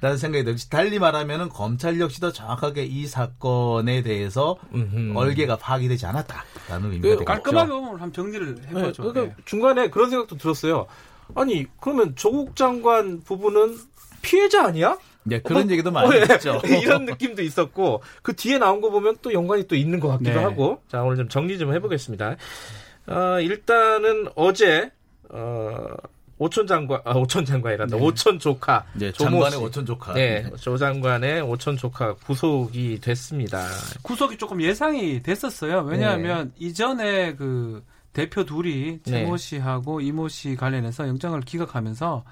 [0.00, 5.16] 라는 생각이 들지 달리 말하면은 검찰 역시도 정확하게 이 사건에 대해서 음흠.
[5.16, 9.02] 얼개가 파악이 되지 않았다라는 의미가 그, 깔끔하게 한번 정리를 해보죠.
[9.02, 9.42] 네, 그러니까 네.
[9.44, 10.86] 중간에 그런 생각도 들었어요.
[11.36, 13.78] 아니 그러면 조국 장관 부분은
[14.22, 14.98] 피해자 아니야?
[15.24, 16.60] 네, 그런 어, 얘기도 많이 했죠.
[16.64, 20.30] 네, 이런 느낌도 있었고 그 뒤에 나온 거 보면 또 연관이 또 있는 것 같기도
[20.30, 20.38] 네.
[20.38, 22.36] 하고 자 오늘 좀 정리 좀 해보겠습니다.
[23.06, 24.90] 어, 일단은 어제
[25.30, 25.86] 어,
[26.38, 27.96] 오천 장관, 아, 오천 장관이란다.
[27.96, 28.02] 네.
[28.02, 28.84] 오천 조카.
[28.94, 30.12] 네, 장관의 오천 조카.
[30.14, 33.64] 네, 조 장관의 오천 조카 구속이 됐습니다.
[34.02, 35.82] 구속이 조금 예상이 됐었어요.
[35.82, 36.66] 왜냐하면 네.
[36.66, 39.36] 이전에 그 대표 둘이 최모 네.
[39.36, 42.24] 씨하고 이모 씨 관련해서 영장을 기각하면서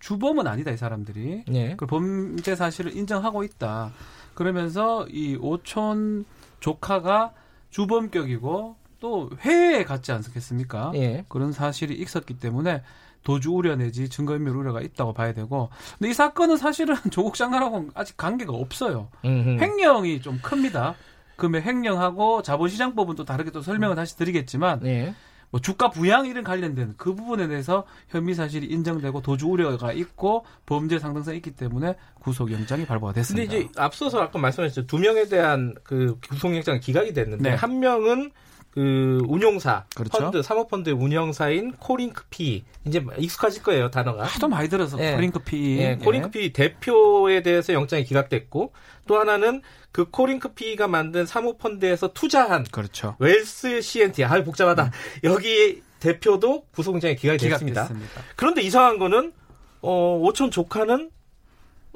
[0.00, 1.74] 주범은 아니다 이 사람들이 네.
[1.76, 3.92] 그 범죄 사실을 인정하고 있다.
[4.34, 6.24] 그러면서 이 오촌
[6.60, 7.32] 조카가
[7.70, 10.92] 주범격이고 또 회에 갔지 않겠습니까?
[10.94, 11.24] 예.
[11.28, 12.82] 그런 사실이 있었기 때문에
[13.22, 15.68] 도주 우려 내지 증거인멸 우려가 있다고 봐야 되고
[15.98, 19.08] 근데 이 사건은 사실은 조국 장관하고 아직 관계가 없어요.
[19.24, 19.60] 음흠.
[19.60, 20.94] 횡령이 좀 큽니다.
[21.36, 25.14] 그러면 횡령하고 자본시장법은 또 다르게 또 설명을 다시 드리겠지만 예.
[25.50, 30.98] 뭐 주가 부양 이런 관련된 그 부분에 대해서 혐의 사실이 인정되고 도주 우려가 있고 범죄
[30.98, 33.50] 상당성이 있기 때문에 구속영장이 발부가 됐습니다.
[33.50, 34.86] 근데 이제 앞서서 아까 말씀하셨죠.
[34.86, 37.56] 두 명에 대한 그 구속영장 기각이 됐는데 네.
[37.56, 38.32] 한 명은
[38.76, 40.18] 그 운용사 그렇죠.
[40.18, 45.14] 펀드 사모펀드 운영사인 코링크피 이제 익숙하실 거예요 단어가 하도 많이 들어서 예.
[45.14, 45.96] 코링크피 예.
[45.96, 46.52] 코링크피 예.
[46.52, 48.74] 대표에 대해서 영장이 기각됐고
[49.08, 49.62] 또 하나는
[49.92, 53.16] 그 코링크피가 만든 사모펀드에서 투자한 그렇죠.
[53.18, 54.90] 웰스 CNT 아 복잡하다 음.
[55.24, 57.84] 여기 대표도 구속영장이 기각이 됐습니다.
[57.84, 58.22] 기각됐습니다.
[58.36, 59.32] 그런데 이상한 거는
[59.80, 61.10] 어 오촌 조카는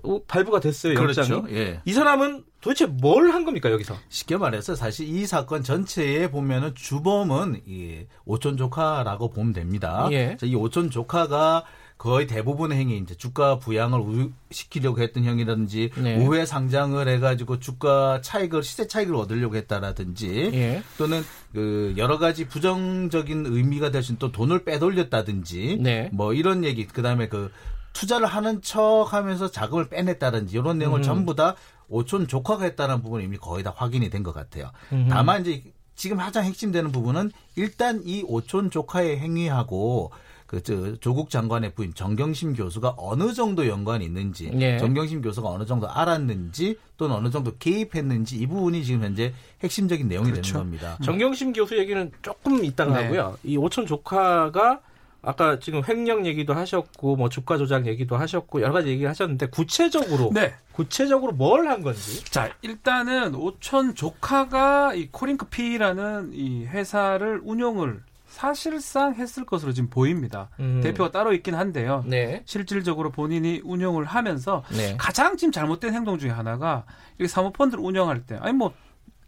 [0.03, 0.95] 어, 발부가 됐어요.
[0.95, 1.21] 그렇죠.
[1.21, 1.55] 영장이.
[1.55, 1.81] 예.
[1.85, 3.97] 이 사람은 도대체 뭘 한 겁니까 여기서?
[4.09, 10.09] 쉽게 말해서 사실 이 사건 전체에 보면은 주범은 이 오촌 조카라고 보면 됩니다.
[10.13, 10.37] 예.
[10.43, 11.65] 이 오촌 조카가
[11.97, 16.17] 거의 대부분의 행위 이제 주가 부양을 시키려고 했던 형이라든지 네.
[16.17, 20.83] 우회 상장을 해가지고 주가 차익을 시세 차익을 얻으려고 했다라든지 예.
[20.97, 26.09] 또는 그 여러 가지 부정적인 의미가 대신 또 돈을 빼돌렸다든지 네.
[26.13, 27.51] 뭐 이런 얘기 그다음에 그
[27.93, 31.03] 투자를 하는 척 하면서 자금을 빼냈다든지 이런 내용을 음.
[31.03, 31.55] 전부 다
[31.89, 34.71] 오촌 조카가 했다는 부분이 이미 거의 다 확인이 된 것 같아요.
[34.93, 35.09] 음.
[35.11, 35.63] 다만 이제
[35.97, 40.13] 지금 가장 핵심되는 부분은 일단 이 오촌 조카의 행위하고
[40.47, 44.79] 그 저, 조국 장관의 부인 정경심 교수가 어느 정도 연관이 있는지, 예.
[44.79, 49.33] 정경심 교수가 어느 정도 알았는지 또는 어느 정도 개입했는지 이 부분이 지금 현재
[49.63, 50.55] 핵심적인 내용이 그렇죠.
[50.55, 50.99] 되는 겁니다.
[51.05, 53.05] 정경심 교수 얘기는 조금 이따가 네.
[53.05, 53.39] 하고요.
[53.45, 54.81] 이 오촌 조카가
[55.23, 60.31] 아까 지금 횡령 얘기도 하셨고 뭐 주가 조작 얘기도 하셨고 여러 가지 얘기 하셨는데 구체적으로
[60.33, 60.55] 네.
[60.73, 69.45] 구체적으로 뭘 한 건지 자 일단은 오천 조카가 이 코링크피라는 이 회사를 운영을 사실상 했을
[69.45, 70.49] 것으로 지금 보입니다.
[70.61, 70.81] 음.
[70.83, 72.05] 대표가 따로 있긴 한데요.
[72.07, 72.43] 네.
[72.47, 74.95] 실질적으로 본인이 운영을 하면서 네.
[74.97, 76.85] 가장 지금 잘못된 행동 중에 하나가
[77.21, 78.73] 이 사모펀드를 운영할 때 아니 뭐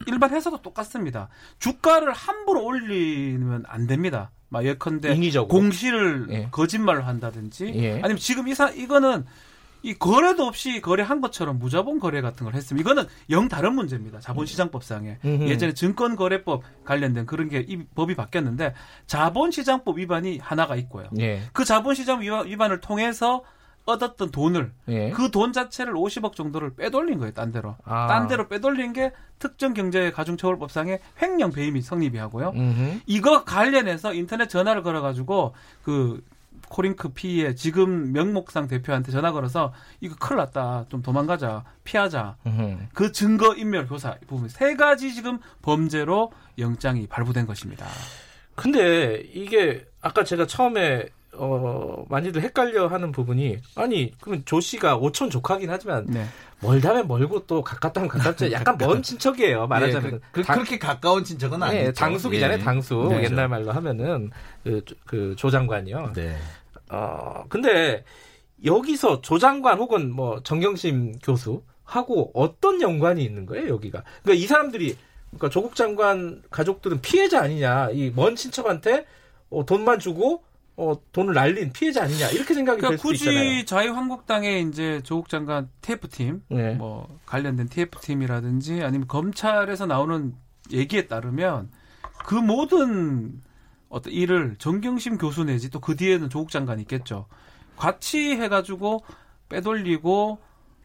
[0.07, 1.29] 일반 회사도 똑같습니다.
[1.59, 4.31] 주가를 함부로 올리면 안 됩니다.
[4.49, 5.49] 막 예컨대 인위적으로.
[5.49, 6.49] 공시를 예.
[6.51, 7.93] 거짓말을 한다든지 예.
[8.03, 9.25] 아니면 지금 이사 이거는
[9.85, 14.21] 이 거래도 없이 거래한 것처럼 무자본 거래 같은 걸 했으면 이거는 영 다른 문제입니다.
[14.21, 15.49] 자본시장법상에 음흠.
[15.49, 18.75] 예전에 증권거래법 관련된 그런 게 이 법이 바뀌었는데
[19.07, 21.09] 자본시장법 위반이 하나가 있고요.
[21.19, 21.43] 예.
[21.53, 23.43] 그 자본시장 위반을 통해서
[23.85, 25.11] 얻었던 돈을 예.
[25.11, 27.33] 그돈 자체를 50억 정도를 빼돌린 거예요.
[27.33, 27.77] 딴 데로.
[27.85, 28.07] 아.
[28.07, 32.53] 딴 데로 빼돌린 게 특정 경제 가중처벌법상의 횡령 배임이 성립이 하고요.
[32.55, 33.01] 음흠.
[33.07, 36.23] 이거 관련해서 인터넷 전화를 걸어 가지고 그
[36.69, 40.87] 코링크 PE의 지금 명목상 대표한테 전화 걸어서 이거 큰일 났다.
[40.89, 41.65] 좀 도망가자.
[41.85, 42.37] 피하자.
[42.47, 42.89] 으흠.
[42.95, 47.87] 그 증거 인멸 교사 부분 세 가지 지금 범죄로 영장이 발부된 것입니다.
[48.55, 55.31] 근데 이게 아까 제가 처음에 어, 많이들 헷갈려 하는 부분이, 아니, 그러면 조 씨가 오촌
[55.31, 56.27] 조카긴 하지만, 네.
[56.61, 58.51] 멀다면 멀고 또 가깝다면 가깝죠.
[58.53, 60.13] 약간 먼 친척이에요, 말하자면.
[60.15, 61.87] 예, 그, 그, 렇게 가까운 친척은 아니죠.
[61.87, 62.63] 예, 당숙이잖아요, 예.
[62.63, 63.09] 당숙.
[63.09, 64.31] 네, 옛날 말로 하면은,
[64.63, 66.13] 그, 그 조 장관이요.
[66.15, 66.37] 네.
[66.91, 68.05] 어, 근데,
[68.65, 74.05] 여기서 조 장관 혹은 뭐 정경심 교수하고 어떤 연관이 있는 거예요, 여기가?
[74.23, 74.97] 그러니까 이 사람들이,
[75.31, 79.07] 그러니까 조국 장관 가족들은 피해자 아니냐, 이 먼 친척한테
[79.51, 80.45] 어, 돈만 주고
[80.83, 83.39] 어, 돈을 날린 피해자 아니냐 이렇게 생각이 그러니까 될 수도 있잖아요.
[83.51, 86.75] 굳이 자유한국당의 이제 조국 장관 TF 팀, 네.
[86.75, 90.35] 뭐 관련된 TF 팀이라든지 아니면 검찰에서 나오는
[90.73, 91.71] 얘기에 따르면
[92.25, 93.41] 그 모든
[93.89, 97.27] 어떤 일을 정경심 교수 내지 또 그 뒤에는 조국 장관이 있겠죠.
[97.77, 99.03] 같이 해가지고
[99.49, 100.39] 빼돌리고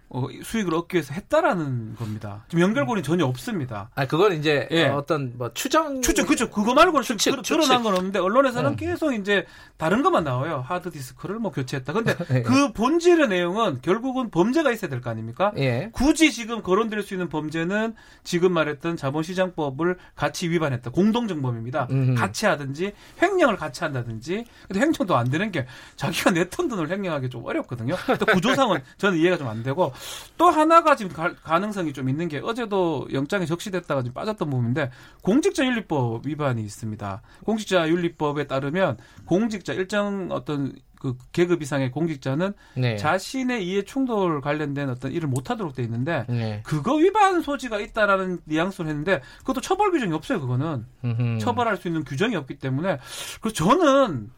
[0.09, 2.45] 어, 수익을 얻기 위해서 했다라는 겁니다.
[2.47, 3.89] 지금 연결고리 는 전혀 없습니다.
[3.95, 4.85] 아, 그건 이제 예.
[4.85, 6.49] 어떤 뭐 추정 추정 그죠.
[6.49, 8.85] 그거 말고는 추측, 그, 드러난 건 없는데 언론에서는 네.
[8.85, 9.45] 계속 이제
[9.77, 10.63] 다른 것만 나와요.
[10.65, 11.91] 하드 디스크를 뭐 교체했다.
[11.91, 12.41] 근데 네.
[12.43, 15.51] 그 본질의 내용은 결국은 범죄가 있어야 될 거 아닙니까?
[15.57, 15.89] 예.
[15.91, 17.93] 굳이 지금 거론될 수 있는 범죄는
[18.23, 20.91] 지금 말했던 자본시장법을 같이 위반했다.
[20.91, 21.87] 공동정범입니다.
[21.91, 22.15] 음.
[22.15, 24.45] 같이 하든지 횡령을 같이 한다든지.
[24.67, 25.65] 근데 횡령도 안 되는 게
[25.97, 27.95] 자기가 냈던 돈을 횡령하기 좀 어렵거든요.
[28.19, 29.93] 또 구조상은 저는 이해가 좀 안 되고
[30.37, 34.91] 또 하나가 지금 가, 능성이좀 있는 게 어제도 영장에 적시됐다가 지금 빠졌던 부분인데
[35.21, 37.21] 공직자윤리법 위반이 있습니다.
[37.45, 42.97] 공직자윤리법에 따르면 공직자 일정 어떤 그 계급 이상의 공직자는 네.
[42.97, 46.61] 자신의 이해 충돌 관련된 어떤 일을 못하도록 돼 있는데 네.
[46.65, 50.41] 그거 위반 소지가 있다라는 뉘앙스를 했는데 그것도 처벌 규정이 없어요.
[50.41, 51.39] 그거는 음흠.
[51.39, 52.97] 처벌할 수 있는 규정이 없기 때문에
[53.41, 54.31] 그래서 저는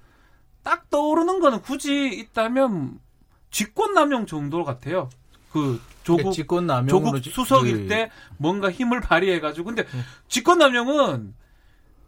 [0.64, 3.00] 딱 떠오르는 거는 굳이 있다면
[3.52, 5.10] 직권남용 정도 같아요.
[5.52, 7.88] 그 조국 조국 수석일 그...
[7.88, 10.04] 때 뭔가 힘을 발휘해가지고 근데 음.
[10.28, 11.34] 직권 남용은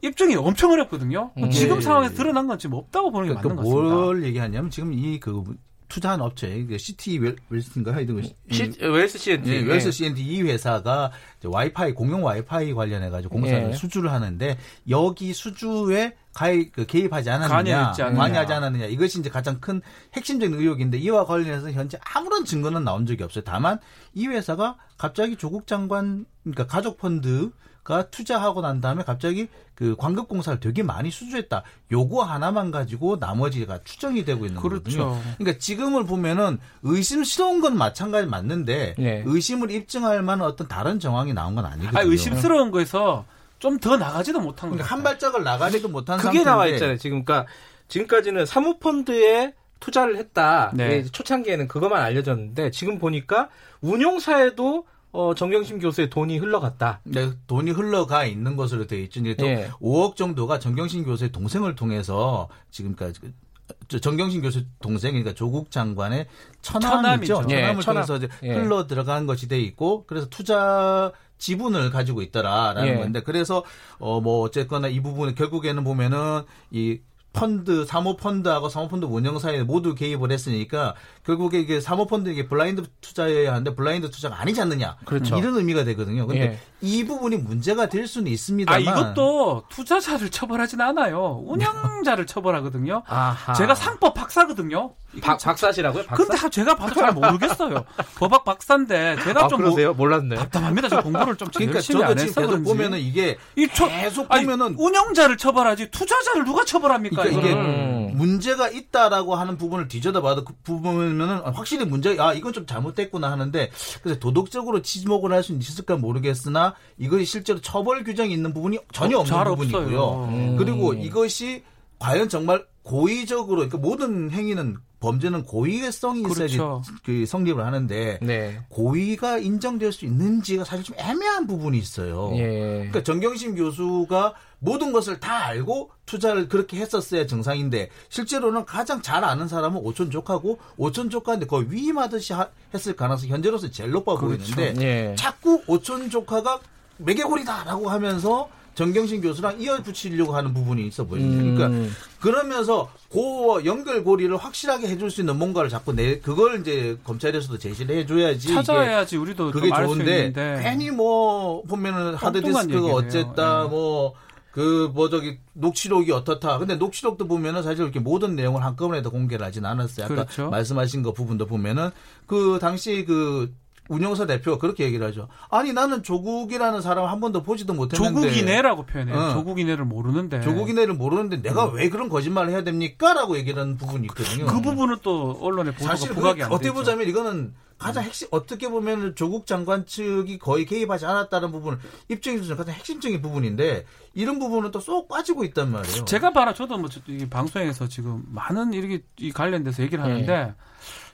[0.01, 1.31] 입증이 엄청 어렵거든요.
[1.37, 1.49] 음.
[1.51, 1.81] 지금 네.
[1.81, 3.95] 상황에서 드러난 건 지금 없다고 보는 게 그러니까 맞는 것 같습니다.
[3.95, 5.43] 뭘 얘기하냐면 지금 이그
[5.91, 7.19] 투자한 업체, 시티
[7.49, 11.11] 웰스인가 하여튼 시, 웰스 CNT, 네, 웰스 CNT 이 회사가
[11.43, 13.73] 와이파이 공용 와이파이 관련해 가지고 공사를 네.
[13.73, 14.57] 수주를 하는데
[14.89, 19.81] 여기 수주에 가입, 그 개입하지 않았느냐, 관여하지 않았느냐 이것이 이제 가장 큰
[20.13, 23.43] 핵심적인 의혹인데 이와 관련해서 현재 아무런 증거는 나온 적이 없어요.
[23.43, 23.79] 다만
[24.13, 27.51] 이 회사가 갑자기 조국 장관 그러니까 가족 펀드
[27.83, 31.63] 가 투자하고 난 다음에 갑자기 그 광급 공사를 되게 많이 수주했다.
[31.91, 34.99] 요거 하나만 가지고 나머지가 추정이 되고 있는 그렇죠.
[34.99, 35.35] 거거든요.
[35.39, 39.23] 그러니까 지금을 보면은 의심스러운 건 마찬가지 맞는데 네.
[39.25, 41.99] 의심을 입증할 만한 어떤 다른 정황이 나온 건 아니거든요.
[41.99, 43.25] 아니, 의심스러운 거에서
[43.61, 44.83] 좀 더 나가지도 못한 거예요.
[44.83, 46.49] 그러니까 한 발짝을 나가지도 못한 그게 상태인데.
[46.49, 46.97] 나와 있잖아요.
[46.97, 47.49] 지금 그러니까
[47.87, 50.71] 지금까지는 사모펀드에 투자를 했다.
[50.73, 51.03] 네.
[51.03, 53.49] 초창기에는 그것만 알려졌는데 지금 보니까
[53.81, 57.01] 운용사에도 어, 정경심 교수의 돈이 흘러갔다.
[57.03, 59.19] 네, 돈이 흘러가 있는 것으로 되어 있죠.
[59.19, 59.69] 이제 또 예.
[59.81, 66.27] 5억 정도가 정경심 교수의 동생을 통해서 지금까지 그, 정경심 교수 동생 그러니까 조국 장관의
[66.61, 67.33] 처남이죠.
[67.43, 68.29] 처남을 예, 통해서 처남.
[68.43, 68.53] 예.
[68.53, 71.11] 흘러 들어간 것이 돼 있고 그래서 투자
[71.41, 72.95] 지분을 가지고 있더라라는 예.
[72.95, 73.63] 건데 그래서
[73.99, 76.99] 어 뭐 어쨌거나 이 부분은 결국에는 보면은 이
[77.33, 84.09] 펀드, 사모펀드하고 사모펀드 운영사에 모두 개입을 했으니까 결국에 이게 사모펀드 이게 블라인드 투자여야 하는데 블라인드
[84.11, 84.97] 투자가 아니지 않느냐.
[85.05, 85.37] 그렇죠.
[85.37, 86.27] 이런 의미가 되거든요.
[86.27, 86.59] 근데 예.
[86.81, 88.87] 이 부분이 문제가 될 수는 있습니다만.
[88.87, 91.41] 아, 이것도 투자자를 처벌하진 않아요.
[91.45, 93.03] 운영자를 처벌하거든요.
[93.07, 93.53] 아하.
[93.53, 94.95] 제가 상법 박사거든요.
[95.21, 96.05] 박, 박사시라고요?
[96.05, 96.23] 박사?
[96.23, 97.85] 근데 제가 봐도 잘 모르겠어요.
[98.15, 99.93] 법학 박사인데 제가 아, 좀 그러세요?
[99.93, 100.35] 뭐, 몰랐네.
[100.35, 100.89] 답답합니다.
[100.89, 104.75] 저 공부를 좀 그러니까 열심히 안 해서 계속 보면은 이게 이 초, 계속 보면은 아니,
[104.77, 107.20] 운영자를 처벌하지 투자자를 누가 처벌합니까?
[107.23, 108.11] 그러니까 이게 음.
[108.15, 113.69] 문제가 있다라고 하는 부분을 들여다봐도 그 부분은 확실히 문제 아 이건 좀 잘못됐구나 하는데
[114.01, 119.21] 그래서 도덕적으로 지목을 할 수 있을까 모르겠으나 이것이 실제로 처벌 규정이 있는 부분이 전혀 어,
[119.21, 120.25] 없는 부분이고요.
[120.29, 120.55] 음.
[120.57, 121.63] 그리고 이것이
[121.99, 126.81] 과연 정말 고의적으로 그러니까 모든 행위는 범죄는 고의성이 있어야지 그렇죠.
[127.03, 128.59] 그 성립을 하는데 네.
[128.69, 132.31] 고의가 인정될 수 있는지가 사실 좀 애매한 부분이 있어요.
[132.35, 132.47] 예.
[132.47, 139.47] 그러니까 정경심 교수가 모든 것을 다 알고 투자를 그렇게 했었어야 정상인데 실제로는 가장 잘 아는
[139.47, 144.55] 사람은 오촌 조카고 오촌 조카인데 거의 위임하듯이 하, 했을 가능성이 현재로서 제일 높아 그렇죠.
[144.55, 145.15] 보이는데 예.
[145.15, 146.59] 자꾸 오촌 조카가
[146.97, 151.43] 매개골이다라고 하면서 정경심 교수랑 이어붙이려고 하는 부분이 있어 보입니다.
[151.43, 151.55] 음.
[151.55, 157.97] 그러니까 그러면서 고 연결고리를 확실하게 해줄 수 있는 뭔가를 자꾸 내 그걸 이제 검찰에서도 제시를
[157.97, 160.31] 해줘야지 찾아야지 우리도 그게 좋은데
[160.61, 163.69] 괜히 뭐 보면은 하드디스크가 어쨌다 네.
[163.69, 164.13] 뭐
[164.51, 166.57] 그 뭐 저기 녹취록이 어떻다.
[166.57, 170.05] 근데 녹취록도 보면은 사실 이렇게 모든 내용을 한꺼번에 다 공개를 하진 않았어요.
[170.05, 170.49] 아까 그렇죠.
[170.49, 171.89] 말씀하신 거 부분도 보면은
[172.27, 173.53] 그 당시 그
[173.91, 175.27] 운영사 대표가 그렇게 얘기를 하죠.
[175.49, 179.17] 아니 나는 조국이라는 사람 한 번도 보지도 못했는데 조국이네라고 표현해요.
[179.17, 179.33] 어.
[179.33, 181.75] 조국이네를 모르는데 조국이네를 모르는데 내가 음.
[181.75, 184.45] 왜 그런 거짓말을 해야 됩니까?라고 얘기를 하는 부분이 있거든요.
[184.45, 188.69] 그, 그 부분은 또 언론에 보도가 사실 부각이 안 어떻게 보자면 이거는 가장 핵심 어떻게
[188.69, 191.79] 보면 조국 장관 측이 거의 개입하지 않았다는 부분
[192.09, 196.05] 입증해주는 가장 핵심적인 부분인데 이런 부분은 또 쏙 빠지고 있단 말이에요.
[196.05, 196.89] 제가 봐라 저도 뭐
[197.29, 200.25] 방송에서 지금 많은 이렇게 관련돼서 얘기를 하는데.
[200.25, 200.53] 네.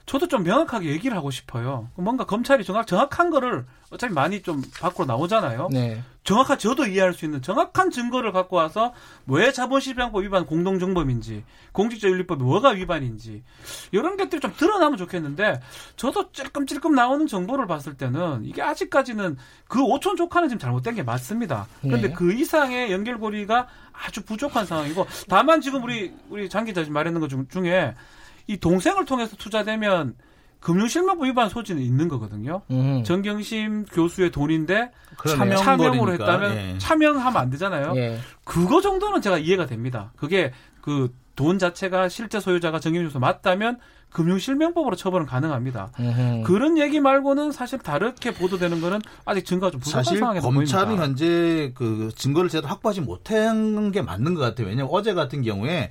[0.08, 1.90] 저도 좀 명확하게 얘기를 하고 싶어요.
[1.94, 5.68] 뭔가 검찰이 정확, 정확한 거를 어차피 많이 좀 밖으로 나오잖아요.
[5.70, 6.02] 네.
[6.24, 8.94] 정확한 저도 이해할 수 있는 정확한 증거를 갖고 와서
[9.26, 13.42] 왜 자본시장법 위반 공동정범인지 공직자윤리법이 뭐가 위반인지
[13.92, 15.60] 이런 것들이 좀 드러나면 좋겠는데
[15.96, 19.36] 저도 찔끔찔끔 나오는 정보를 봤을 때는 이게 아직까지는
[19.68, 21.66] 그 오촌 조카는 지금 잘못된 게 맞습니다.
[21.82, 22.14] 그런데 네.
[22.14, 27.30] 그 이상의 연결고리가 아주 부족한 상황이고 다만 지금 우리 우리 장 기자 지금 말했는 것
[27.50, 27.94] 중에
[28.48, 30.14] 이 동생을 통해서 투자되면
[30.60, 32.62] 금융실명법 위반 소지는 있는 거거든요.
[32.72, 33.04] 음.
[33.04, 34.90] 정경심 교수의 돈인데
[35.24, 36.78] 차명, 으로 했다면 예.
[36.78, 37.92] 차명하면 안 되잖아요.
[37.94, 38.18] 예.
[38.42, 40.12] 그거 정도는 제가 이해가 됩니다.
[40.16, 43.78] 그게 그 돈 자체가 실제 소유자가 정경심 교수 맞다면
[44.10, 45.92] 금융실명법으로 처벌은 가능합니다.
[46.00, 46.42] 음흠.
[46.44, 51.04] 그런 얘기 말고는 사실 다르게 보도되는 거는 아직 증거가 좀 부족한 상황에서 검찰은 보입니다.
[51.04, 54.66] 현재 그 증거를 제대로 확보하지 못한 게 맞는 것 같아요.
[54.66, 55.90] 왜냐하면 어제 같은 경우에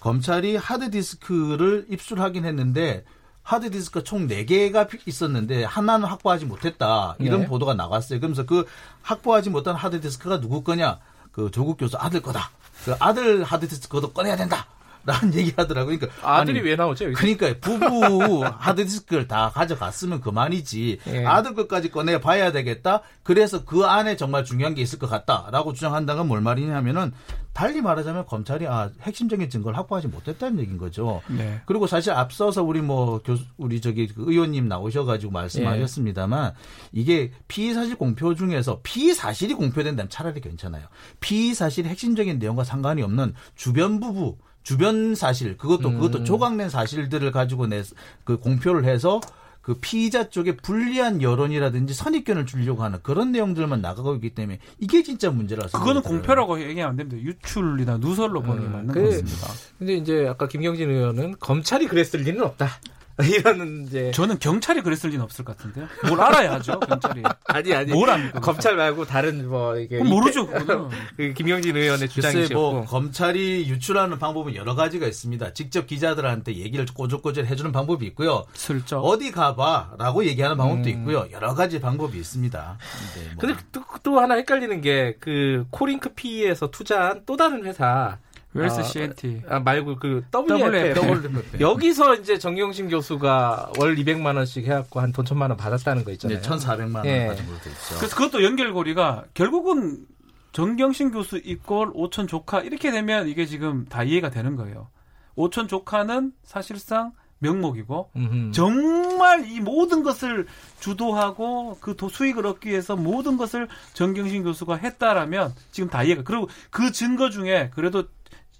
[0.00, 3.04] 검찰이 하드디스크를 입수하긴 했는데
[3.42, 7.16] 하드디스크 총 4개가 있었는데 하나는 확보하지 못했다.
[7.18, 7.46] 이런 네.
[7.46, 8.20] 보도가 나왔어요.
[8.20, 8.66] 그러면서 그
[9.02, 10.98] 확보하지 못한 하드디스크가 누구 거냐?
[11.32, 12.50] 그 조국 교수 아들 거다.
[12.84, 14.66] 그 아들 하드디스크도 꺼내야 된다.
[15.06, 15.98] 라는 얘기 하더라고요.
[15.98, 17.06] 그러니까 아들이 아니, 왜 나오죠?
[17.06, 17.14] 여기?
[17.14, 20.98] 그러니까 부부 하드디스크를 다 가져갔으면 그만이지.
[21.06, 21.24] 예.
[21.24, 23.00] 아들 것까지 꺼내 봐야 되겠다.
[23.22, 27.14] 그래서 그 안에 정말 중요한 게 있을 것 같다라고 주장한다는 건 뭘 말이냐면은
[27.58, 31.22] 달리 말하자면 검찰이 아 핵심적인 증거를 확보하지 못했다는 얘기인 거죠.
[31.26, 31.60] 네.
[31.66, 36.58] 그리고 사실 앞서서 우리 뭐 교수 우리 저기 그 의원님 나오셔가지고 말씀하셨습니다만 네.
[36.92, 40.84] 이게 피의 사실 공표 중에서 피의 사실이 공표된다면 차라리 괜찮아요.
[41.18, 46.24] 피의 사실이 핵심적인 내용과 상관이 없는 주변 부부 주변 사실 그것도 그것도 음.
[46.24, 47.82] 조각낸 사실들을 가지고 내
[48.22, 49.20] 그 공표를 해서
[49.68, 55.30] 그 피의자 쪽에 불리한 여론이라든지 선입견을 주려고 하는 그런 내용들만 나가고 있기 때문에 이게 진짜
[55.30, 57.22] 문제라서 그거는 공표라고 얘기하면 안 됩니다.
[57.22, 58.72] 유출이나 누설로 보는 게 음.
[58.72, 59.46] 맞는 그, 것 같습니다
[59.78, 62.80] 근데 이제 아까 김경진 의원은 검찰이 그랬을 리는 없다.
[63.22, 65.86] 이런 이제 저는 경찰이 그랬을 리는 없을 것 같은데요.
[66.06, 67.22] 뭘 알아야 하죠, 경찰이.
[67.46, 67.92] 아니 아니.
[67.92, 68.40] 뭘 압니까?
[68.40, 70.48] 검찰 말고 다른 뭐 이게 모르죠.
[71.16, 72.54] 그 김영진 의원의 주장이셨고.
[72.72, 75.52] 뭐 검찰이 유출하는 방법은 여러 가지가 있습니다.
[75.52, 78.44] 직접 기자들한테 얘기를 꼬적꼬적 해주는 방법이 있고요.
[78.54, 80.88] 슬쩍 어디 가봐라고 얘기하는 방법도 음.
[80.88, 81.26] 있고요.
[81.32, 82.78] 여러 가지 방법이 있습니다.
[83.14, 83.40] 근데, 뭐.
[83.40, 88.18] 근데 또, 또 하나 헷갈리는 게 그 코링크 PE에서 투자한 또 다른 회사
[88.62, 89.42] 웰스 CNT.
[89.48, 90.24] 아, 말고 그.
[90.34, 91.42] WFM.
[91.60, 96.40] 여기서 이제 정경심 교수가 월 200만 원씩 해갖고 한 돈 천만 원 받았다는 거 있잖아요.
[96.40, 97.26] 네, 1,400만 원 예.
[97.28, 97.96] 받은 것도 있죠.
[97.98, 100.06] 그래서 그것도 연결고리가 결국은
[100.52, 104.88] 정경심 교수 equal 오촌 조카 이렇게 되면 이게 지금 다 이해가 되는 거예요.
[105.36, 108.50] 오촌 조카는 사실상 명목이고 음흠.
[108.52, 110.46] 정말 이 모든 것을
[110.80, 116.90] 주도하고 그 수익을 얻기 위해서 모든 것을 정경심 교수가 했다라면 지금 다 이해가 그리고 그
[116.90, 118.04] 증거 중에 그래도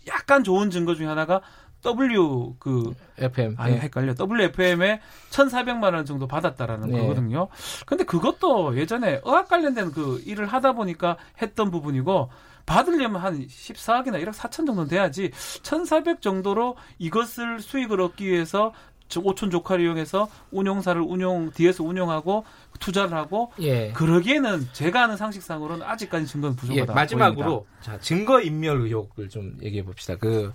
[0.08, 1.40] 약간 좋은 증거 중에 하나가
[1.82, 3.80] W 그 FM 아니 네.
[3.80, 5.00] 헷갈려 WFM에
[5.30, 7.00] 1,400만 원 정도 받았다라는 네.
[7.00, 7.48] 거거든요.
[7.86, 12.30] 근데 그것도 예전에 의학 관련된 그 일을 하다 보니까 했던 부분이고
[12.66, 15.30] 받으려면 한 14억이나 1억 4천 정도 돼야지
[15.62, 18.74] 1,400 정도로 이것을 수익을 얻기 위해서
[19.08, 22.44] 5천 조카를 이용해서 운용사를 운용 뒤에서 운영하고
[22.78, 23.90] 투자를 하고 예.
[23.92, 26.92] 그러기에는 제가 아는 상식상으로는 아직까지 증거는 부족하다.
[26.92, 27.80] 예, 마지막으로 보입니다.
[27.80, 30.16] 자 증거 인멸 의혹을 좀 얘기해 봅시다.
[30.16, 30.52] 그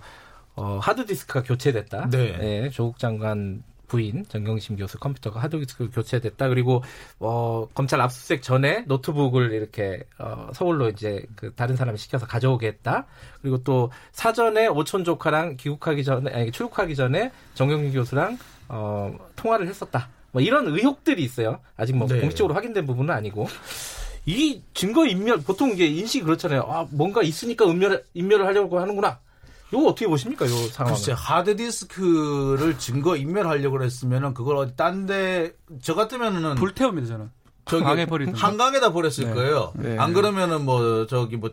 [0.56, 2.10] 어, 하드디스크가 교체됐다.
[2.10, 2.36] 네.
[2.38, 2.70] 네.
[2.70, 6.48] 조국 장관 부인 정경심 교수 컴퓨터가 하드디스크 교체됐다.
[6.48, 6.82] 그리고
[7.18, 13.06] 어, 검찰 압수수색 전에 노트북을 이렇게 어, 서울로 이제 그 다른 사람이 시켜서 가져오게 했다.
[13.42, 18.38] 그리고 또 사전에 오촌 조카랑 귀국하기 전에 아니 출국하기 전에 정경심 교수랑
[18.68, 20.08] 어, 통화를 했었다.
[20.32, 21.60] 뭐 이런 의혹들이 있어요.
[21.76, 22.20] 아직 뭐 네.
[22.20, 23.46] 공식적으로 확인된 부분은 아니고.
[24.26, 26.62] 이 증거 인멸 보통 이게 인식이 그렇잖아요.
[26.66, 29.20] 아 뭔가 있으니까 인멸 인멸을 하려고 하는구나.
[29.74, 30.94] 이거 어떻게 보십니까, 이 상황?
[30.94, 37.30] 글쎄, 하드 디스크를 증거 인멸하려고 했으면은 그걸 어디 딴데 저 같으면은 불태웁니다 저는.
[37.66, 39.34] 저기 한강에 버리든 한강에다 버렸을 네.
[39.34, 39.72] 거예요.
[39.76, 39.98] 네.
[39.98, 41.50] 안 그러면은 뭐 저기 뭐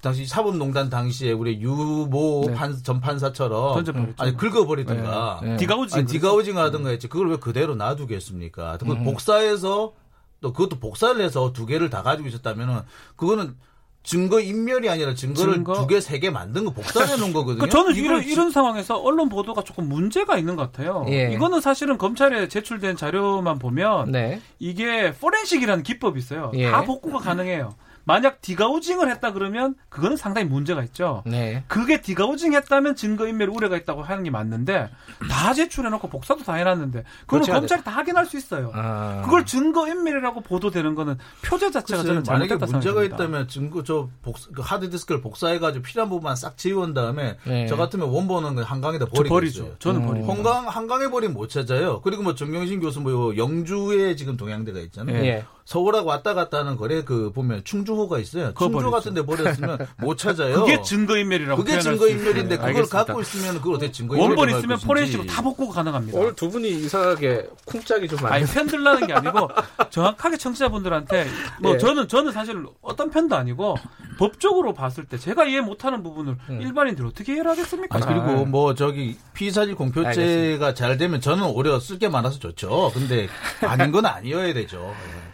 [0.00, 2.54] 당시 사법농단 당시에 우리 유모 네.
[2.54, 4.14] 판, 전 판사처럼 던져버렸죠.
[4.18, 5.50] 아니 긁어버리든가 네.
[5.50, 5.56] 네.
[5.58, 8.78] degaussing 아니 degaussing 하든가 했지 그걸 왜 그대로 놔두겠습니까?
[8.78, 9.04] 그걸 음.
[9.04, 9.92] 복사해서
[10.40, 12.80] 또 그것도 복사를 해서 두 개를 다 가지고 있었다면은
[13.16, 13.56] 그거는
[14.02, 15.74] 증거 인멸이 아니라 증거를 증거?
[15.74, 17.58] 두 개, 세 개 만든 거 복사해 놓은 거거든요.
[17.66, 21.04] 그러니까 저는 이런, 이런 상황에서 언론 보도가 조금 문제가 있는 것 같아요.
[21.08, 21.32] 예.
[21.32, 24.40] 이거는 사실은 검찰에 제출된 자료만 보면 네.
[24.58, 26.50] 이게 포렌식이라는 기법이 있어요.
[26.54, 26.70] 예.
[26.70, 27.74] 다 복구가 가능해요.
[28.04, 31.22] 만약 degaussing을 했다 그러면 그거는 상당히 문제가 있죠.
[31.26, 31.64] 네.
[31.68, 34.90] 그게 degaussing 했다면 증거인멸 우려가 있다고 하는 게 맞는데
[35.30, 38.72] 다 제출해놓고 복사도 다 해놨는데 그걸 검찰이 다 확인할 수 있어요.
[38.74, 39.22] 아.
[39.24, 43.14] 그걸 증거인멸이라고 보도되는 거는 표제 자체가 저는 만약에 문제가 생각합니다.
[43.16, 47.66] 있다면 증거 저 복사, 그 하드디스크를 복사해가지고 필요한 부분만 싹 지운 다음에 네.
[47.66, 49.76] 저 같으면 원본은 한강에다 버리죠.
[49.78, 50.30] 저는 버리죠.
[50.30, 52.00] 한강 한강에 버리면 못 찾아요.
[52.02, 55.22] 그리고 뭐 정경신 교수 뭐 영주에 지금 동양대가 있잖아요.
[55.22, 55.44] 네.
[55.64, 58.52] 서울하고 왔다 갔다 하는 거래 그 보면 충주호가 있어요.
[58.54, 60.60] 충주 같은 데 버렸으면 못 찾아요.
[60.60, 63.04] 그게 증거인멸이라고 그게 증거인멸인데 그걸 알겠습니다.
[63.04, 66.18] 갖고 있으면 그걸 어떻게 증거인멸 원본 있으면 포렌식으로 다 복구가 가능합니다.
[66.18, 69.48] 오늘 두 분이 이상하게 쿵짝이 좀 많이 아니 편들라는 게 아니고
[69.90, 71.26] 정확하게 청취자분들한테
[71.60, 71.78] 뭐 네.
[71.78, 73.76] 저는 저는 사실 어떤 편도 아니고
[74.18, 76.60] 법적으로 봤을 때 제가 이해 못하는 부분을 음.
[76.60, 77.96] 일반인들 어떻게 이해를 하겠습니까?
[77.96, 80.74] 아니, 그리고 뭐 저기 피사실 공표죄가 알겠습니다.
[80.74, 82.90] 잘 되면 저는 오히려 쓸 게 많아서 좋죠.
[82.94, 83.28] 근데
[83.60, 84.94] 아닌 건 아니어야 되죠.
[85.04, 85.32] 예,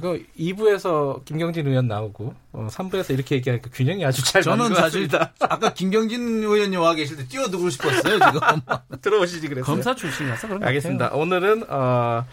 [0.00, 5.08] 그 2부에서 김경진 의원 나오고 어, 3부에서 이렇게 얘기하니까 균형이 아주 잘 저는 사실
[5.40, 8.40] 아까 김경진 의원님 와 계실 때 뛰어들고 싶었어요 지금
[9.02, 9.64] 들어오시지 그랬어요.
[9.74, 11.10] 검사 출신이라서 그런 알겠습니다.
[11.12, 12.24] 오늘은 어,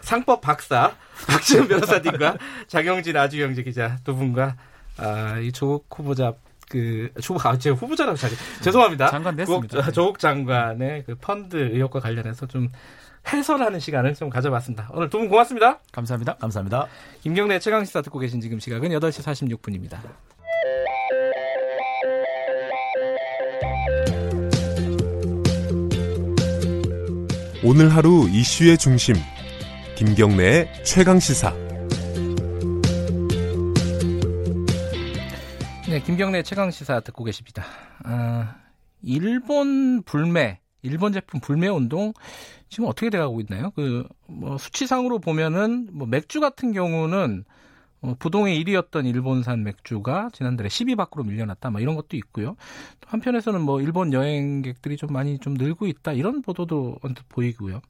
[0.00, 0.92] 상법 박사
[1.28, 2.36] 박지원 변호사님과
[2.66, 4.56] 장영진 아주경제 기자 두 분과
[4.98, 6.34] 아, 이 조국 후보자
[6.68, 8.30] 그 조국 아 제가 후보자라고 잘
[8.62, 9.08] 죄송합니다.
[9.08, 9.90] 장관 됐습니다.
[9.92, 12.70] 조국 장관의 그 펀드 의혹과 관련해서 좀
[13.32, 14.88] 해설하는 시간을 좀 가져봤습니다.
[14.92, 15.80] 오늘 두 분 고맙습니다.
[15.92, 16.36] 감사합니다.
[16.36, 16.86] 감사합니다.
[17.22, 19.98] 김경래 최강시사 듣고 계신 지금 시각은 8시 46분입니다.
[27.64, 29.14] 오늘 하루 이슈의 중심
[29.96, 31.52] 김경래의 최강 시사
[35.88, 37.64] 네, 김경래 최강 시사 듣고 계십니다.
[38.04, 38.56] 아,
[39.02, 42.12] 일본 불매 일본 제품 불매 운동
[42.68, 43.70] 지금 어떻게 돼가고 있나요?
[43.70, 47.44] 그 뭐 수치상으로 보면은 뭐 맥주 같은 경우는
[48.02, 51.70] 어, 부동의 1위였던 일본산 맥주가 지난달에 10위 밖으로 밀려났다.
[51.70, 52.56] 뭐 이런 것도 있고요.
[53.00, 56.12] 또 한편에서는 뭐 일본 여행객들이 좀 많이 좀 늘고 있다.
[56.12, 57.80] 이런 보도도 언뜻 보이고요.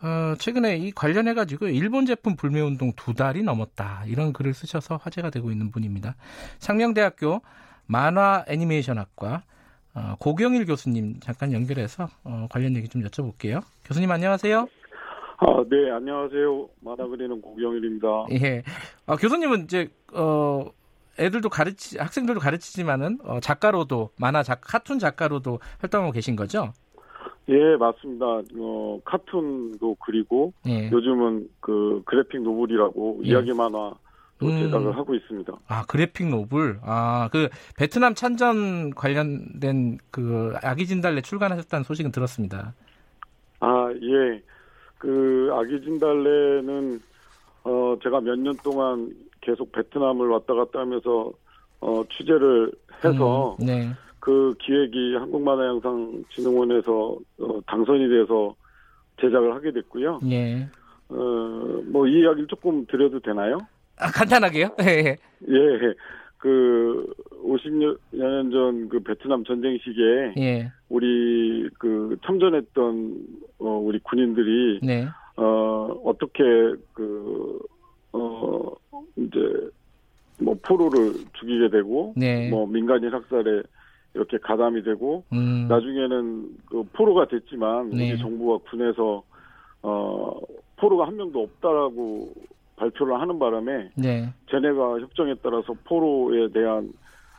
[0.00, 4.04] 어, 최근에 이 관련해 가지고 일본 제품 불매 운동 두 달이 넘었다.
[4.06, 6.14] 이런 글을 쓰셔서 화제가 되고 있는 분입니다.
[6.58, 7.40] 상명대학교
[7.86, 9.40] 만화 애니메이션학과 어,
[10.18, 13.62] 고경일 교수님 잠깐 연결해서 어, 관련 얘기 좀 여쭤볼게요.
[13.84, 14.66] 교수님 안녕하세요.
[15.40, 16.68] 아, 네, 안녕하세요.
[16.80, 18.08] 만화 그리는 고경일입니다.
[18.32, 18.62] 예.
[19.06, 20.66] 아, 교수님은 이제 어
[21.18, 26.72] 애들도 가르치 학생들도 가르치지만은 어, 작가로도 만화 작 카툰 작가로도 활동하고 계신 거죠?
[27.48, 28.26] 예, 맞습니다.
[28.58, 30.90] 어, 카툰도 그리고 예.
[30.90, 33.28] 요즘은 그 그래픽 노블이라고 예.
[33.28, 33.92] 이야기 만화
[34.38, 34.92] 또 제작을 음.
[34.92, 35.52] 하고 있습니다.
[35.66, 42.74] 아 그래픽 노블, 아 그 베트남 찬전 관련된 그 아기 진달래 출간하셨다는 소식은 들었습니다.
[43.60, 44.40] 아 예,
[44.98, 47.00] 그 아기 진달래는
[47.64, 51.32] 어 제가 몇 년 동안 계속 베트남을 왔다 갔다 하면서
[51.80, 52.70] 어 취재를
[53.04, 53.90] 해서 음, 네.
[54.20, 58.54] 그 기획이 한국만화영상진흥원에서 어, 당선이 돼서
[59.20, 60.20] 제작을 하게 됐고요.
[60.30, 60.68] 예.
[61.08, 63.58] 어뭐 이 이야기를 조금 드려도 되나요?
[64.00, 64.70] 아, 간단하게요?
[64.82, 65.18] 예.
[65.48, 65.94] 예.
[66.38, 67.12] 그
[67.44, 70.72] 50년 전 그 베트남 전쟁 시기에 예.
[70.88, 73.16] 우리 그 참전했던
[73.58, 75.06] 어 우리 군인들이 네.
[75.36, 76.42] 어 어떻게
[76.92, 78.76] 그어
[79.16, 79.38] 이제
[80.40, 82.48] 뭐 포로를 죽이게 되고 네.
[82.50, 83.62] 뭐 민간인 학살에
[84.14, 85.66] 이렇게 가담이 되고 음.
[85.68, 88.12] 나중에는 그 포로가 됐지만 네.
[88.12, 89.22] 우리 정부와 군에서
[89.82, 90.40] 어
[90.76, 92.32] 포로가 한 명도 없다라고
[92.78, 94.32] 발표를 하는 바람에 네.
[94.50, 96.92] 제네가 협정에 따라서 포로에 대한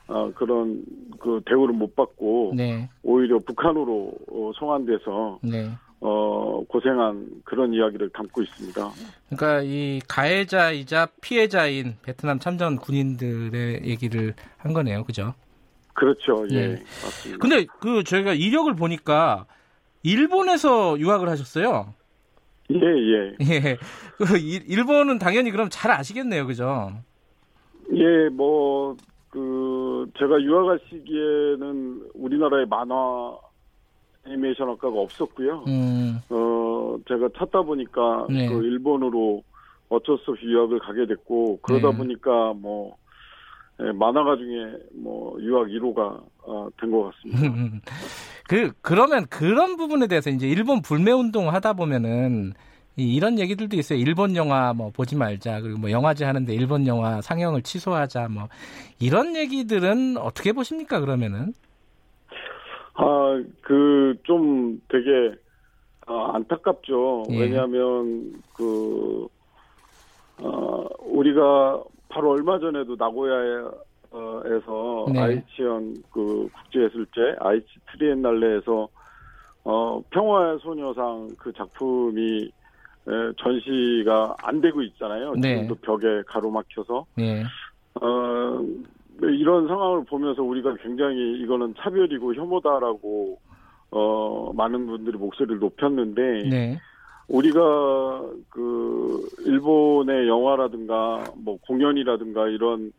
[0.07, 0.83] 어, 그런
[1.19, 2.89] 그 대우를 못 받고 네.
[3.03, 5.69] 오히려 북한으로 어, 송환돼서 네.
[6.01, 8.89] 어, 고생한 그런 이야기를 담고 있습니다.
[9.29, 15.33] 그러니까 이 가해자이자 피해자인 베트남 참전 군인들의 얘기를 한 거네요, 그죠?
[15.93, 16.69] 그렇죠, 예, 예.
[16.71, 17.39] 맞습니다.
[17.39, 19.45] 근데 그 저희가 이력을 보니까
[20.03, 21.93] 일본에서 유학을 하셨어요.
[22.71, 23.35] 예, 예.
[23.41, 23.77] 예.
[24.17, 26.91] 그 일본은 당연히 그럼 잘 아시겠네요, 그죠?
[27.93, 28.95] 예, 뭐,
[29.29, 33.37] 그, 제가 유학할 시기에는 우리나라에 만화
[34.27, 35.63] 애니메이션 학과가 없었고요.
[35.67, 36.19] 음.
[36.29, 38.47] 어, 제가 찾다 보니까 네.
[38.47, 39.43] 그 일본으로
[39.89, 41.97] 어쩔 수 없이 유학을 가게 됐고, 그러다 네.
[41.97, 43.08] 보니까 뭐, 예,
[43.79, 47.79] 만화가 중에 뭐 유학 1호가 어, 된것 같습니다.
[48.47, 52.53] 그 그러면 그런 부분에 대해서 이제 일본 불매 운동 하다 보면은
[52.97, 53.97] 이런 얘기들도 있어요.
[53.99, 55.61] 일본 영화 뭐 보지 말자.
[55.61, 58.27] 그리고 뭐 영화제 하는데 일본 영화 상영을 취소하자.
[58.29, 58.49] 뭐
[58.99, 60.99] 이런 얘기들은 어떻게 보십니까?
[60.99, 61.53] 그러면은
[62.95, 65.35] 아, 그 좀 되게
[66.05, 67.23] 아, 안타깝죠.
[67.31, 67.41] 예.
[67.41, 69.27] 왜냐하면 그
[70.37, 75.19] 어, 우리가 바로 얼마 전에도 나고야에서 네.
[75.19, 78.87] 아이치현 그 국제예술제 아이치 트리엔날레에서
[79.63, 82.51] 어, 평화의 소녀상 그 작품이
[83.07, 85.33] 에, 전시가 안 되고 있잖아요.
[85.35, 85.61] 네.
[85.61, 87.05] 지금도 벽에 가로막혀서.
[87.19, 87.43] 예.
[88.01, 88.65] 어,
[89.21, 93.37] 이런 상황을 보면서 우리가 굉장히 이거는 차별이고 혐오다라고
[93.91, 96.79] 어, 많은 분들이 목소리를 높였는데 네.
[97.29, 102.91] 우리가 그 일본의 영화라든가 뭐 공연이라든가 이런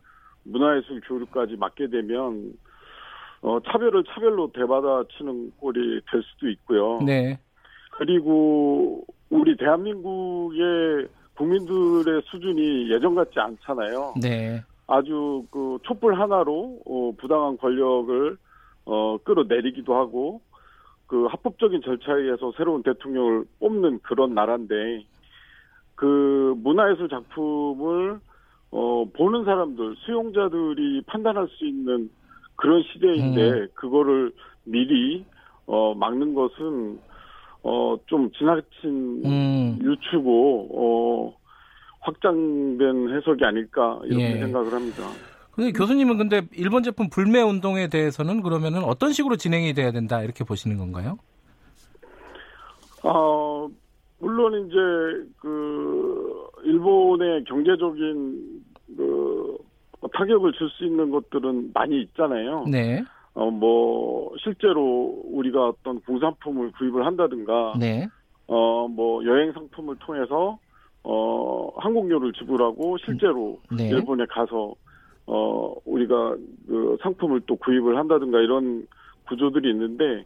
[0.45, 2.53] 문화예술 교류까지 맡게 되면
[3.43, 7.01] 어, 차별을 차별로 되받아치는 꼴이 될 수도 있고요.
[7.05, 7.39] 네.
[7.93, 14.15] 그리고 우리 대한민국의 국민들의 수준이 예전 같지 않잖아요.
[14.21, 14.63] 네.
[14.87, 18.37] 아주 그 촛불 하나로 어, 부당한 권력을
[18.85, 20.41] 어, 끌어내리기도 하고
[21.11, 25.05] 그 합법적인 절차에 의해서 새로운 대통령을 뽑는 그런 나라인데
[25.97, 28.21] 그 문화예술 작품을
[28.71, 32.11] 어, 보는 사람들 수용자들이 판단할 수 있는
[32.55, 33.69] 그런 시대인데 음.
[33.75, 34.31] 그거를
[34.63, 35.25] 미리
[35.67, 37.01] 어, 막는 것은
[37.65, 39.79] 어, 좀 지나친 음.
[39.83, 41.37] 유추고 어,
[42.03, 44.39] 확장된 해석이 아닐까 이렇게 예.
[44.39, 45.03] 생각을 합니다.
[45.61, 50.43] 근데 교수님은 근데 일본 제품 불매 운동에 대해서는 그러면은 어떤 식으로 진행이 돼야 된다 이렇게
[50.43, 51.19] 보시는 건가요?
[53.03, 53.69] 어,
[54.21, 58.63] 물론 이제 그 일본의 경제적인
[58.97, 59.59] 그
[60.15, 62.65] 타격을 줄 수 있는 것들은 많이 있잖아요.
[62.67, 63.05] 네.
[63.35, 68.09] 어, 뭐 실제로 우리가 어떤 공산품을 구입을 한다든가 네.
[68.47, 70.59] 어, 뭐 여행 상품을 통해서
[71.05, 73.91] 어, 항공료를 지불하고 실제로 네.
[73.91, 74.75] 일본에 가서
[75.33, 76.35] 어, 우리가
[76.67, 78.85] 그 상품을 또 구입을 한다든가 이런
[79.29, 80.25] 구조들이 있는데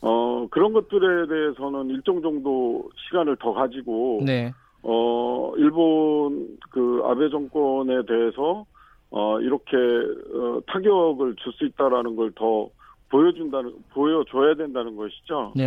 [0.00, 4.52] 어, 그런 것들에 대해서는 일정 정도 시간을 더 가지고 네.
[4.84, 8.64] 어, 일본 그 아베 정권에 대해서
[9.10, 12.68] 어, 이렇게 어, 타격을 줄 수 있다라는 걸더
[13.10, 15.52] 보여준다는 보여줘야 된다는 것이죠.
[15.54, 15.64] 네.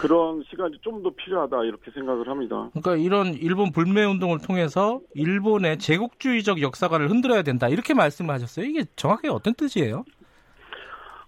[0.00, 2.68] 그런 시간이 좀 더 필요하다 이렇게 생각을 합니다.
[2.72, 8.66] 그러니까 이런 일본 불매 운동을 통해서 일본의 제국주의적 역사관을 흔들어야 된다 이렇게 말씀을 하셨어요.
[8.66, 10.04] 이게 정확하게 어떤 뜻이에요?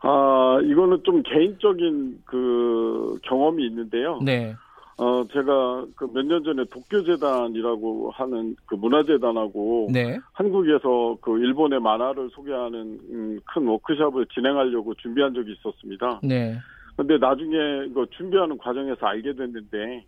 [0.01, 4.19] 아 이거는 좀 개인적인 그 경험이 있는데요.
[4.23, 4.55] 네.
[4.99, 10.19] 어 제가 그 몇 년 전에 도쿄재단이라고 하는 그 문화재단하고 네.
[10.33, 16.21] 한국에서 그 일본의 만화를 소개하는 음, 큰 워크숍을 진행하려고 준비한 적이 있었습니다.
[16.23, 16.57] 네.
[16.97, 20.05] 근데 나중에 이거 준비하는 과정에서 알게 됐는데,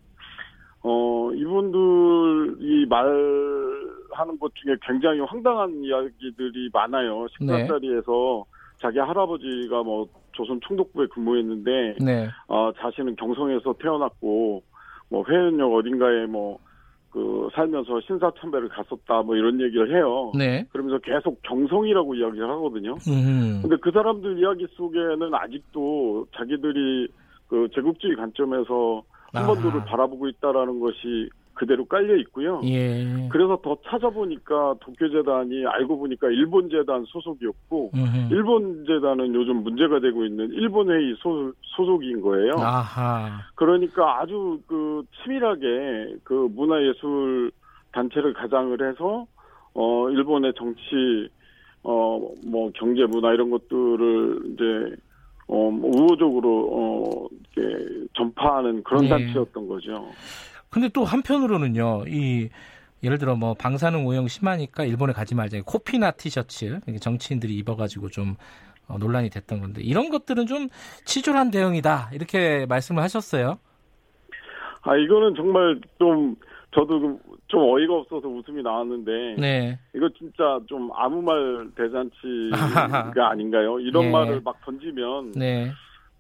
[0.83, 7.27] 어, 이분들이 말하는 것 중에 굉장히 황당한 이야기들이 많아요.
[7.39, 8.45] 식사자리에서
[8.83, 12.29] 자기 할아버지가 뭐 조선 총독부에 근무했는데, 네.
[12.49, 14.63] 어, 자신은 경성에서 태어났고,
[15.09, 16.59] 뭐 회원역 어딘가에 뭐,
[17.11, 20.33] 그, 살면서 신사참배를 갔었다, 뭐 이런 얘기를 해요.
[20.37, 20.65] 네.
[20.73, 22.95] 그러면서 계속 경성이라고 이야기를 하거든요.
[23.09, 23.61] 음.
[23.63, 27.09] 근데 그 사람들 이야기 속에는 아직도 자기들이
[27.47, 29.03] 그 제국주의 관점에서
[29.33, 29.85] 한반도를 아.
[29.85, 32.61] 바라보고 있다라는 것이 그대로 깔려 있고요.
[32.65, 33.29] 예.
[33.31, 38.35] 그래서 더 찾아보니까 도쿄재단이 알고 보니까 일본 재단 소속이었고, 음흠.
[38.35, 42.55] 일본 재단은 요즘 문제가 되고 있는 일본 회의 소, 소속인 거예요.
[42.59, 43.41] 아하.
[43.55, 47.53] 그러니까 아주 그 치밀하게 그 문화예술
[47.93, 49.27] 단체를 가장을 해서
[49.75, 51.29] 어 일본의 정치
[51.83, 54.97] 어 뭐 경제 문화 이런 것들을 이제
[55.47, 57.27] 어 우호적으로 어
[57.57, 59.09] 이렇게 전파하는 그런 네.
[59.11, 60.09] 단체였던 거죠.
[60.75, 62.49] 근데 또 한편으로는요, 이
[63.05, 65.59] 예를 들어 뭐 방사능 오염 심하니까 일본에 가지 말자.
[65.65, 68.35] 코피나 티셔츠 정치인들이 입어가지고 좀
[68.89, 70.69] 어, 논란이 됐던 건데 이런 것들은 좀
[71.05, 73.61] 치졸한 대응이다 이렇게 말씀을 하셨어요.
[74.83, 76.35] 아 이거는 정말 좀
[76.75, 79.79] 저도 그- 좀 어이가 없어서 웃음이 나왔는데 네.
[79.95, 82.11] 이거 진짜 좀 아무 말 대잔치가
[83.31, 83.79] 아닌가요?
[83.79, 84.11] 이런 예.
[84.11, 85.71] 말을 막 던지면 네.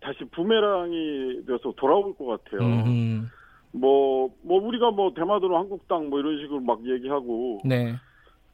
[0.00, 2.60] 다시 부메랑이 돼서 돌아올 것 같아요.
[2.62, 3.28] 음,
[3.74, 7.94] 뭐, 뭐, 우리가 뭐, 대마도로 한국당 뭐 이런 식으로 막 얘기하고, 네.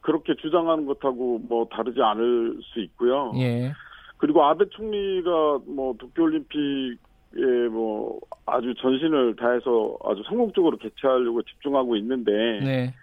[0.01, 3.31] 그렇게 주장하는 것하고 뭐 다르지 않을 수 있고요.
[3.37, 3.71] 예.
[4.17, 6.97] 그리고 아베 총리가 뭐, 도쿄올림픽에
[7.71, 12.93] 뭐, 아주 전신을 다해서 아주 성공적으로 개최하려고 집중하고 있는데, 네.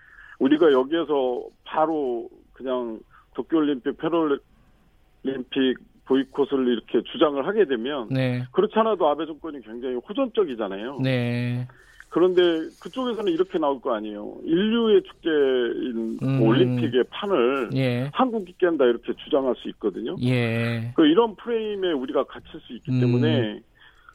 [0.40, 2.98] 우리가 여기에서 바로 그냥
[3.34, 8.42] 도쿄올림픽, 패럴림픽 보이콧을 이렇게 주장을 하게 되면, 네.
[8.50, 10.98] 그렇지 않아도 아베 정권이 굉장히 호전적이잖아요.
[11.00, 11.68] 네.
[12.10, 12.42] 그런데
[12.80, 14.38] 그쪽에서는 이렇게 나올 거 아니에요.
[14.42, 16.42] 인류의 축제인 음.
[16.42, 18.10] 올림픽의 판을 예.
[18.12, 20.16] 한국이 깬다 이렇게 주장할 수 있거든요.
[20.22, 20.92] 예.
[20.96, 23.00] 그 이런 프레임에 우리가 갇힐 수 있기 음.
[23.00, 23.60] 때문에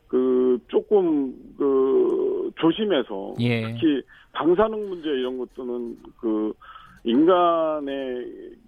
[0.08, 3.74] 그 조금 그 조심해서 예.
[3.74, 4.02] 특히
[4.32, 6.54] 방사능 문제 이런 것들은 그
[7.04, 8.26] 인간의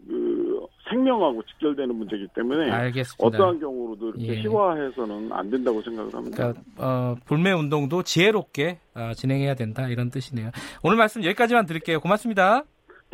[0.08, 3.26] 그 생명하고 직결되는 문제이기 때문에 알겠습니다.
[3.26, 4.42] 어떠한 경우로도 이렇게 예.
[4.42, 6.38] 희화해서는 안 된다고 생각을 합니다.
[6.38, 10.52] 그러니까 어, 불매 운동도 지혜롭게 어, 진행해야 된다 이런 뜻이네요.
[10.84, 12.00] 오늘 말씀 여기까지만 드릴게요.
[12.00, 12.64] 고맙습니다.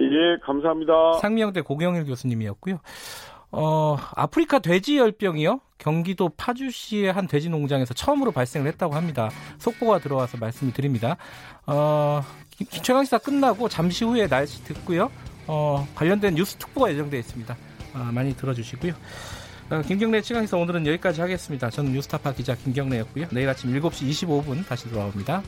[0.01, 1.13] 예, 감사합니다.
[1.21, 2.79] 상명대 고경일 교수님이었고요.
[3.51, 5.59] 어, 아프리카 돼지 열병이요.
[5.77, 9.29] 경기도 파주시의 한 돼지 농장에서 처음으로 발생을 했다고 합니다.
[9.59, 11.17] 속보가 들어와서 말씀을 드립니다.
[11.65, 12.23] 어,
[12.83, 15.11] 최강 시사 끝나고 잠시 후에 날씨 듣고요.
[15.47, 17.57] 어, 관련된 뉴스 특보가 예정되어 있습니다.
[17.95, 18.93] 어, 많이 들어주시고요.
[19.71, 21.69] 어, 김경래 최강 시사 오늘은 여기까지 하겠습니다.
[21.69, 23.27] 저는 뉴스타파 기자 김경래였고요.
[23.31, 25.41] 내일 아침 7시 25분 다시 돌아옵니다.